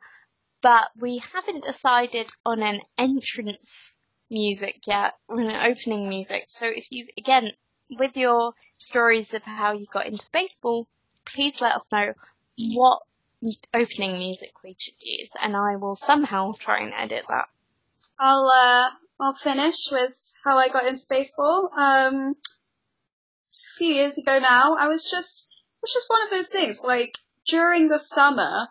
but 0.62 0.90
we 0.96 1.20
haven't 1.34 1.64
decided 1.66 2.30
on 2.46 2.62
an 2.62 2.82
entrance 2.98 3.96
music 4.30 4.82
yet, 4.86 5.14
or 5.28 5.40
an 5.40 5.72
opening 5.72 6.08
music. 6.10 6.46
So 6.50 6.68
if 6.68 6.92
you, 6.92 7.08
again, 7.18 7.52
with 7.90 8.16
your 8.16 8.54
stories 8.78 9.34
of 9.34 9.44
how 9.44 9.74
you 9.74 9.86
got 9.92 10.06
into 10.06 10.30
baseball, 10.32 10.88
please 11.26 11.62
let 11.62 11.76
us 11.76 11.86
know 11.92 12.14
what 12.58 13.02
opening 13.74 14.18
music 14.18 14.52
we 14.64 14.76
should 14.78 14.96
use, 15.00 15.34
and 15.42 15.56
I 15.56 15.76
will 15.78 15.96
somehow 15.96 16.54
try 16.60 16.80
and 16.80 16.94
edit 16.94 17.26
that. 17.30 17.46
I'll 18.20 18.52
uh, 18.54 18.90
I'll 19.20 19.34
finish 19.34 19.90
with 19.92 20.34
how 20.44 20.58
I 20.58 20.68
got 20.70 20.88
into 20.88 21.06
baseball. 21.10 21.70
Um, 21.78 22.36
a 23.52 23.78
few 23.78 23.94
years 23.94 24.18
ago 24.18 24.40
now, 24.40 24.76
I 24.78 24.88
was 24.88 25.10
just 25.10 25.50
it 25.78 25.82
was 25.82 25.94
just 25.94 26.10
one 26.10 26.24
of 26.24 26.32
those 26.32 26.48
things. 26.48 26.82
Like 26.84 27.18
during 27.48 27.88
the 27.88 28.00
summer, 28.00 28.70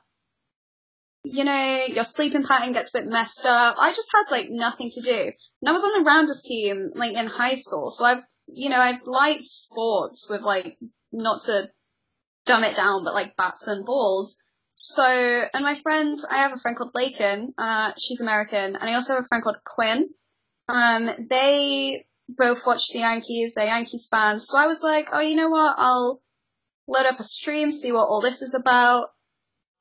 you 1.24 1.44
know, 1.44 1.84
your 1.88 2.04
sleeping 2.04 2.42
pattern 2.42 2.72
gets 2.72 2.90
a 2.90 2.98
bit 2.98 3.10
messed 3.10 3.46
up. 3.46 3.76
I 3.78 3.92
just 3.92 4.10
had 4.14 4.30
like 4.30 4.48
nothing 4.50 4.90
to 4.90 5.00
do, 5.00 5.32
and 5.60 5.68
I 5.68 5.72
was 5.72 5.84
on 5.84 5.98
the 6.02 6.06
rounders 6.06 6.42
team 6.42 6.90
like 6.94 7.14
in 7.14 7.26
high 7.26 7.54
school. 7.54 7.90
So 7.90 8.04
I've 8.04 8.22
you 8.46 8.68
know 8.68 8.80
I've 8.80 9.02
liked 9.04 9.44
sports 9.44 10.28
with 10.28 10.42
like 10.42 10.78
not 11.10 11.42
to 11.44 11.70
dumb 12.44 12.64
it 12.64 12.76
down, 12.76 13.04
but 13.04 13.14
like 13.14 13.36
bats 13.36 13.66
and 13.66 13.84
balls. 13.84 14.36
So, 14.80 15.04
and 15.04 15.64
my 15.64 15.74
friend, 15.74 16.20
I 16.30 16.36
have 16.36 16.52
a 16.52 16.56
friend 16.56 16.76
called 16.76 16.94
Lakin, 16.94 17.52
uh, 17.58 17.94
she's 17.98 18.20
American, 18.20 18.76
and 18.76 18.88
I 18.88 18.94
also 18.94 19.14
have 19.14 19.24
a 19.24 19.26
friend 19.26 19.42
called 19.42 19.56
Quinn. 19.64 20.08
Um, 20.68 21.10
they 21.28 22.06
both 22.28 22.64
watch 22.64 22.90
the 22.92 23.00
Yankees, 23.00 23.54
they're 23.54 23.66
Yankees 23.66 24.06
fans, 24.08 24.46
so 24.46 24.56
I 24.56 24.68
was 24.68 24.84
like, 24.84 25.08
oh, 25.10 25.18
you 25.18 25.34
know 25.34 25.48
what, 25.48 25.74
I'll 25.78 26.22
load 26.86 27.06
up 27.06 27.18
a 27.18 27.24
stream, 27.24 27.72
see 27.72 27.90
what 27.90 28.06
all 28.06 28.20
this 28.20 28.40
is 28.40 28.54
about. 28.54 29.08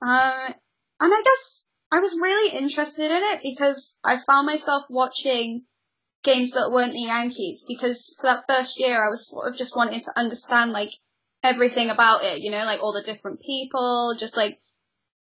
Um, 0.01 0.55
and 0.99 1.13
I 1.13 1.21
guess 1.23 1.67
I 1.91 1.99
was 1.99 2.13
really 2.13 2.57
interested 2.57 3.11
in 3.11 3.21
it 3.21 3.41
because 3.43 3.97
I 4.03 4.17
found 4.17 4.47
myself 4.47 4.85
watching 4.89 5.65
games 6.23 6.53
that 6.53 6.71
weren't 6.71 6.93
the 6.93 7.01
Yankees 7.01 7.63
because 7.67 8.15
for 8.19 8.25
that 8.25 8.45
first 8.49 8.79
year 8.79 9.05
I 9.05 9.09
was 9.09 9.29
sort 9.29 9.47
of 9.47 9.57
just 9.59 9.75
wanting 9.75 9.99
to 9.99 10.19
understand 10.19 10.71
like 10.71 10.93
everything 11.43 11.91
about 11.91 12.23
it, 12.23 12.41
you 12.41 12.49
know, 12.49 12.65
like 12.65 12.81
all 12.81 12.93
the 12.93 13.03
different 13.03 13.41
people, 13.41 14.15
just 14.17 14.35
like 14.35 14.59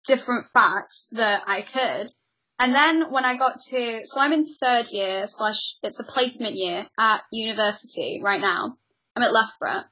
different 0.07 0.47
facts 0.47 1.07
that 1.11 1.41
I 1.47 1.61
could. 1.61 2.11
And 2.59 2.73
then 2.73 3.11
when 3.11 3.25
I 3.25 3.35
got 3.35 3.59
to, 3.69 4.01
so 4.05 4.21
I'm 4.21 4.31
in 4.31 4.45
third 4.45 4.89
year 4.89 5.27
slash 5.27 5.75
it's 5.83 5.99
a 5.99 6.05
placement 6.05 6.55
year 6.55 6.87
at 6.97 7.23
university 7.31 8.21
right 8.23 8.39
now. 8.39 8.77
I'm 9.15 9.23
at 9.23 9.33
Loughborough. 9.33 9.83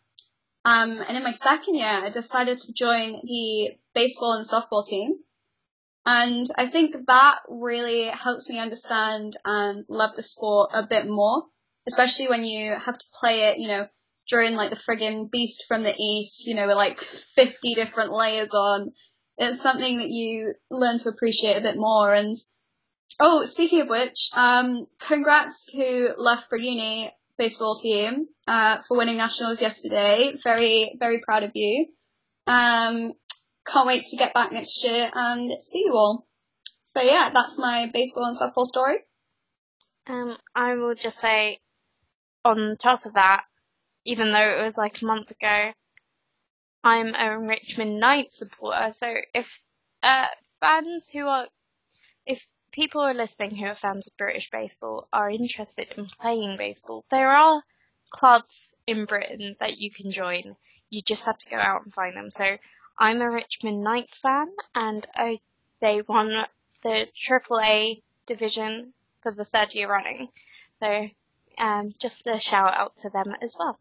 Um, 0.66 1.04
and 1.08 1.18
in 1.18 1.24
my 1.24 1.32
second 1.32 1.76
year, 1.76 1.90
I 1.90 2.10
decided 2.10 2.60
to 2.60 2.74
join 2.74 3.20
the 3.24 3.72
baseball 3.94 4.34
and 4.34 4.48
softball 4.48 4.86
team. 4.86 5.16
And 6.06 6.46
I 6.58 6.68
think 6.68 6.96
that 7.08 7.40
really 7.50 8.06
helps 8.06 8.50
me 8.50 8.60
understand 8.60 9.38
and 9.46 9.86
love 9.90 10.16
the 10.16 10.24
sport 10.24 10.72
a 10.74 10.86
bit 10.86 11.06
more, 11.08 11.44
especially 11.88 12.28
when 12.28 12.44
you 12.44 12.76
have 12.78 12.98
to 12.98 13.06
play 13.20 13.50
it, 13.50 13.58
you 13.58 13.68
know, 13.68 13.88
during 14.28 14.56
like 14.56 14.70
the 14.70 14.76
friggin' 14.76 15.30
Beast 15.30 15.66
from 15.68 15.84
the 15.84 15.96
East, 15.98 16.46
you 16.46 16.56
know, 16.56 16.68
with 16.68 16.78
like 16.78 17.00
50 17.00 17.76
different 17.76 18.12
layers 18.12 18.54
on. 18.54 18.92
It's 19.38 19.62
something 19.62 19.98
that 19.98 20.10
you 20.10 20.54
learn 20.70 21.00
to 21.00 21.10
appreciate 21.10 21.58
a 21.58 21.62
bit 21.62 21.76
more. 21.78 22.14
And 22.14 22.36
oh, 23.20 23.46
speaking 23.46 23.82
of 23.82 23.90
which, 23.90 24.30
um, 24.36 24.86
congrats 25.00 25.66
to 25.72 26.14
Loughborough 26.18 26.60
Uni 26.60 27.12
baseball 27.38 27.76
team 27.76 28.28
uh, 28.48 28.78
for 28.88 28.98
winning 28.98 29.18
nationals 29.18 29.60
yesterday. 29.62 30.34
Very, 30.44 30.96
very 31.00 31.22
proud 31.22 31.44
of 31.44 31.52
you. 31.56 31.88
Um, 32.46 33.14
can't 33.66 33.88
wait 33.88 34.06
to 34.06 34.18
get 34.18 34.34
back 34.34 34.52
next 34.52 34.84
year 34.84 35.10
and 35.14 35.50
see 35.62 35.84
you 35.86 35.94
all. 35.94 36.28
So 36.84 37.02
yeah, 37.02 37.32
that's 37.34 37.58
my 37.58 37.90
baseball 37.94 38.26
and 38.26 38.38
softball 38.38 38.66
story. 38.66 38.98
Um, 40.08 40.38
I 40.54 40.76
will 40.76 40.96
just 40.96 41.18
say, 41.20 41.60
on 42.44 42.76
top 42.78 43.06
of 43.06 43.14
that, 43.14 43.44
even 44.06 44.32
though 44.32 44.62
it 44.62 44.66
was 44.66 44.74
like 44.78 45.02
a 45.02 45.06
month 45.06 45.32
ago, 45.32 45.72
I'm 46.84 47.16
a 47.16 47.40
Richmond 47.40 48.00
Knights 48.00 48.40
supporter. 48.40 48.92
So 48.92 49.16
if 49.34 49.62
uh, 50.02 50.28
fans 50.60 51.08
who 51.10 51.28
are, 51.28 51.48
if 52.26 52.46
people 52.72 53.02
are 53.02 53.14
listening 53.14 53.56
who 53.56 53.66
are 53.68 53.76
fans 53.76 54.08
of 54.08 54.18
British 54.18 54.50
baseball 54.52 55.08
are 55.14 55.30
interested 55.30 55.94
in 55.98 56.08
playing 56.20 56.58
baseball, 56.58 57.06
there 57.10 57.30
are 57.30 57.64
clubs 58.10 58.74
in 58.86 59.06
Britain 59.06 59.56
that 59.60 59.78
you 59.78 59.92
can 59.92 60.12
join. 60.12 60.58
You 60.90 61.02
just 61.02 61.24
have 61.26 61.38
to 61.38 61.50
go 61.50 61.58
out 61.58 61.86
and 61.86 61.94
find 61.94 62.18
them. 62.18 62.30
So 62.30 62.58
I'm 63.00 63.22
a 63.22 63.32
Richmond 63.32 63.82
Knights 63.82 64.18
fan, 64.18 64.48
and 64.76 65.08
I, 65.16 65.40
they 65.80 66.02
won 66.08 66.46
the 66.84 67.08
AAA 67.16 68.04
division 68.26 68.94
for 69.22 69.32
the 69.32 69.46
third 69.46 69.74
year 69.74 69.90
running. 69.90 70.30
So 70.82 71.08
um, 71.58 71.94
just 71.98 72.28
a 72.28 72.40
shout 72.40 72.74
out 72.74 72.98
to 72.98 73.10
them 73.10 73.36
as 73.42 73.56
well. 73.58 73.80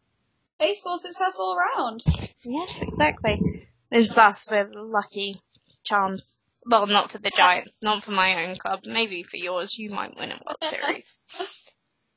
Baseball 0.59 0.97
success 0.97 1.37
all 1.39 1.57
around. 1.57 2.01
Yes, 2.43 2.81
exactly. 2.81 3.67
It's 3.91 4.17
us 4.17 4.47
with 4.49 4.69
lucky 4.73 5.41
charms. 5.83 6.37
Well, 6.65 6.87
not 6.87 7.11
for 7.11 7.17
the 7.17 7.29
Giants, 7.29 7.75
not 7.81 8.03
for 8.03 8.11
my 8.11 8.45
own 8.45 8.57
club. 8.57 8.81
Maybe 8.85 9.23
for 9.23 9.37
yours, 9.37 9.77
you 9.77 9.89
might 9.89 10.15
win 10.17 10.31
a 10.31 10.39
World 10.45 10.57
Series. 10.63 11.17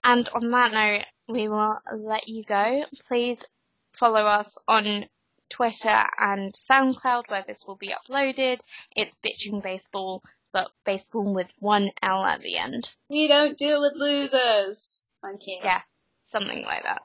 And 0.05 0.29
on 0.29 0.51
that 0.53 0.73
note, 0.73 1.05
we 1.29 1.49
will 1.49 1.79
let 1.97 2.29
you 2.29 2.45
go. 2.45 2.85
Please 3.09 3.45
follow 3.93 4.25
us 4.25 4.57
on 4.69 5.07
Twitter 5.49 6.05
and 6.19 6.55
SoundCloud 6.55 7.25
where 7.29 7.45
this 7.47 7.65
will 7.67 7.77
be 7.77 7.93
uploaded. 7.93 8.61
It's 8.95 9.17
Bitching 9.17 9.63
Baseball, 9.63 10.23
but 10.53 10.71
baseball 10.85 11.35
with 11.35 11.53
one 11.59 11.91
L 12.03 12.25
at 12.25 12.41
the 12.41 12.57
end. 12.57 12.91
We 13.09 13.27
don't 13.27 13.59
deal 13.59 13.81
with 13.81 13.95
losers. 13.97 15.11
Thank 15.23 15.47
you. 15.47 15.59
Yeah, 15.63 15.83
something 16.31 16.63
like 16.63 16.85
that. 16.85 17.03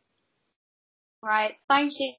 Right. 1.23 1.57
Thank 1.69 1.99
you. 1.99 2.13